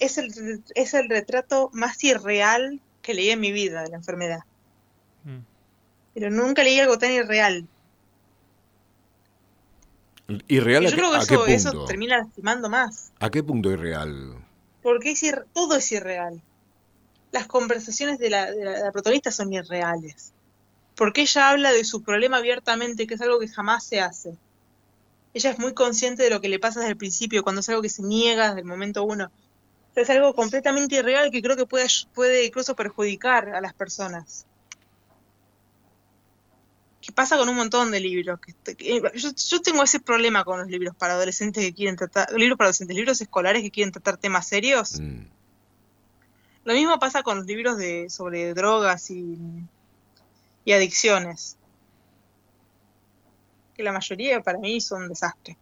es 0.00 0.18
el, 0.18 0.62
es 0.74 0.94
el 0.94 1.08
retrato 1.08 1.70
más 1.72 2.02
irreal 2.02 2.80
que 3.02 3.14
leí 3.14 3.30
en 3.30 3.40
mi 3.40 3.52
vida 3.52 3.82
de 3.82 3.90
la 3.90 3.96
enfermedad. 3.96 4.40
Mm. 5.24 5.38
Pero 6.14 6.30
nunca 6.30 6.64
leí 6.64 6.80
algo 6.80 6.98
tan 6.98 7.12
irreal. 7.12 7.66
¿Irreal 10.48 10.84
yo 10.84 10.96
creo 10.96 11.10
que 11.12 11.18
eso, 11.18 11.46
eso, 11.46 11.84
termina 11.84 12.18
lastimando 12.18 12.68
más. 12.68 13.12
¿A 13.18 13.30
qué 13.30 13.42
punto 13.42 13.70
irreal? 13.70 14.34
Porque 14.82 15.10
es 15.10 15.22
todo 15.52 15.76
es 15.76 15.92
irreal. 15.92 16.40
Las 17.32 17.46
conversaciones 17.46 18.18
de 18.18 18.30
la, 18.30 18.50
de 18.50 18.64
la 18.64 18.92
protagonista 18.92 19.30
son 19.30 19.52
irreales. 19.52 20.32
Porque 20.96 21.22
ella 21.22 21.50
habla 21.50 21.72
de 21.72 21.84
su 21.84 22.02
problema 22.02 22.38
abiertamente, 22.38 23.06
que 23.06 23.14
es 23.14 23.20
algo 23.20 23.38
que 23.38 23.48
jamás 23.48 23.84
se 23.84 24.00
hace. 24.00 24.36
Ella 25.32 25.50
es 25.50 25.58
muy 25.58 25.74
consciente 25.74 26.22
de 26.22 26.30
lo 26.30 26.40
que 26.40 26.48
le 26.48 26.58
pasa 26.58 26.80
desde 26.80 26.92
el 26.92 26.96
principio, 26.96 27.42
cuando 27.42 27.60
es 27.60 27.68
algo 27.68 27.82
que 27.82 27.88
se 27.88 28.02
niega 28.02 28.48
desde 28.48 28.60
el 28.60 28.66
momento 28.66 29.04
uno 29.04 29.30
es 29.94 30.10
algo 30.10 30.34
completamente 30.34 30.96
irreal 30.96 31.30
que 31.30 31.42
creo 31.42 31.56
que 31.56 31.66
puede, 31.66 31.86
puede 32.14 32.46
incluso 32.46 32.76
perjudicar 32.76 33.48
a 33.54 33.60
las 33.60 33.74
personas. 33.74 34.46
¿Qué 37.00 37.12
pasa 37.12 37.38
con 37.38 37.48
un 37.48 37.56
montón 37.56 37.90
de 37.90 37.98
libros? 37.98 38.38
Que, 38.40 39.02
yo, 39.14 39.62
tengo 39.62 39.82
ese 39.82 40.00
problema 40.00 40.44
con 40.44 40.60
los 40.60 40.68
libros 40.68 40.94
para 40.94 41.14
adolescentes 41.14 41.64
que 41.64 41.72
quieren 41.72 41.96
tratar, 41.96 42.30
libros 42.32 42.58
para 42.58 42.66
adolescentes, 42.66 42.96
libros 42.96 43.20
escolares 43.20 43.62
que 43.62 43.70
quieren 43.70 43.90
tratar 43.90 44.18
temas 44.18 44.46
serios. 44.46 45.00
Mm. 45.00 45.24
Lo 46.64 46.74
mismo 46.74 46.98
pasa 46.98 47.22
con 47.22 47.38
los 47.38 47.46
libros 47.46 47.78
de, 47.78 48.10
sobre 48.10 48.52
drogas 48.52 49.10
y, 49.10 49.38
y 50.64 50.72
adicciones. 50.72 51.56
Que 53.74 53.82
la 53.82 53.92
mayoría 53.92 54.42
para 54.42 54.58
mí 54.58 54.78
son 54.82 55.04
un 55.04 55.08
desastre. 55.08 55.56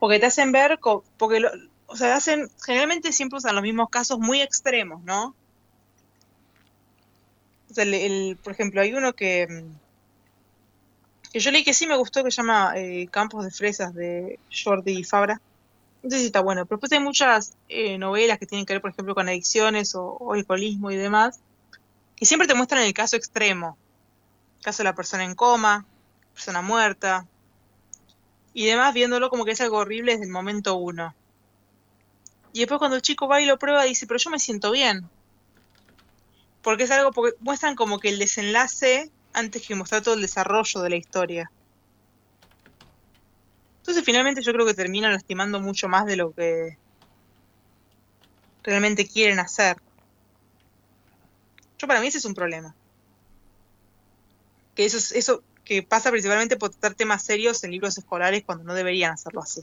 Porque 0.00 0.18
te 0.18 0.26
hacen 0.26 0.50
ver, 0.50 0.80
porque 1.16 1.38
lo, 1.38 1.52
o 1.92 1.96
sea, 1.96 2.16
hacen, 2.16 2.50
generalmente 2.64 3.12
siempre 3.12 3.36
usan 3.36 3.54
los 3.54 3.62
mismos 3.62 3.90
casos 3.90 4.18
muy 4.18 4.40
extremos, 4.40 5.02
¿no? 5.04 5.34
O 7.70 7.74
sea, 7.74 7.84
el, 7.84 8.38
por 8.42 8.54
ejemplo, 8.54 8.80
hay 8.80 8.94
uno 8.94 9.12
que, 9.12 9.66
que 11.30 11.38
yo 11.38 11.50
leí 11.50 11.64
que 11.64 11.74
sí 11.74 11.86
me 11.86 11.96
gustó, 11.96 12.24
que 12.24 12.30
se 12.30 12.38
llama 12.38 12.72
eh, 12.76 13.08
Campos 13.10 13.44
de 13.44 13.50
Fresas 13.50 13.92
de 13.94 14.38
Jordi 14.50 15.04
Fabra. 15.04 15.42
No 16.02 16.10
sé 16.10 16.18
si 16.18 16.26
está 16.26 16.40
bueno, 16.40 16.64
pero 16.64 16.78
después 16.78 16.92
hay 16.92 17.04
muchas 17.04 17.54
eh, 17.68 17.98
novelas 17.98 18.38
que 18.38 18.46
tienen 18.46 18.64
que 18.64 18.72
ver, 18.72 18.80
por 18.80 18.90
ejemplo, 18.90 19.14
con 19.14 19.28
adicciones 19.28 19.94
o, 19.94 20.32
alcoholismo 20.32 20.90
y 20.90 20.96
demás, 20.96 21.40
que 22.16 22.24
siempre 22.24 22.48
te 22.48 22.54
muestran 22.54 22.84
el 22.84 22.94
caso 22.94 23.16
extremo. 23.16 23.76
El 24.60 24.64
caso 24.64 24.78
de 24.78 24.84
la 24.84 24.94
persona 24.94 25.24
en 25.24 25.34
coma, 25.34 25.84
persona 26.32 26.62
muerta, 26.62 27.26
y 28.54 28.64
demás 28.64 28.94
viéndolo 28.94 29.28
como 29.28 29.44
que 29.44 29.50
es 29.52 29.60
algo 29.60 29.76
horrible 29.76 30.12
desde 30.12 30.24
el 30.24 30.30
momento 30.30 30.76
uno. 30.76 31.14
Y 32.52 32.60
después 32.60 32.78
cuando 32.78 32.96
el 32.96 33.02
chico 33.02 33.28
va 33.28 33.40
y 33.40 33.46
lo 33.46 33.58
prueba, 33.58 33.84
dice, 33.84 34.06
pero 34.06 34.18
yo 34.18 34.30
me 34.30 34.38
siento 34.38 34.70
bien. 34.70 35.00
Porque 36.62 36.84
es 36.84 36.90
algo, 36.90 37.10
porque 37.12 37.34
muestran 37.40 37.74
como 37.74 37.98
que 37.98 38.08
el 38.10 38.18
desenlace 38.18 39.10
antes 39.32 39.66
que 39.66 39.74
mostrar 39.74 40.02
todo 40.02 40.14
el 40.14 40.22
desarrollo 40.22 40.80
de 40.80 40.90
la 40.90 40.96
historia. 40.96 41.50
Entonces 43.78 44.04
finalmente 44.04 44.42
yo 44.42 44.52
creo 44.52 44.66
que 44.66 44.74
terminan 44.74 45.12
lastimando 45.12 45.60
mucho 45.60 45.88
más 45.88 46.06
de 46.06 46.16
lo 46.16 46.32
que 46.32 46.76
realmente 48.62 49.06
quieren 49.08 49.38
hacer. 49.40 49.76
Yo 51.78 51.88
para 51.88 52.00
mí 52.00 52.06
ese 52.06 52.18
es 52.18 52.24
un 52.24 52.34
problema. 52.34 52.76
Que 54.74 54.84
eso, 54.84 54.98
eso 55.14 55.42
que 55.64 55.82
pasa 55.82 56.10
principalmente 56.10 56.56
por 56.56 56.70
tratar 56.70 56.94
temas 56.94 57.24
serios 57.24 57.62
en 57.64 57.72
libros 57.72 57.98
escolares 57.98 58.42
cuando 58.46 58.64
no 58.64 58.74
deberían 58.74 59.12
hacerlo 59.12 59.40
así. 59.42 59.60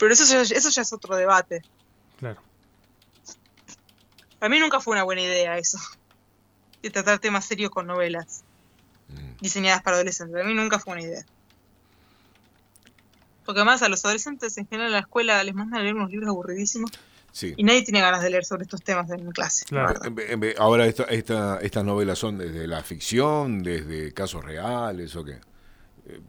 Pero 0.00 0.14
eso, 0.14 0.24
eso 0.40 0.70
ya 0.70 0.82
es 0.82 0.92
otro 0.94 1.14
debate. 1.14 1.60
Claro. 2.18 2.40
Para 4.38 4.48
mí 4.48 4.58
nunca 4.58 4.80
fue 4.80 4.94
una 4.94 5.02
buena 5.02 5.20
idea 5.20 5.58
eso. 5.58 5.78
De 6.82 6.88
tratar 6.88 7.18
temas 7.18 7.44
serios 7.44 7.70
con 7.70 7.86
novelas 7.86 8.42
mm. 9.08 9.42
diseñadas 9.42 9.82
para 9.82 9.96
adolescentes. 9.96 10.32
Para 10.32 10.46
mí 10.46 10.54
nunca 10.54 10.78
fue 10.78 10.94
una 10.94 11.02
idea. 11.02 11.22
Porque 13.44 13.60
además 13.60 13.82
a 13.82 13.90
los 13.90 14.02
adolescentes 14.06 14.56
en 14.56 14.66
general 14.66 14.86
en 14.86 14.92
la 14.92 15.00
escuela 15.00 15.44
les 15.44 15.54
mandan 15.54 15.80
a 15.80 15.82
leer 15.82 15.94
unos 15.94 16.10
libros 16.10 16.30
aburridísimos. 16.30 16.90
Sí. 17.30 17.52
Y 17.58 17.62
nadie 17.62 17.82
tiene 17.82 18.00
ganas 18.00 18.22
de 18.22 18.30
leer 18.30 18.46
sobre 18.46 18.62
estos 18.62 18.82
temas 18.82 19.10
en 19.10 19.30
clase. 19.32 19.66
Claro. 19.66 20.00
Ahora 20.56 20.86
esta, 20.86 21.04
estas 21.60 21.84
novelas 21.84 22.18
son 22.18 22.38
desde 22.38 22.66
la 22.66 22.82
ficción, 22.82 23.62
desde 23.62 24.14
casos 24.14 24.42
reales 24.42 25.14
o 25.14 25.24
qué? 25.24 25.40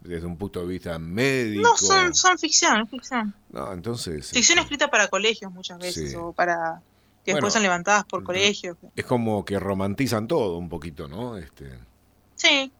Desde 0.02 0.26
un 0.26 0.36
punto 0.36 0.60
de 0.60 0.66
vista 0.66 0.98
médico. 0.98 1.62
No, 1.62 1.76
son, 1.76 2.14
son 2.14 2.38
ficción, 2.38 2.86
ficción. 2.88 3.34
No, 3.50 3.72
entonces... 3.72 4.30
Ficción 4.30 4.58
escrita 4.58 4.88
para 4.88 5.08
colegios 5.08 5.52
muchas 5.52 5.78
veces, 5.78 6.14
o 6.14 6.32
para... 6.32 6.82
que 7.24 7.32
después 7.32 7.52
son 7.52 7.62
levantadas 7.62 8.04
por 8.04 8.22
colegios. 8.24 8.76
Es 8.96 9.04
como 9.04 9.44
que 9.44 9.58
romantizan 9.58 10.26
todo 10.26 10.56
un 10.58 10.68
poquito, 10.68 11.08
¿no? 11.08 11.36
Este... 11.36 11.78
Sí, 12.34 12.72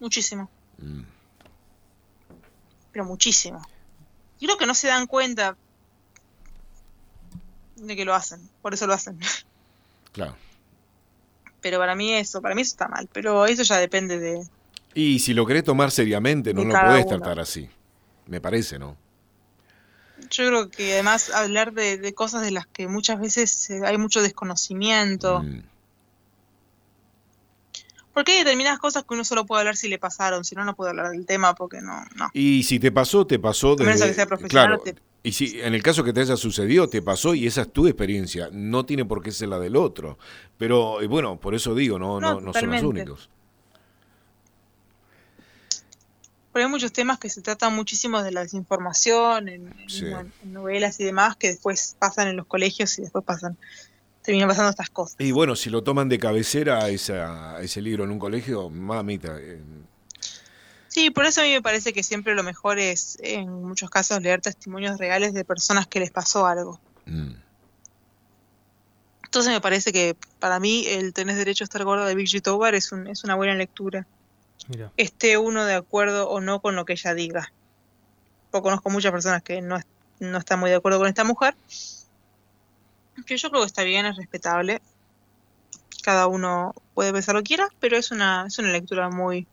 muchísimo. 0.00 0.50
Mm. 0.78 1.02
Pero 2.92 3.04
muchísimo. 3.04 3.62
Creo 4.40 4.56
que 4.56 4.66
no 4.66 4.74
se 4.74 4.88
dan 4.88 5.06
cuenta 5.06 5.56
de 7.76 7.96
que 7.96 8.04
lo 8.04 8.14
hacen, 8.14 8.40
por 8.62 8.74
eso 8.74 8.86
lo 8.86 8.94
hacen. 8.94 9.18
Claro. 10.12 10.36
Pero 11.60 11.78
para 11.78 11.94
mí 11.94 12.12
eso, 12.12 12.40
para 12.40 12.54
mí 12.54 12.62
eso 12.62 12.70
está 12.70 12.88
mal, 12.88 13.08
pero 13.12 13.46
eso 13.46 13.62
ya 13.62 13.78
depende 13.78 14.18
de, 14.18 14.46
y 14.94 15.18
si 15.20 15.34
lo 15.34 15.46
querés 15.46 15.64
tomar 15.64 15.90
seriamente, 15.90 16.54
no 16.54 16.64
lo 16.64 16.74
podés 16.74 17.06
tratar 17.06 17.40
así. 17.40 17.68
Me 18.26 18.40
parece, 18.40 18.78
¿no? 18.78 18.96
Yo 20.30 20.46
creo 20.48 20.70
que 20.70 20.94
además 20.94 21.30
hablar 21.30 21.72
de, 21.72 22.12
cosas 22.14 22.42
de 22.42 22.50
las 22.50 22.66
que 22.66 22.88
muchas 22.88 23.20
veces 23.20 23.70
eh, 23.70 23.80
hay 23.84 23.98
mucho 23.98 24.20
desconocimiento. 24.20 25.42
Mm. 25.42 25.62
Porque 28.12 28.32
hay 28.32 28.38
determinadas 28.38 28.80
cosas 28.80 29.04
que 29.04 29.14
uno 29.14 29.22
solo 29.22 29.46
puede 29.46 29.60
hablar 29.60 29.76
si 29.76 29.88
le 29.88 29.98
pasaron, 29.98 30.44
si 30.44 30.56
no, 30.56 30.64
no 30.64 30.74
puede 30.74 30.90
hablar 30.90 31.12
del 31.12 31.24
tema 31.24 31.54
porque 31.54 31.80
no. 31.80 32.04
no. 32.16 32.28
Y 32.32 32.64
si 32.64 32.80
te 32.80 32.90
pasó, 32.90 33.26
te 33.26 33.38
pasó 33.38 33.76
desde... 33.76 34.26
claro, 34.48 34.82
Y 35.22 35.32
si 35.32 35.60
en 35.60 35.72
el 35.72 35.82
caso 35.84 36.02
que 36.02 36.12
te 36.12 36.22
haya 36.22 36.36
sucedido, 36.36 36.88
te 36.88 37.00
pasó 37.00 37.34
y 37.34 37.46
esa 37.46 37.62
es 37.62 37.72
tu 37.72 37.86
experiencia. 37.86 38.48
No 38.52 38.84
tiene 38.84 39.04
por 39.04 39.22
qué 39.22 39.30
ser 39.30 39.50
la 39.50 39.60
del 39.60 39.76
otro. 39.76 40.18
Pero 40.56 41.00
eh, 41.00 41.06
bueno, 41.06 41.38
por 41.38 41.54
eso 41.54 41.76
digo, 41.76 41.98
no, 42.00 42.20
no, 42.20 42.40
no 42.40 42.52
son 42.52 42.70
los 42.72 42.82
únicos. 42.82 43.30
Hay 46.62 46.68
muchos 46.68 46.92
temas 46.92 47.18
que 47.18 47.28
se 47.28 47.42
tratan 47.42 47.74
muchísimo 47.74 48.22
de 48.22 48.32
la 48.32 48.42
desinformación 48.42 49.48
en, 49.48 49.74
novelas 50.44 50.98
y 51.00 51.04
demás 51.04 51.36
que 51.36 51.48
después 51.48 51.96
pasan 51.98 52.28
en 52.28 52.36
los 52.36 52.46
colegios 52.46 52.98
y 52.98 53.02
después 53.02 53.24
pasan 53.24 53.56
terminan 54.22 54.48
pasando 54.48 54.70
estas 54.70 54.90
cosas. 54.90 55.16
Y 55.18 55.32
bueno, 55.32 55.56
si 55.56 55.70
lo 55.70 55.82
toman 55.82 56.08
de 56.08 56.18
cabecera 56.18 56.88
esa, 56.90 57.62
ese 57.62 57.80
libro 57.80 58.04
en 58.04 58.10
un 58.10 58.18
colegio, 58.18 58.68
mamita. 58.68 59.38
Eh. 59.38 59.60
Sí, 60.88 61.10
por 61.10 61.24
eso 61.24 61.40
a 61.40 61.44
mí 61.44 61.50
me 61.52 61.62
parece 61.62 61.94
que 61.94 62.02
siempre 62.02 62.34
lo 62.34 62.42
mejor 62.42 62.78
es, 62.78 63.18
en 63.22 63.48
muchos 63.50 63.88
casos, 63.88 64.20
leer 64.20 64.42
testimonios 64.42 64.98
reales 64.98 65.32
de 65.32 65.44
personas 65.44 65.86
que 65.86 66.00
les 66.00 66.10
pasó 66.10 66.46
algo. 66.46 66.78
Mm. 67.06 67.36
Entonces 69.24 69.52
me 69.52 69.60
parece 69.60 69.92
que 69.92 70.16
para 70.38 70.60
mí 70.60 70.86
el 70.86 71.12
Tenés 71.12 71.36
Derecho 71.36 71.64
a 71.64 71.66
Estar 71.66 71.84
Gordo 71.84 72.04
de 72.04 72.14
Big 72.14 72.42
Tobar 72.42 72.74
es, 72.74 72.92
un, 72.92 73.06
es 73.06 73.24
una 73.24 73.34
buena 73.34 73.54
lectura 73.54 74.06
esté 74.96 75.38
uno 75.38 75.64
de 75.64 75.74
acuerdo 75.74 76.28
o 76.28 76.40
no 76.40 76.60
con 76.60 76.76
lo 76.76 76.84
que 76.84 76.94
ella 76.94 77.14
diga. 77.14 77.52
conozco 78.50 78.90
muchas 78.90 79.12
personas 79.12 79.42
que 79.42 79.60
no, 79.62 79.78
no 80.20 80.38
están 80.38 80.60
muy 80.60 80.70
de 80.70 80.76
acuerdo 80.76 80.98
con 80.98 81.08
esta 81.08 81.24
mujer. 81.24 81.54
Que 83.26 83.36
yo 83.36 83.50
creo 83.50 83.62
que 83.62 83.66
está 83.66 83.82
bien, 83.82 84.06
es 84.06 84.16
respetable. 84.16 84.80
Cada 86.02 86.26
uno 86.26 86.74
puede 86.94 87.12
pensar 87.12 87.34
lo 87.34 87.42
quiera, 87.42 87.68
pero 87.80 87.96
es 87.96 88.10
una, 88.10 88.44
es 88.46 88.58
una 88.58 88.70
lectura 88.70 89.10
muy, 89.10 89.46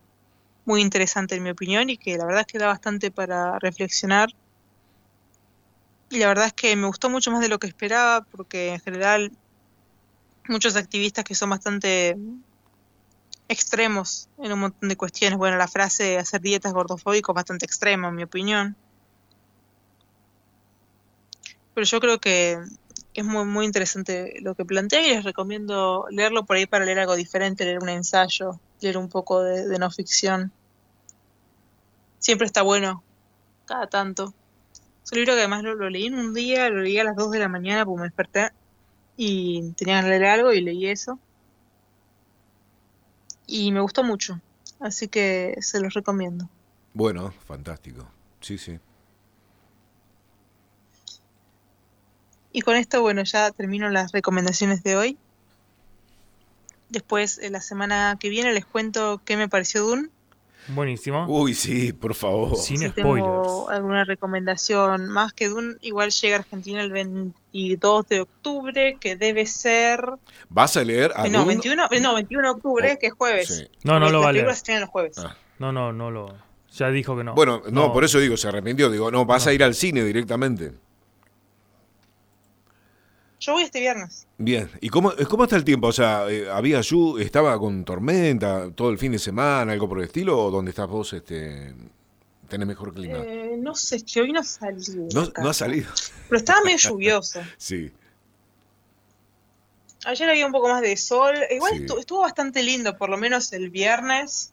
muy 0.64 0.80
interesante 0.80 1.34
en 1.34 1.42
mi 1.42 1.50
opinión 1.50 1.90
y 1.90 1.96
que 1.96 2.16
la 2.16 2.24
verdad 2.24 2.42
es 2.42 2.46
que 2.46 2.58
da 2.58 2.66
bastante 2.66 3.10
para 3.10 3.58
reflexionar. 3.58 4.28
Y 6.10 6.18
la 6.18 6.28
verdad 6.28 6.46
es 6.46 6.52
que 6.52 6.76
me 6.76 6.86
gustó 6.86 7.10
mucho 7.10 7.30
más 7.30 7.40
de 7.40 7.48
lo 7.48 7.58
que 7.58 7.66
esperaba 7.66 8.24
porque 8.30 8.74
en 8.74 8.80
general 8.80 9.32
muchos 10.48 10.76
activistas 10.76 11.24
que 11.24 11.34
son 11.34 11.50
bastante 11.50 12.16
extremos 13.48 14.28
en 14.38 14.52
un 14.52 14.60
montón 14.60 14.88
de 14.88 14.96
cuestiones. 14.96 15.38
Bueno, 15.38 15.56
la 15.56 15.68
frase 15.68 16.18
hacer 16.18 16.40
dietas 16.40 16.72
gordofóbicas 16.72 17.30
es 17.30 17.34
bastante 17.34 17.66
extrema, 17.66 18.08
en 18.08 18.14
mi 18.14 18.22
opinión. 18.22 18.76
Pero 21.74 21.86
yo 21.86 22.00
creo 22.00 22.18
que 22.20 22.58
es 23.14 23.24
muy, 23.24 23.44
muy 23.44 23.66
interesante 23.66 24.34
lo 24.40 24.54
que 24.54 24.64
plantea 24.64 25.06
y 25.06 25.10
les 25.10 25.24
recomiendo 25.24 26.06
leerlo 26.10 26.44
por 26.44 26.56
ahí 26.56 26.66
para 26.66 26.84
leer 26.84 27.00
algo 27.00 27.16
diferente, 27.16 27.64
leer 27.64 27.78
un 27.82 27.88
ensayo, 27.88 28.58
leer 28.80 28.98
un 28.98 29.08
poco 29.08 29.42
de, 29.42 29.78
no 29.78 29.90
ficción. 29.90 30.52
Siempre 32.18 32.46
está 32.46 32.62
bueno, 32.62 33.02
cada 33.66 33.86
tanto. 33.86 34.34
Es 35.04 35.12
un 35.12 35.18
libro 35.18 35.34
que 35.34 35.40
además 35.40 35.62
lo, 35.62 35.74
lo, 35.74 35.88
leí 35.88 36.06
en 36.06 36.14
un 36.14 36.34
día, 36.34 36.68
lo 36.68 36.82
leí 36.82 36.98
a 36.98 37.04
las 37.04 37.14
2 37.14 37.30
de 37.30 37.38
la 37.38 37.48
mañana 37.48 37.84
porque 37.84 38.00
me 38.00 38.06
desperté 38.06 38.50
y 39.16 39.72
tenía 39.72 40.02
que 40.02 40.08
leer 40.08 40.24
algo 40.24 40.52
y 40.52 40.60
leí 40.60 40.86
eso 40.86 41.18
y 43.46 43.72
me 43.72 43.80
gustó 43.80 44.04
mucho. 44.04 44.40
Así 44.80 45.08
que 45.08 45.56
se 45.60 45.80
los 45.80 45.94
recomiendo. 45.94 46.48
Bueno, 46.92 47.32
fantástico. 47.46 48.06
Sí, 48.40 48.58
sí. 48.58 48.78
Y 52.52 52.62
con 52.62 52.76
esto, 52.76 53.02
bueno, 53.02 53.22
ya 53.22 53.50
termino 53.50 53.90
las 53.90 54.12
recomendaciones 54.12 54.82
de 54.82 54.96
hoy. 54.96 55.18
Después, 56.88 57.40
la 57.50 57.60
semana 57.60 58.16
que 58.18 58.28
viene, 58.28 58.52
les 58.52 58.64
cuento 58.64 59.20
qué 59.24 59.36
me 59.36 59.48
pareció 59.48 59.84
Dune. 59.84 60.08
Buenísimo. 60.68 61.26
Uy, 61.28 61.54
sí, 61.54 61.92
por 61.92 62.14
favor. 62.14 62.56
Sin 62.56 62.78
si 62.78 62.88
spoilers. 62.88 63.24
Tengo 63.24 63.70
alguna 63.70 64.04
recomendación 64.04 65.08
más 65.08 65.32
que 65.32 65.48
Dune, 65.48 65.76
igual 65.80 66.10
llega 66.10 66.36
a 66.36 66.38
Argentina 66.40 66.80
el 66.80 66.90
22 66.90 68.08
de 68.08 68.20
octubre, 68.22 68.96
que 69.00 69.16
debe 69.16 69.46
ser. 69.46 70.00
¿Vas 70.48 70.76
a 70.76 70.84
leer 70.84 71.12
a 71.14 71.28
no, 71.28 71.46
21, 71.46 71.88
no, 72.00 72.14
21 72.14 72.42
de 72.42 72.54
octubre, 72.54 72.92
oh, 72.92 72.98
que 72.98 73.06
es 73.06 73.12
jueves. 73.12 73.70
No, 73.84 74.00
no 74.00 74.10
lo 74.10 74.20
va 74.20 74.30
a 74.30 74.32
leer. 74.32 74.46
los 74.46 74.88
jueves. 74.88 75.18
Ah. 75.18 75.36
No, 75.58 75.72
no, 75.72 75.92
no 75.92 76.10
lo. 76.10 76.34
Ya 76.72 76.90
dijo 76.90 77.16
que 77.16 77.24
no. 77.24 77.34
Bueno, 77.34 77.62
no, 77.70 77.92
por 77.92 78.04
eso 78.04 78.18
digo, 78.18 78.36
se 78.36 78.48
arrepintió. 78.48 78.90
Digo, 78.90 79.10
no, 79.10 79.24
vas 79.24 79.46
a 79.46 79.52
ir 79.52 79.64
al 79.64 79.74
cine 79.74 80.04
directamente. 80.04 80.72
Yo 83.46 83.52
voy 83.52 83.62
este 83.62 83.78
viernes. 83.78 84.26
Bien, 84.38 84.68
¿y 84.80 84.88
cómo, 84.88 85.12
cómo 85.30 85.44
está 85.44 85.54
el 85.54 85.62
tiempo? 85.62 85.86
O 85.86 85.92
sea, 85.92 86.28
eh, 86.28 86.50
¿había 86.50 86.80
lluvia, 86.80 87.24
estaba 87.24 87.56
con 87.60 87.84
tormenta 87.84 88.72
todo 88.74 88.90
el 88.90 88.98
fin 88.98 89.12
de 89.12 89.20
semana, 89.20 89.70
algo 89.70 89.88
por 89.88 89.98
el 89.98 90.06
estilo? 90.06 90.36
¿O 90.36 90.50
donde 90.50 90.70
estás 90.70 90.88
vos 90.88 91.12
este, 91.12 91.72
tenés 92.48 92.66
mejor 92.66 92.92
clima? 92.92 93.18
Eh, 93.18 93.56
no 93.56 93.76
sé, 93.76 94.04
que 94.04 94.22
hoy 94.22 94.32
no 94.32 94.40
ha 94.40 94.42
salido. 94.42 95.30
No, 95.40 95.48
ha 95.48 95.54
salido. 95.54 95.88
Pero 96.28 96.38
estaba 96.38 96.60
medio 96.62 96.78
lluvioso. 96.90 97.40
sí. 97.56 97.92
Ayer 100.04 100.28
había 100.28 100.46
un 100.46 100.52
poco 100.52 100.68
más 100.68 100.82
de 100.82 100.96
sol. 100.96 101.36
Igual 101.48 101.86
estuvo, 101.98 102.22
bastante 102.22 102.64
lindo, 102.64 102.96
por 102.96 103.10
lo 103.10 103.16
menos 103.16 103.52
el 103.52 103.70
viernes 103.70 104.52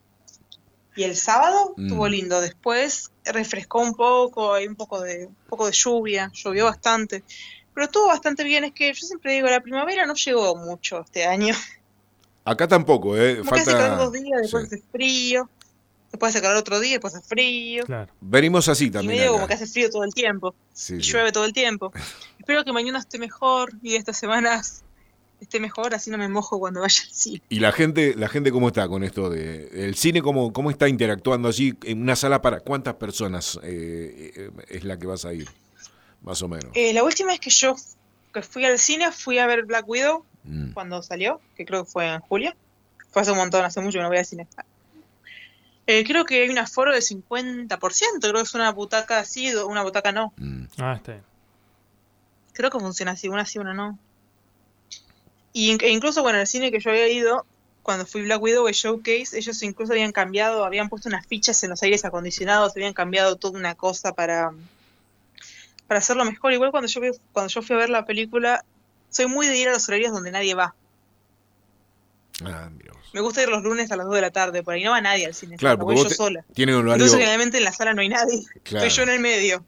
y 0.96 1.04
el 1.04 1.16
sábado 1.16 1.74
estuvo 1.78 2.06
mm. 2.06 2.12
lindo. 2.12 2.42
Después 2.42 3.12
refrescó 3.26 3.82
un 3.82 3.96
poco, 3.96 4.54
hay 4.54 4.68
un 4.68 4.76
poco 4.76 5.02
de, 5.02 5.28
un 5.28 5.36
poco 5.50 5.66
de 5.66 5.72
lluvia, 5.72 6.32
llovió 6.34 6.66
bastante. 6.66 7.24
Pero 7.74 7.86
estuvo 7.86 8.08
bastante 8.08 8.44
bien, 8.44 8.64
es 8.64 8.74
que 8.74 8.94
yo 8.94 9.06
siempre 9.06 9.34
digo, 9.34 9.48
la 9.48 9.62
primavera 9.62 10.06
no 10.06 10.14
llegó 10.14 10.56
mucho 10.56 11.02
este 11.02 11.26
año. 11.26 11.56
Acá 12.46 12.68
tampoco, 12.68 13.18
¿eh? 13.18 13.38
Como 13.38 13.50
Falta... 13.50 13.72
hace 13.72 14.04
dos 14.04 14.12
días, 14.12 14.42
después 14.42 14.66
hace 14.66 14.84
frío, 14.92 15.50
después 16.12 16.36
hace 16.36 16.42
calor 16.42 16.58
otro 16.58 16.80
día, 16.80 16.94
después 16.94 17.16
hace 17.16 17.26
frío. 17.26 17.86
Claro. 17.86 18.12
Venimos 18.20 18.68
así 18.68 18.92
también. 18.92 19.14
Y 19.14 19.18
medio 19.20 19.34
como 19.34 19.48
que 19.48 19.54
hace 19.54 19.66
frío 19.66 19.90
todo 19.90 20.04
el 20.04 20.14
tiempo. 20.14 20.54
y 20.90 20.98
llueve 20.98 21.32
todo 21.32 21.46
el 21.46 21.54
tiempo. 21.54 21.92
Espero 22.38 22.64
que 22.66 22.74
mañana 22.74 23.00
esté 23.00 23.18
mejor 23.18 23.72
y 23.82 23.96
estas 23.96 24.18
semanas 24.18 24.84
esté 25.40 25.60
mejor, 25.60 25.94
así 25.94 26.10
no 26.10 26.18
me 26.18 26.28
mojo 26.28 26.60
cuando 26.60 26.82
vaya 26.82 27.02
al 27.02 27.14
cine. 27.14 27.42
¿Y 27.50 27.60
la 27.60 27.72
gente, 27.72 28.16
la 28.16 28.28
gente 28.28 28.52
cómo 28.52 28.68
está 28.68 28.88
con 28.88 29.04
esto 29.04 29.30
de 29.30 29.88
el 29.88 29.96
cine? 29.96 30.22
¿Cómo, 30.22 30.52
cómo 30.52 30.70
está 30.70 30.90
interactuando 30.90 31.48
allí 31.48 31.74
en 31.84 32.02
una 32.02 32.16
sala 32.16 32.42
para 32.42 32.60
cuántas 32.60 32.96
personas 32.96 33.60
eh, 33.64 34.32
eh, 34.36 34.52
es 34.70 34.84
la 34.84 34.98
que 34.98 35.08
vas 35.08 35.26
a 35.26 35.34
ir? 35.34 35.48
Más 36.24 36.42
o 36.42 36.48
menos. 36.48 36.72
Eh, 36.74 36.94
la 36.94 37.04
última 37.04 37.32
vez 37.32 37.40
que 37.40 37.50
yo 37.50 37.76
que 38.34 38.42
fui 38.42 38.66
al 38.66 38.80
cine 38.80 39.12
fui 39.12 39.38
a 39.38 39.46
ver 39.46 39.64
Black 39.64 39.88
Widow 39.88 40.26
mm. 40.44 40.72
cuando 40.72 41.02
salió, 41.04 41.40
que 41.56 41.66
creo 41.66 41.86
que 41.86 41.92
fue 41.92 42.08
en 42.08 42.20
julio. 42.22 42.54
Fue 43.12 43.22
hace 43.22 43.32
un 43.32 43.38
montón, 43.38 43.64
hace 43.64 43.80
mucho 43.80 44.00
que 44.00 44.02
no 44.02 44.10
voy 44.10 44.18
al 44.18 44.26
cine. 44.26 44.48
Eh, 45.86 46.04
creo 46.04 46.26
que 46.26 46.42
hay 46.42 46.50
un 46.50 46.58
aforo 46.58 46.92
del 46.92 47.02
50%, 47.02 47.78
creo 48.20 48.34
que 48.34 48.42
es 48.42 48.54
una 48.56 48.72
butaca 48.72 49.20
así, 49.20 49.54
una 49.56 49.84
butaca 49.84 50.12
no. 50.12 50.34
Mm. 50.38 50.64
Ah, 50.80 50.94
está 50.96 51.12
bien. 51.12 51.24
Creo 52.54 52.72
que 52.72 52.80
funciona 52.80 53.12
así, 53.12 53.28
una 53.28 53.46
sí, 53.46 53.60
una 53.60 53.74
no. 53.74 54.00
Y 55.52 55.78
e 55.80 55.90
incluso, 55.90 56.24
bueno, 56.24 56.40
el 56.40 56.48
cine 56.48 56.72
que 56.72 56.80
yo 56.80 56.90
había 56.90 57.08
ido, 57.10 57.46
cuando 57.84 58.06
fui 58.06 58.24
Black 58.24 58.42
Widow 58.42 58.68
el 58.68 58.74
Showcase, 58.74 59.38
ellos 59.38 59.62
incluso 59.62 59.92
habían 59.92 60.12
cambiado, 60.12 60.66
habían 60.66 60.90
puesto 60.90 61.10
unas 61.10 61.28
fichas 61.28 61.62
en 61.64 61.70
los 61.70 61.84
aires 61.84 62.06
acondicionados, 62.06 62.74
habían 62.76 62.94
cambiado 62.94 63.36
toda 63.36 63.60
una 63.60 63.76
cosa 63.76 64.14
para, 64.14 64.54
para 65.88 66.00
hacerlo 66.00 66.26
mejor. 66.26 66.54
Igual 66.54 66.72
cuando 66.72 66.88
yo, 66.88 67.02
cuando 67.32 67.50
yo 67.50 67.62
fui 67.62 67.76
a 67.76 67.80
ver 67.80 67.90
la 67.90 68.06
película, 68.06 68.64
soy 69.10 69.28
muy 69.28 69.48
de 69.48 69.58
ir 69.58 69.70
a 69.70 69.74
los 69.74 69.88
horarios 69.88 70.12
donde 70.12 70.32
nadie 70.32 70.56
va. 70.56 70.76
Ah, 72.44 72.70
me 73.14 73.22
gusta 73.22 73.44
ir 73.44 73.50
los 73.50 73.62
lunes 73.62 73.92
a 73.92 73.96
las 73.96 74.08
2 74.08 74.16
de 74.16 74.22
la 74.22 74.32
tarde, 74.32 74.64
por 74.64 74.74
ahí 74.74 74.84
no 74.84 74.92
va 74.92 75.00
nadie 75.00 75.28
al 75.28 75.36
cine. 75.36 75.56
Claro, 75.58 75.78
porque 75.78 75.96
voy 75.96 76.04
yo 76.04 76.10
sola. 76.10 76.44
Tiene 76.54 76.74
un 76.74 76.80
horario... 76.80 76.96
Entonces, 76.96 77.20
generalmente 77.20 77.58
en 77.60 77.64
la 77.64 77.72
sala 77.72 77.94
no 77.94 78.02
hay 78.02 78.10
nadie. 78.10 78.44
Estoy 78.66 78.90
yo 78.90 79.04
en 79.04 79.10
el 79.10 79.20
medio. 79.20 79.64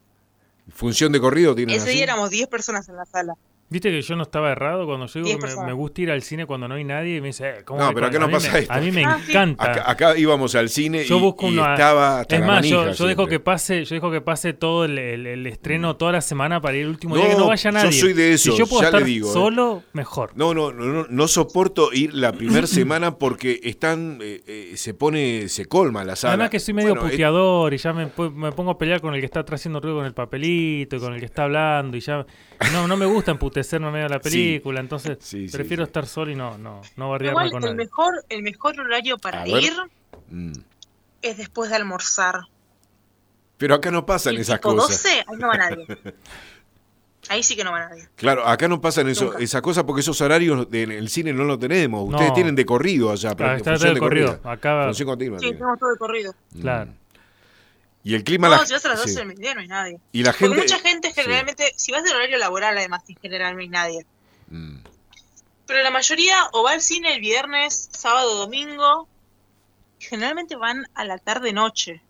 ¿Función 0.74 1.12
de 1.12 1.20
corrido 1.20 1.54
tiene 1.54 1.76
Ese 1.76 1.90
día 1.90 2.02
éramos 2.02 2.30
10 2.30 2.48
personas 2.48 2.88
en 2.88 2.96
la 2.96 3.06
sala. 3.06 3.34
Viste 3.68 3.90
que 3.90 4.00
yo 4.00 4.14
no 4.14 4.22
estaba 4.22 4.52
errado 4.52 4.86
cuando 4.86 5.06
yo 5.06 5.22
digo 5.24 5.40
que 5.40 5.56
me, 5.66 5.72
gusta 5.72 6.00
ir 6.02 6.12
al 6.12 6.22
cine 6.22 6.46
cuando 6.46 6.68
no 6.68 6.76
hay 6.76 6.84
nadie 6.84 7.16
y 7.16 7.20
me 7.20 7.28
dice, 7.28 7.48
eh, 7.48 7.64
¿cómo 7.64 7.80
No, 7.80 7.92
pero 7.92 8.06
acá 8.06 8.18
no 8.20 8.30
pasa 8.30 8.56
esto. 8.60 8.72
A 8.72 8.78
mí 8.78 8.92
me 8.92 9.04
ah, 9.04 9.18
encanta. 9.28 9.90
Acá, 9.90 10.16
íbamos 10.16 10.54
al 10.54 10.68
cine 10.68 10.98
y, 10.98 11.02
estaba 11.02 12.24
Es 12.28 12.40
más, 12.46 12.64
yo, 12.64 13.06
dejo 13.06 13.26
que 13.26 13.40
pase, 13.40 13.84
yo 13.84 13.96
dejo 13.96 14.12
que 14.12 14.20
pase 14.20 14.52
todo 14.52 14.84
el, 14.84 15.46
estreno 15.48 15.96
toda 15.96 16.12
la 16.12 16.20
semana 16.20 16.60
para 16.60 16.76
ir 16.76 16.84
el 16.84 16.90
último 16.90 17.16
día 17.16 17.28
que 17.28 17.34
no 17.34 17.48
vaya 17.48 17.72
nadie. 17.72 17.90
Yo 17.90 18.00
soy 18.00 18.12
de 18.12 18.34
eso, 18.34 18.52
si 18.52 18.58
yo 18.58 18.68
puedo 18.68 18.82
ya 18.82 18.88
estar 18.88 19.00
le 19.00 19.06
digo, 19.08 19.30
¿eh? 19.30 19.32
solo, 19.32 19.82
mejor. 19.92 20.30
No, 20.36 20.54
no, 20.54 20.72
no, 20.72 21.06
no, 21.08 21.28
soporto 21.28 21.92
ir 21.92 22.14
la 22.14 22.32
primera 22.32 22.66
semana 22.68 23.18
porque 23.18 23.58
están 23.64 24.18
eh, 24.22 24.74
se 24.76 24.94
pone 24.94 25.48
se 25.48 25.66
colma 25.66 26.04
la 26.04 26.14
sala. 26.14 26.34
Además 26.34 26.50
que 26.50 26.60
soy 26.60 26.74
medio 26.74 26.94
puteador 26.94 27.74
y 27.74 27.78
ya 27.78 27.92
me, 27.92 28.12
me, 28.32 28.52
pongo 28.52 28.70
a 28.70 28.78
pelear 28.78 29.00
con 29.00 29.12
el 29.12 29.18
que 29.18 29.26
está 29.26 29.40
haciendo 29.40 29.80
ruido 29.80 29.96
con 29.96 30.06
el 30.06 30.14
papelito 30.14 30.94
y 30.94 31.00
con 31.00 31.14
el 31.14 31.18
que 31.18 31.26
está 31.26 31.44
hablando 31.44 31.96
y 31.96 32.00
ya 32.00 32.24
no 32.72 32.86
no 32.86 32.96
me 32.96 33.06
gusta 33.56 33.76
emputecerme 33.76 33.90
medio 33.90 34.04
de 34.04 34.10
la 34.10 34.20
película 34.20 34.36
película, 34.36 34.80
entonces 34.80 35.18
prefiero 35.52 35.84
estar 35.84 36.06
solo 36.06 36.30
y 36.30 36.34
no, 36.34 36.58
no, 36.58 36.82
no 36.96 37.10
bardearme 37.10 37.50
con 37.50 37.64
el 37.64 37.74
Mejor, 37.74 38.24
el 38.28 38.42
mejor 38.42 38.78
horario 38.80 39.18
para 39.18 39.46
ir 39.46 39.72
mm. 40.28 40.52
es 41.22 41.36
después 41.36 41.70
de 41.70 41.76
almorzar. 41.76 42.40
Pero 43.56 43.74
acá 43.74 43.90
no 43.90 44.04
pasan 44.04 44.36
esas 44.36 44.60
cosas. 44.60 45.02
12, 45.02 45.08
ahí 45.26 45.36
no 45.38 45.48
va 45.48 45.56
nadie. 45.56 45.86
Ahí 47.28 47.42
sí 47.42 47.56
que 47.56 47.64
no 47.64 47.72
va 47.72 47.88
nadie. 47.88 48.08
Claro, 48.14 48.46
acá 48.46 48.68
no 48.68 48.80
pasan 48.80 49.08
eso, 49.08 49.36
esas 49.38 49.60
cosas 49.60 49.82
porque 49.82 50.00
esos 50.00 50.20
horarios 50.20 50.68
en 50.70 50.92
el 50.92 51.08
cine 51.08 51.32
no 51.32 51.42
lo 51.42 51.58
tenemos. 51.58 52.08
Ustedes 52.08 52.32
tienen 52.34 52.54
de 52.54 52.64
corrido 52.64 53.10
allá. 53.10 53.34
Claro, 53.34 53.56
está 53.56 53.76
de, 53.76 53.98
corrido. 53.98 54.38
Acá... 54.44 54.84
Función 54.84 55.08
continua. 55.08 55.38
Sí, 55.40 55.50
tenemos 55.50 55.78
todo 55.78 55.90
de 55.90 55.98
corrido. 55.98 56.34
Mm. 56.52 56.60
Y 58.06 58.14
el 58.14 58.22
clima... 58.22 58.48
No, 58.48 58.64
si 58.64 58.72
vas 58.72 58.84
a 58.84 58.90
las 58.90 59.00
12 59.00 59.14
del 59.14 59.26
mediodía 59.26 59.54
no 59.54 59.62
hay 59.62 59.66
nadie. 59.66 60.00
Y 60.12 60.22
la 60.22 60.32
gente... 60.32 60.54
Porque 60.54 60.72
mucha 60.72 60.78
gente 60.78 61.12
generalmente, 61.12 61.72
si 61.74 61.90
vas 61.90 62.04
de 62.04 62.12
horario 62.12 62.38
laboral 62.38 62.78
además, 62.78 63.02
en 63.08 63.16
general 63.16 63.54
no 63.54 63.60
hay 63.60 63.68
nadie. 63.68 64.06
Mm. 64.46 64.76
Pero 65.66 65.82
la 65.82 65.90
mayoría 65.90 66.36
o 66.52 66.62
va 66.62 66.70
al 66.70 66.82
cine 66.82 67.12
el 67.12 67.20
viernes, 67.20 67.88
sábado, 67.90 68.36
domingo. 68.36 69.08
Generalmente 69.98 70.54
van 70.54 70.86
a 70.94 71.04
la 71.04 71.18
tarde-noche. 71.18 72.00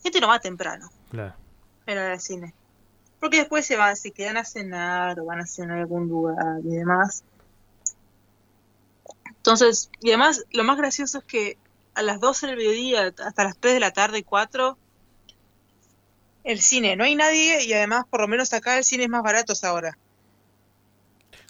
Gente 0.00 0.20
no 0.20 0.28
va 0.28 0.38
temprano. 0.38 0.88
Claro. 1.10 1.34
Pero 1.86 2.02
al 2.02 2.20
cine. 2.20 2.54
Porque 3.18 3.38
después 3.38 3.66
se 3.66 3.74
van, 3.74 3.96
se 3.96 4.12
quedan 4.12 4.36
a 4.36 4.44
cenar 4.44 5.18
o 5.18 5.24
van 5.24 5.40
a 5.40 5.46
cenar 5.46 5.78
en 5.78 5.82
algún 5.82 6.06
lugar 6.06 6.60
y 6.62 6.68
demás. 6.68 7.24
Entonces, 9.26 9.90
y 10.00 10.10
además, 10.10 10.44
lo 10.52 10.62
más 10.62 10.76
gracioso 10.76 11.18
es 11.18 11.24
que 11.24 11.58
a 11.96 12.02
las 12.02 12.20
12 12.20 12.46
del 12.46 12.56
mediodía 12.58 13.14
hasta 13.24 13.44
las 13.44 13.56
3 13.58 13.74
de 13.74 13.80
la 13.80 13.90
tarde, 13.90 14.22
4, 14.22 14.76
el 16.44 16.60
cine, 16.60 16.94
no 16.94 17.04
hay 17.04 17.14
nadie 17.14 17.64
y 17.64 17.72
además, 17.72 18.04
por 18.08 18.20
lo 18.20 18.28
menos 18.28 18.52
acá 18.52 18.76
el 18.76 18.84
cine 18.84 19.04
es 19.04 19.08
más 19.08 19.22
barato 19.22 19.54
ahora. 19.62 19.96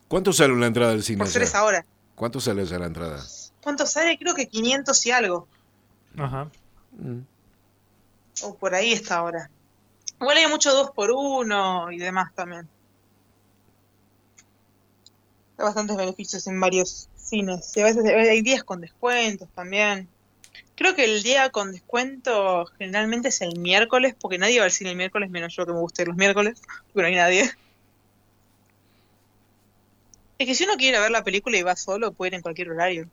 ¿Cuánto 0.06 0.32
sale 0.32 0.52
una 0.52 0.68
entrada 0.68 0.92
del 0.92 1.02
cine? 1.02 1.18
Por 1.18 1.28
ser 1.28 1.44
ahora. 1.56 1.84
¿Cuánto 2.14 2.40
sale 2.40 2.62
esa 2.62 2.78
la 2.78 2.86
entrada? 2.86 3.20
¿Cuánto 3.60 3.86
sale? 3.86 4.16
Creo 4.18 4.36
que 4.36 4.46
500 4.48 5.06
y 5.06 5.10
algo. 5.10 5.48
Ajá. 6.16 6.48
Mm. 6.92 7.22
O 8.42 8.54
por 8.54 8.76
ahí 8.76 8.92
está 8.92 9.16
ahora. 9.16 9.50
Igual 10.20 10.36
hay 10.36 10.46
mucho 10.46 10.72
dos 10.72 10.92
por 10.92 11.10
uno 11.10 11.90
y 11.90 11.98
demás 11.98 12.32
también. 12.36 12.68
Hay 15.58 15.64
bastantes 15.64 15.96
beneficios 15.96 16.46
en 16.46 16.60
varios 16.60 17.08
cines. 17.16 17.76
Y 17.76 17.80
a 17.80 17.84
veces 17.84 18.04
hay 18.04 18.42
días 18.42 18.62
con 18.62 18.80
descuentos 18.80 19.48
también. 19.52 20.08
Creo 20.76 20.94
que 20.94 21.04
el 21.04 21.22
día 21.22 21.48
con 21.50 21.72
descuento 21.72 22.66
generalmente 22.78 23.28
es 23.28 23.40
el 23.40 23.58
miércoles, 23.58 24.14
porque 24.20 24.36
nadie 24.36 24.58
va 24.58 24.66
al 24.66 24.70
cine 24.70 24.90
el 24.90 24.96
miércoles, 24.96 25.30
menos 25.30 25.56
yo 25.56 25.64
que 25.64 25.72
me 25.72 25.80
gusta 25.80 26.02
ir 26.02 26.08
los 26.08 26.16
miércoles, 26.16 26.60
porque 26.92 27.02
no 27.02 27.08
hay 27.08 27.14
nadie. 27.14 27.50
Es 30.38 30.46
que 30.46 30.54
si 30.54 30.64
uno 30.64 30.74
quiere 30.76 31.00
ver 31.00 31.10
la 31.10 31.24
película 31.24 31.56
y 31.56 31.62
va 31.62 31.74
solo, 31.76 32.12
puede 32.12 32.28
ir 32.28 32.34
en 32.34 32.42
cualquier 32.42 32.70
horario. 32.70 33.08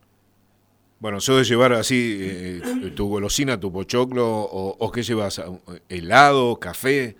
Bueno, 1.00 1.18
de 1.18 1.44
llevar 1.44 1.72
así 1.72 2.18
eh, 2.20 2.92
tu 2.94 3.08
golosina, 3.08 3.58
tu 3.58 3.72
pochoclo, 3.72 4.26
o, 4.26 4.76
o, 4.78 4.92
qué 4.92 5.02
llevas, 5.02 5.40
helado, 5.88 6.56
café. 6.60 7.16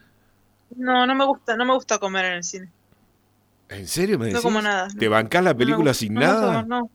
No, 0.76 1.06
no 1.06 1.14
me 1.14 1.24
gusta, 1.24 1.56
no 1.56 1.64
me 1.64 1.74
gusta 1.74 1.98
comer 1.98 2.26
en 2.26 2.32
el 2.34 2.44
cine. 2.44 2.68
¿En 3.70 3.88
serio 3.88 4.18
me 4.18 4.26
decís? 4.26 4.42
No 4.42 4.42
como 4.42 4.60
nada. 4.62 4.88
¿Te 4.98 5.08
bancás 5.08 5.42
la 5.42 5.54
película 5.54 5.94
sin 5.94 6.14
nada? 6.14 6.62
No, 6.62 6.82
no. 6.82 6.90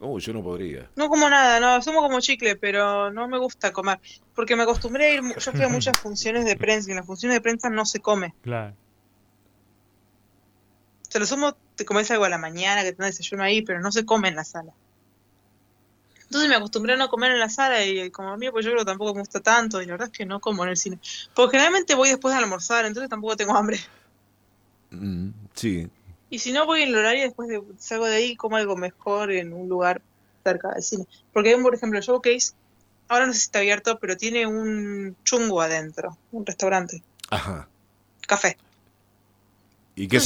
Oh, 0.00 0.18
yo 0.18 0.32
no 0.32 0.42
podría. 0.42 0.90
No 0.96 1.08
como 1.08 1.28
nada, 1.28 1.58
no, 1.58 1.82
somos 1.82 2.02
como 2.02 2.20
chicle, 2.20 2.56
pero 2.56 3.10
no 3.10 3.28
me 3.28 3.38
gusta 3.38 3.72
comer. 3.72 3.98
Porque 4.34 4.54
me 4.54 4.64
acostumbré 4.64 5.06
a 5.06 5.14
ir, 5.14 5.22
yo 5.22 5.52
fui 5.52 5.62
a 5.62 5.68
muchas 5.68 5.98
funciones 5.98 6.44
de 6.44 6.56
prensa 6.56 6.90
y 6.90 6.92
en 6.92 6.98
las 6.98 7.06
funciones 7.06 7.36
de 7.36 7.40
prensa 7.40 7.70
no 7.70 7.86
se 7.86 8.00
come. 8.00 8.34
Claro. 8.42 8.74
Se 11.08 11.18
lo 11.18 11.24
sumo, 11.24 11.56
te 11.76 11.84
comes 11.84 12.10
algo 12.10 12.24
a 12.24 12.28
la 12.28 12.36
mañana, 12.36 12.82
que 12.82 12.92
tenés 12.92 13.16
desayuno 13.16 13.42
ahí, 13.42 13.62
pero 13.62 13.80
no 13.80 13.90
se 13.90 14.04
come 14.04 14.28
en 14.28 14.36
la 14.36 14.44
sala. 14.44 14.72
Entonces 16.24 16.48
me 16.48 16.56
acostumbré 16.56 16.94
a 16.94 16.96
no 16.96 17.08
comer 17.08 17.30
en 17.32 17.38
la 17.38 17.48
sala 17.48 17.84
y 17.84 18.10
como 18.10 18.30
a 18.30 18.36
mí 18.36 18.50
pues 18.50 18.64
yo 18.64 18.72
creo 18.72 18.82
que 18.82 18.90
tampoco 18.90 19.14
me 19.14 19.20
gusta 19.20 19.40
tanto 19.40 19.80
y 19.80 19.86
la 19.86 19.92
verdad 19.92 20.08
es 20.08 20.18
que 20.18 20.26
no 20.26 20.40
como 20.40 20.64
en 20.64 20.70
el 20.70 20.76
cine. 20.76 20.98
Porque 21.34 21.56
generalmente 21.56 21.94
voy 21.94 22.08
después 22.08 22.34
de 22.34 22.42
almorzar, 22.42 22.84
entonces 22.84 23.08
tampoco 23.08 23.36
tengo 23.36 23.56
hambre. 23.56 23.78
Mm, 24.90 25.30
sí. 25.54 25.88
Y 26.30 26.38
si 26.40 26.52
no 26.52 26.66
voy 26.66 26.82
en 26.82 26.88
el 26.88 26.96
horario, 26.96 27.22
después 27.22 27.48
de, 27.48 27.62
salgo 27.78 28.06
de 28.06 28.16
ahí 28.16 28.36
como 28.36 28.56
algo 28.56 28.76
mejor 28.76 29.30
en 29.30 29.52
un 29.52 29.68
lugar 29.68 30.02
cerca 30.42 30.72
del 30.72 30.82
cine. 30.82 31.06
Porque 31.32 31.56
por 31.56 31.74
ejemplo, 31.74 32.00
Showcase, 32.00 32.52
ahora 33.08 33.26
no 33.26 33.32
sé 33.32 33.40
si 33.40 33.44
está 33.46 33.60
abierto, 33.60 33.98
pero 33.98 34.16
tiene 34.16 34.46
un 34.46 35.16
chungo 35.24 35.60
adentro, 35.60 36.16
un 36.32 36.44
restaurante. 36.44 37.02
Ajá. 37.30 37.68
Café. 38.26 38.56
¿Y 39.94 40.08
qué, 40.08 40.20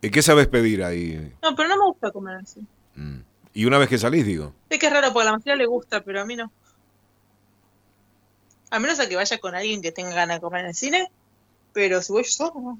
¿Y 0.00 0.10
qué 0.10 0.22
sabes 0.22 0.46
pedir 0.46 0.82
ahí? 0.82 1.34
No, 1.42 1.54
pero 1.54 1.68
no 1.68 1.76
me 1.76 1.84
gusta 1.84 2.10
comer 2.10 2.36
así. 2.36 2.60
Mm. 2.94 3.18
¿Y 3.52 3.64
una 3.66 3.78
vez 3.78 3.88
que 3.88 3.98
salís, 3.98 4.24
digo? 4.24 4.54
Es 4.70 4.78
que 4.78 4.86
es 4.86 4.92
raro, 4.92 5.12
porque 5.12 5.28
a 5.28 5.32
la 5.32 5.36
mayoría 5.36 5.56
le 5.56 5.66
gusta, 5.66 6.02
pero 6.02 6.22
a 6.22 6.24
mí 6.24 6.36
no. 6.36 6.50
A 8.70 8.78
menos 8.78 9.00
a 9.00 9.08
que 9.08 9.16
vaya 9.16 9.38
con 9.38 9.54
alguien 9.54 9.82
que 9.82 9.92
tenga 9.92 10.14
ganas 10.14 10.36
de 10.36 10.40
comer 10.40 10.60
en 10.60 10.68
el 10.68 10.74
cine, 10.74 11.10
pero 11.72 12.00
si 12.00 12.12
voy 12.12 12.22
yo 12.22 12.30
solo, 12.30 12.54
no. 12.60 12.78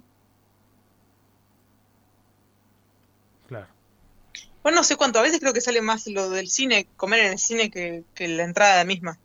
Bueno, 4.63 4.77
no 4.79 4.85
sé 4.85 4.97
cuánto, 4.97 5.19
a 5.19 5.23
veces 5.23 5.41
creo 5.41 5.53
que 5.53 5.61
sale 5.61 5.81
más 5.81 6.07
lo 6.07 6.29
del 6.31 6.49
cine, 6.49 6.87
comer 6.97 7.21
en 7.21 7.33
el 7.33 7.39
cine, 7.39 7.71
que, 7.71 8.05
la 8.29 8.45
entrada 8.45 8.85
misma. 8.85 9.19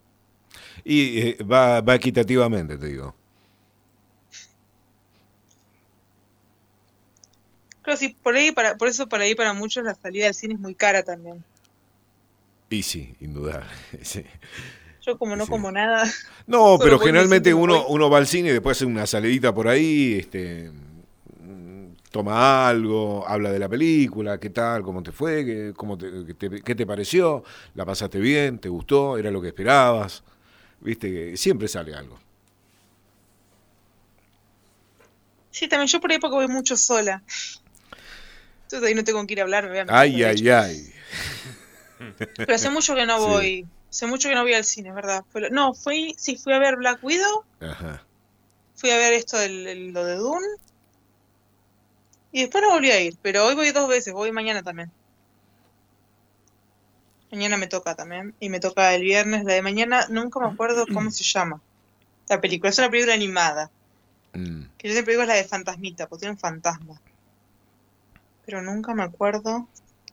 Y 0.83 1.19
eh, 1.19 1.37
va, 1.43 1.81
va 1.81 1.95
equitativamente, 1.95 2.77
te 2.77 2.87
digo. 2.87 3.13
Creo 7.81 7.97
sí, 7.97 8.15
por 8.23 8.35
ahí 8.35 8.51
para, 8.51 8.77
por 8.77 8.87
eso 8.87 9.07
por 9.07 9.21
ahí 9.21 9.35
para 9.35 9.53
muchos 9.53 9.83
la 9.83 9.93
salida 9.93 10.25
del 10.25 10.33
cine 10.33 10.55
es 10.55 10.59
muy 10.59 10.73
cara 10.73 11.03
también. 11.03 11.43
Y 12.69 12.81
sí, 12.81 13.15
indudable. 13.19 13.67
Yo 15.05 15.19
como 15.19 15.35
no 15.35 15.45
como 15.45 15.71
nada. 15.71 16.11
No, 16.47 16.79
pero 16.81 16.97
generalmente 16.97 17.53
uno, 17.53 17.85
uno 17.87 18.09
va 18.09 18.17
al 18.17 18.27
cine 18.27 18.49
y 18.49 18.53
después 18.53 18.77
hace 18.77 18.85
una 18.85 19.05
salidita 19.05 19.53
por 19.53 19.67
ahí, 19.67 20.17
este 20.19 20.71
toma 22.15 22.69
algo, 22.69 23.27
habla 23.27 23.51
de 23.51 23.59
la 23.59 23.67
película, 23.67 24.39
qué 24.39 24.49
tal, 24.49 24.83
cómo 24.83 25.03
te 25.03 25.11
fue, 25.11 25.43
qué, 25.43 25.73
cómo 25.75 25.97
te, 25.97 26.07
qué, 26.37 26.73
te, 26.73 26.85
pareció, 26.85 27.43
la 27.73 27.83
pasaste 27.85 28.19
bien, 28.19 28.57
te 28.57 28.69
gustó, 28.69 29.17
era 29.17 29.29
lo 29.31 29.41
que 29.41 29.49
esperabas, 29.49 30.23
viste 30.79 31.11
que 31.11 31.35
siempre 31.35 31.67
sale 31.67 31.93
algo. 31.93 32.17
Sí, 35.51 35.67
también 35.67 35.89
yo 35.89 35.99
por 35.99 36.09
ahí 36.09 36.17
porque 36.17 36.35
voy 36.35 36.47
mucho 36.47 36.77
sola. 36.77 37.21
Entonces 38.63 38.87
ahí 38.87 38.95
no 38.95 39.03
tengo 39.03 39.19
con 39.19 39.27
quién 39.27 39.41
hablar, 39.41 39.69
me 39.69 39.83
Ay, 39.89 40.23
ay, 40.23 40.49
ay. 40.49 40.93
Pero 42.37 42.55
hace 42.55 42.69
mucho 42.69 42.95
que 42.95 43.05
no 43.05 43.19
voy, 43.27 43.67
hace 43.89 44.07
mucho 44.07 44.29
que 44.29 44.35
no 44.35 44.43
voy 44.43 44.53
al 44.53 44.63
cine, 44.63 44.93
¿verdad? 44.93 45.25
no, 45.51 45.73
fui, 45.73 46.15
sí, 46.17 46.37
fui 46.37 46.53
a 46.53 46.59
ver 46.59 46.77
Black 46.77 47.03
Widow. 47.03 47.43
Ajá. 47.59 48.05
Fui 48.75 48.89
a 48.91 48.95
ver 48.95 49.11
esto, 49.11 49.37
el, 49.41 49.91
lo 49.91 50.05
de 50.05 50.15
Dune. 50.15 50.47
Y 52.35 52.41
después 52.41 52.61
no 52.61 52.71
volví 52.71 52.91
a 52.91 52.99
ir, 52.99 53.15
pero 53.21 53.45
hoy 53.45 53.55
voy 53.55 53.71
dos 53.71 53.87
veces, 53.87 54.13
voy 54.13 54.29
mañana 54.33 54.61
también. 54.61 54.91
Mañana 57.31 57.55
me 57.55 57.67
toca 57.67 57.95
también. 57.95 58.35
Y 58.41 58.49
me 58.49 58.59
toca 58.59 58.93
el 58.93 59.03
viernes, 59.03 59.45
la 59.45 59.53
de 59.53 59.61
mañana, 59.61 60.07
nunca 60.09 60.41
me 60.41 60.47
acuerdo 60.47 60.85
cómo 60.93 61.11
se 61.11 61.23
llama. 61.23 61.61
La 62.27 62.41
película, 62.41 62.71
es 62.71 62.77
una 62.77 62.89
película 62.89 63.13
animada. 63.13 63.71
Mm. 64.33 64.63
Que 64.77 64.89
yo 64.89 64.93
siempre 64.93 65.13
digo 65.13 65.21
es 65.21 65.29
la 65.29 65.35
de 65.35 65.45
Fantasmita, 65.45 66.07
porque 66.07 66.23
tiene 66.23 66.33
un 66.33 66.37
fantasma. 66.37 66.99
Pero 68.45 68.61
nunca 68.61 68.93
me 68.93 69.03
acuerdo. 69.03 69.69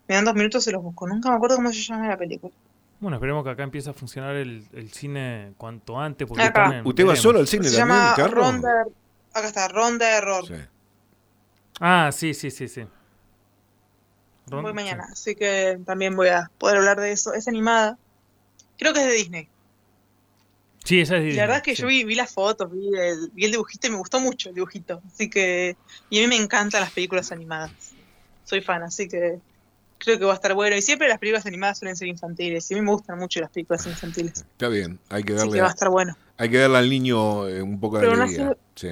Me 0.06 0.14
dan 0.14 0.24
dos 0.24 0.36
minutos 0.36 0.64
y 0.68 0.70
los 0.70 0.80
busco. 0.80 1.08
Nunca 1.08 1.28
me 1.28 1.34
acuerdo 1.34 1.56
cómo 1.56 1.72
se 1.72 1.82
llama 1.82 2.06
la 2.06 2.16
película. 2.16 2.54
Bueno, 3.00 3.16
esperemos 3.16 3.42
que 3.42 3.50
acá 3.50 3.64
empiece 3.64 3.90
a 3.90 3.94
funcionar 3.94 4.36
el, 4.36 4.64
cine 4.92 5.54
cuanto 5.56 5.98
antes. 5.98 6.28
Porque 6.28 6.44
¿Usted 6.84 7.04
va 7.04 7.16
solo 7.16 7.40
al 7.40 7.48
cine 7.48 7.68
se 7.68 7.78
llama 7.78 8.14
Ronda, 8.14 8.84
Acá 9.34 9.48
está, 9.48 9.66
Ronda 9.66 10.06
de 10.06 10.12
Error. 10.18 10.46
Sí. 10.46 10.54
Ah, 11.80 12.10
sí, 12.12 12.34
sí, 12.34 12.50
sí, 12.50 12.68
sí. 12.68 12.84
voy 14.46 14.72
mañana, 14.72 15.08
así 15.10 15.34
que 15.34 15.80
también 15.84 16.14
voy 16.14 16.28
a 16.28 16.50
poder 16.58 16.78
hablar 16.78 17.00
de 17.00 17.12
eso. 17.12 17.32
Es 17.34 17.48
animada. 17.48 17.98
Creo 18.78 18.92
que 18.92 19.00
es 19.00 19.06
de 19.06 19.12
Disney. 19.12 19.48
Sí, 20.84 21.00
esa 21.00 21.16
es 21.16 21.20
de 21.20 21.26
Disney. 21.26 21.36
La 21.36 21.42
verdad 21.44 21.56
es 21.58 21.62
que 21.62 21.74
yo 21.74 21.86
vi, 21.86 22.14
las 22.14 22.32
fotos, 22.32 22.70
vi 22.70 22.90
el, 22.96 23.30
vi 23.32 23.44
el 23.44 23.52
dibujito 23.52 23.86
y 23.86 23.90
me 23.90 23.96
gustó 23.96 24.20
mucho 24.20 24.48
el 24.48 24.54
dibujito. 24.54 25.00
Así 25.06 25.30
que. 25.30 25.76
Y 26.10 26.18
a 26.18 26.22
mí 26.22 26.28
me 26.28 26.36
encantan 26.36 26.80
las 26.80 26.92
películas 26.92 27.32
animadas. 27.32 27.70
Soy 28.44 28.60
fan, 28.60 28.82
así 28.82 29.08
que 29.08 29.40
creo 29.98 30.18
que 30.18 30.24
va 30.24 30.32
a 30.32 30.34
estar 30.34 30.54
bueno. 30.54 30.76
Y 30.76 30.82
siempre 30.82 31.08
las 31.08 31.18
películas 31.18 31.46
animadas 31.46 31.78
suelen 31.78 31.96
ser 31.96 32.08
infantiles. 32.08 32.70
Y 32.70 32.74
a 32.74 32.76
mí 32.78 32.82
me 32.82 32.90
gustan 32.90 33.18
mucho 33.18 33.40
las 33.40 33.50
películas 33.50 33.86
infantiles. 33.86 34.40
Está 34.40 34.68
bien, 34.68 34.98
hay 35.08 35.22
que 35.22 35.32
darle. 35.32 35.48
Así 35.48 35.56
que 35.56 35.60
va 35.62 35.68
a 35.68 35.70
estar 35.70 35.88
bueno. 35.88 36.16
Hay 36.36 36.50
que 36.50 36.58
darle 36.58 36.78
al 36.78 36.90
niño 36.90 37.48
eh, 37.48 37.62
un 37.62 37.78
poco 37.78 37.98
de 37.98 38.10
alegría. 38.10 38.56
Sí. 38.74 38.88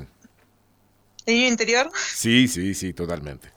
¿El 1.31 1.37
niño 1.37 1.49
interior? 1.49 1.91
Sí, 2.15 2.49
sí, 2.49 2.75
sí, 2.75 2.93
totalmente. 2.93 3.49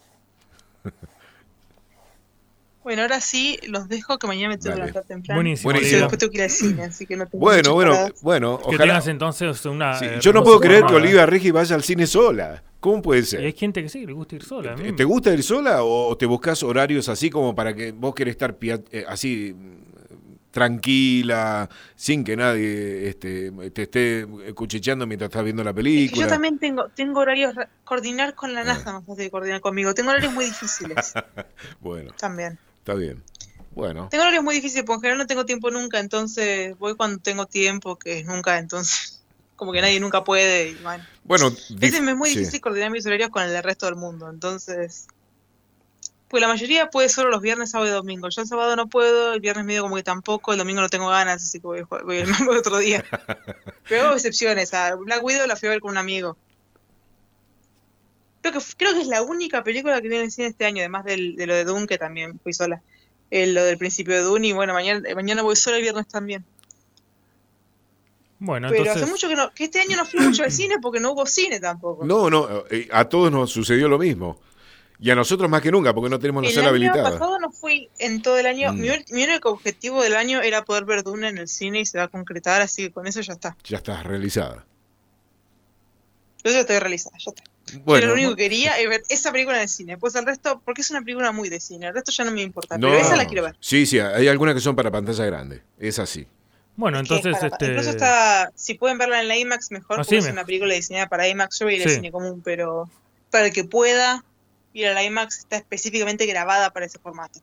Bueno, 2.83 3.01
ahora 3.03 3.21
sí, 3.21 3.57
los 3.67 3.87
dejo 3.87 4.19
que 4.19 4.27
mañana 4.27 4.49
me 4.49 4.57
tengo 4.57 4.75
que 4.75 4.79
levantar 4.81 5.05
temprano. 5.05 5.37
Buenísimo. 5.37 5.71
Buenísimo. 5.71 6.01
Después 6.01 6.19
tengo 6.19 6.31
que 6.31 6.37
ir 6.37 6.43
al 6.43 6.49
cine, 6.49 6.83
así 6.83 7.05
que 7.05 7.15
no 7.15 7.25
tengo 7.25 7.41
Bueno, 7.41 7.73
bueno, 7.73 8.09
bueno. 8.21 8.57
Que 8.57 8.75
ojalá. 8.75 8.83
tengas 8.83 9.07
entonces 9.07 9.65
una. 9.65 9.97
Sí, 9.97 10.05
yo 10.19 10.33
no 10.33 10.43
puedo 10.43 10.59
creer 10.59 10.85
que 10.85 10.93
Olivia 10.93 11.25
Regi 11.25 11.49
vaya 11.51 11.75
al 11.75 11.83
cine 11.83 12.05
sola. 12.05 12.61
¿Cómo 12.81 13.01
puede 13.01 13.23
ser? 13.23 13.39
hay 13.39 13.53
gente 13.53 13.81
que 13.81 13.87
sí, 13.87 14.05
le 14.05 14.11
gusta 14.11 14.35
ir 14.35 14.43
sola. 14.43 14.75
¿Te, 14.75 15.03
gusta 15.05 15.33
ir 15.33 15.41
sola 15.41 15.83
o 15.83 16.15
te 16.17 16.25
buscas 16.25 16.61
horarios 16.61 17.07
así 17.07 17.29
como 17.29 17.55
para 17.55 17.73
que 17.73 17.93
vos 17.93 18.13
querés 18.13 18.33
estar 18.33 18.57
eh, 18.61 19.05
así 19.07 19.55
tranquila, 20.53 21.67
sin 21.95 22.23
que 22.23 22.37
nadie 22.37 23.09
este, 23.09 23.51
te 23.71 23.81
esté 23.81 24.27
cuchicheando 24.53 25.07
mientras 25.07 25.29
estás 25.29 25.43
viendo 25.43 25.63
la 25.63 25.73
película. 25.73 26.21
yo 26.21 26.27
también 26.27 26.59
tengo, 26.59 26.89
tengo 26.89 27.21
horarios, 27.21 27.55
coordinar 27.83 28.35
con 28.35 28.53
la 28.53 28.61
ah. 28.61 28.65
NASA 28.65 29.01
no 29.05 29.15
sé 29.15 29.31
coordinar 29.31 29.61
conmigo, 29.61 29.95
tengo 29.95 30.11
horarios 30.11 30.31
muy 30.31 30.45
difíciles. 30.45 31.13
bueno. 31.81 32.13
También. 32.19 32.59
Está 32.77 32.93
bien. 32.93 33.23
Bueno. 33.71 34.09
Tengo 34.11 34.21
horarios 34.21 34.43
muy 34.43 34.53
difíciles, 34.53 34.85
porque 34.85 34.97
en 34.97 35.01
general 35.01 35.17
no 35.17 35.25
tengo 35.25 35.43
tiempo 35.43 35.71
nunca, 35.71 35.99
entonces 35.99 36.77
voy 36.77 36.95
cuando 36.95 37.17
tengo 37.17 37.47
tiempo, 37.47 37.97
que 37.97 38.19
es 38.19 38.27
nunca, 38.27 38.59
entonces 38.59 39.23
como 39.55 39.71
que 39.71 39.81
nadie 39.81 39.99
nunca 39.99 40.23
puede. 40.23 40.69
Y 40.69 40.75
bueno, 40.83 41.03
bueno 41.23 41.51
me 41.79 41.87
es 41.87 42.15
muy 42.15 42.29
difícil 42.29 42.61
coordinar 42.61 42.91
mis 42.91 43.07
horarios 43.07 43.31
con 43.31 43.41
el 43.41 43.51
del 43.51 43.63
resto 43.63 43.87
del 43.87 43.95
mundo, 43.95 44.29
entonces 44.29 45.07
pues 46.33 46.41
la 46.41 46.47
mayoría 46.47 46.89
puede 46.89 47.09
solo 47.09 47.29
los 47.29 47.43
viernes, 47.43 47.69
sábado 47.69 47.91
y 47.91 47.93
domingo. 47.93 48.27
Yo 48.27 48.41
el 48.41 48.47
sábado 48.47 48.75
no 48.75 48.87
puedo, 48.87 49.33
el 49.33 49.39
viernes 49.39 49.65
medio 49.65 49.83
como 49.83 49.97
que 49.97 50.01
tampoco, 50.01 50.51
el 50.51 50.57
domingo 50.57 50.81
no 50.81 50.89
tengo 50.89 51.07
ganas, 51.07 51.43
así 51.43 51.59
que 51.59 51.67
voy, 51.67 51.83
voy 51.83 52.17
el 52.17 52.27
otro 52.57 52.79
día. 52.79 53.05
Pero 53.87 54.05
hago 54.05 54.15
excepciones. 54.15 54.73
A 54.73 54.95
Black 54.95 55.23
Widow 55.23 55.45
la 55.45 55.55
fui 55.55 55.67
a 55.67 55.73
ver 55.73 55.79
con 55.79 55.91
un 55.91 55.99
amigo. 55.99 56.35
Creo 58.41 58.51
que, 58.51 58.59
creo 58.75 58.95
que 58.95 59.01
es 59.01 59.07
la 59.07 59.21
única 59.21 59.63
película 59.63 60.01
que 60.01 60.09
viene 60.09 60.23
en 60.23 60.31
cine 60.31 60.47
este 60.47 60.65
año, 60.65 60.79
además 60.79 61.05
del, 61.05 61.35
de 61.35 61.45
lo 61.45 61.53
de 61.53 61.65
Dune, 61.65 61.85
que 61.85 61.99
también 61.99 62.39
fui 62.39 62.51
sola. 62.51 62.81
lo 63.29 63.63
del 63.63 63.77
principio 63.77 64.15
de 64.15 64.21
Dune, 64.21 64.47
y 64.47 64.53
bueno, 64.53 64.73
mañana, 64.73 65.07
mañana 65.13 65.43
voy 65.43 65.55
sola 65.55 65.77
el 65.77 65.83
viernes 65.83 66.07
también. 66.07 66.43
Bueno, 68.39 68.69
Pero 68.71 68.91
hace 68.91 69.05
mucho 69.05 69.29
que 69.29 69.35
no, 69.35 69.53
que 69.53 69.65
este 69.65 69.81
año 69.81 69.97
no 69.97 70.05
fui 70.07 70.19
mucho 70.19 70.43
al 70.43 70.51
cine 70.51 70.79
porque 70.81 70.99
no 70.99 71.11
hubo 71.11 71.27
cine 71.27 71.59
tampoco. 71.59 72.03
No, 72.03 72.31
no, 72.31 72.63
eh, 72.71 72.89
a 72.91 73.07
todos 73.07 73.31
nos 73.31 73.51
sucedió 73.51 73.87
lo 73.87 73.99
mismo. 73.99 74.39
Y 75.03 75.11
a 75.11 75.15
nosotros 75.15 75.49
más 75.49 75.61
que 75.61 75.69
nunca, 75.69 75.93
porque 75.93 76.09
no 76.09 76.17
tenemos 76.17 76.45
la 76.45 76.49
sala 76.49 76.69
habilitada. 76.69 76.99
El 76.99 77.05
año 77.07 77.19
pasado 77.19 77.37
no 77.37 77.51
fui 77.51 77.89
en 77.99 78.21
todo 78.21 78.39
el 78.39 78.45
año. 78.45 78.71
Mm. 78.71 78.79
Mi, 79.11 79.23
único 79.25 79.49
objetivo 79.49 80.01
del 80.01 80.15
año 80.15 80.41
era 80.41 80.63
poder 80.63 80.85
ver 80.85 81.03
Dune 81.03 81.27
en 81.27 81.37
el 81.37 81.49
cine 81.49 81.81
y 81.81 81.85
se 81.85 81.97
va 81.97 82.05
a 82.05 82.07
concretar, 82.07 82.61
así 82.61 82.83
que 82.83 82.91
con 82.91 83.05
eso 83.05 83.19
ya 83.19 83.33
está. 83.33 83.57
Ya 83.65 83.79
está 83.79 84.01
realizada. 84.01 84.65
Yo 86.45 86.51
ya 86.51 86.61
estoy 86.61 86.79
realizada, 86.79 87.17
ya 87.17 87.31
está. 87.31 87.43
Bueno, 87.83 88.07
lo 88.07 88.13
único 88.13 88.29
que 88.37 88.43
quería 88.43 88.79
es 88.79 88.87
ver 88.87 89.03
esa 89.09 89.33
película 89.33 89.57
en 89.57 89.63
el 89.63 89.69
cine. 89.69 89.97
Pues 89.97 90.15
el 90.15 90.25
resto, 90.25 90.61
porque 90.63 90.79
es 90.79 90.89
una 90.89 91.01
película 91.01 91.33
muy 91.33 91.49
de 91.49 91.59
cine, 91.59 91.87
el 91.87 91.93
resto 91.93 92.13
ya 92.13 92.23
no 92.23 92.31
me 92.31 92.41
importa. 92.41 92.77
pero 92.79 92.95
esa 92.95 93.17
la 93.17 93.25
quiero 93.25 93.43
ver. 93.43 93.57
Sí, 93.59 93.85
sí, 93.85 93.99
hay 93.99 94.29
algunas 94.29 94.55
que 94.55 94.61
son 94.61 94.73
para 94.73 94.89
pantalla 94.89 95.25
grande. 95.25 95.63
Es 95.79 95.99
así. 95.99 96.25
Bueno, 96.77 96.99
entonces. 96.99 97.35
este... 97.43 97.65
Incluso 97.65 97.89
está. 97.89 98.53
Si 98.55 98.75
pueden 98.75 98.97
verla 98.97 99.19
en 99.19 99.27
la 99.27 99.35
IMAX, 99.35 99.69
mejor, 99.69 99.99
ah, 99.99 100.03
porque 100.03 100.19
es 100.19 100.27
una 100.27 100.45
película 100.45 100.73
diseñada 100.73 101.09
para 101.09 101.27
IMAX. 101.27 101.59
Yo 101.59 101.65
voy 101.65 101.73
a 101.73 101.77
ir 101.77 101.87
al 101.89 101.93
cine 101.93 102.09
común, 102.09 102.41
pero 102.41 102.89
para 103.29 103.47
el 103.47 103.51
que 103.53 103.65
pueda 103.65 104.23
a 104.81 104.93
la 104.93 105.03
IMAX, 105.03 105.39
está 105.39 105.57
específicamente 105.57 106.25
grabada 106.25 106.71
para 106.71 106.85
ese 106.85 106.99
formato. 106.99 107.39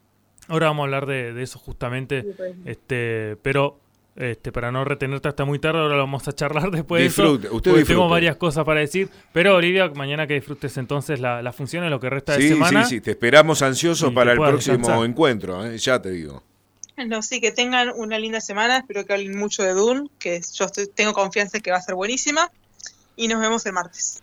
Ahora 0.49 0.67
vamos 0.67 0.83
a 0.83 0.85
hablar 0.87 1.07
de, 1.07 1.43
eso 1.43 1.59
justamente. 1.59 2.27
este 2.65 3.37
Pero 3.43 3.79
este, 4.17 4.53
para 4.53 4.73
no 4.73 4.85
retenerte 4.85 5.29
hasta 5.29 5.45
muy 5.45 5.59
tarde, 5.59 5.79
ahora 5.79 5.95
lo 5.95 6.03
vamos 6.03 6.27
a 6.27 6.33
charlar 6.33 6.71
después 6.73 7.03
de 7.03 7.07
eso. 7.07 7.41
Usted 7.53 7.87
Tengo 7.87 8.09
varias 8.09 8.37
cosas 8.37 8.65
para 8.65 8.81
decir. 8.81 9.09
Pero 9.33 9.57
Olivia, 9.57 9.89
mañana 9.95 10.27
que 10.27 10.35
disfrutes 10.35 10.77
entonces 10.77 11.21
la, 11.21 11.41
la 11.41 11.53
función 11.53 11.89
lo 11.89 12.01
que 12.01 12.11
resta 12.11 12.37
de 12.37 12.49
semana. 12.49 12.85
Sí, 12.85 12.97
sí, 12.97 13.01
te 13.01 13.13
esperamos 13.13 13.63
ansioso 13.63 14.13
para 14.13 14.33
el 14.33 14.39
próximo 14.39 15.05
encuentro, 15.05 15.65
¿eh? 15.65 15.79
ya 15.79 16.03
te 16.03 16.11
digo. 16.11 16.43
No, 17.07 17.23
sí, 17.23 17.41
que 17.41 17.51
tengan 17.51 17.93
una 17.97 18.19
linda 18.19 18.41
semana. 18.41 18.79
Espero 18.79 19.07
que 19.07 19.15
hablen 19.15 19.39
mucho 19.39 19.63
de 19.63 19.73
Dune, 19.73 20.11
que 20.19 20.41
yo 20.53 20.67
tengo 20.95 21.15
confianza 21.15 21.57
en 21.57 21.63
que 21.63 21.71
va 21.71 21.79
a 21.79 21.83
ser 21.83 21.95
buenísima. 21.95 22.51
Y 23.17 23.29
nos 23.29 23.41
vemos 23.41 23.65
el 23.67 23.73
martes. 23.73 24.23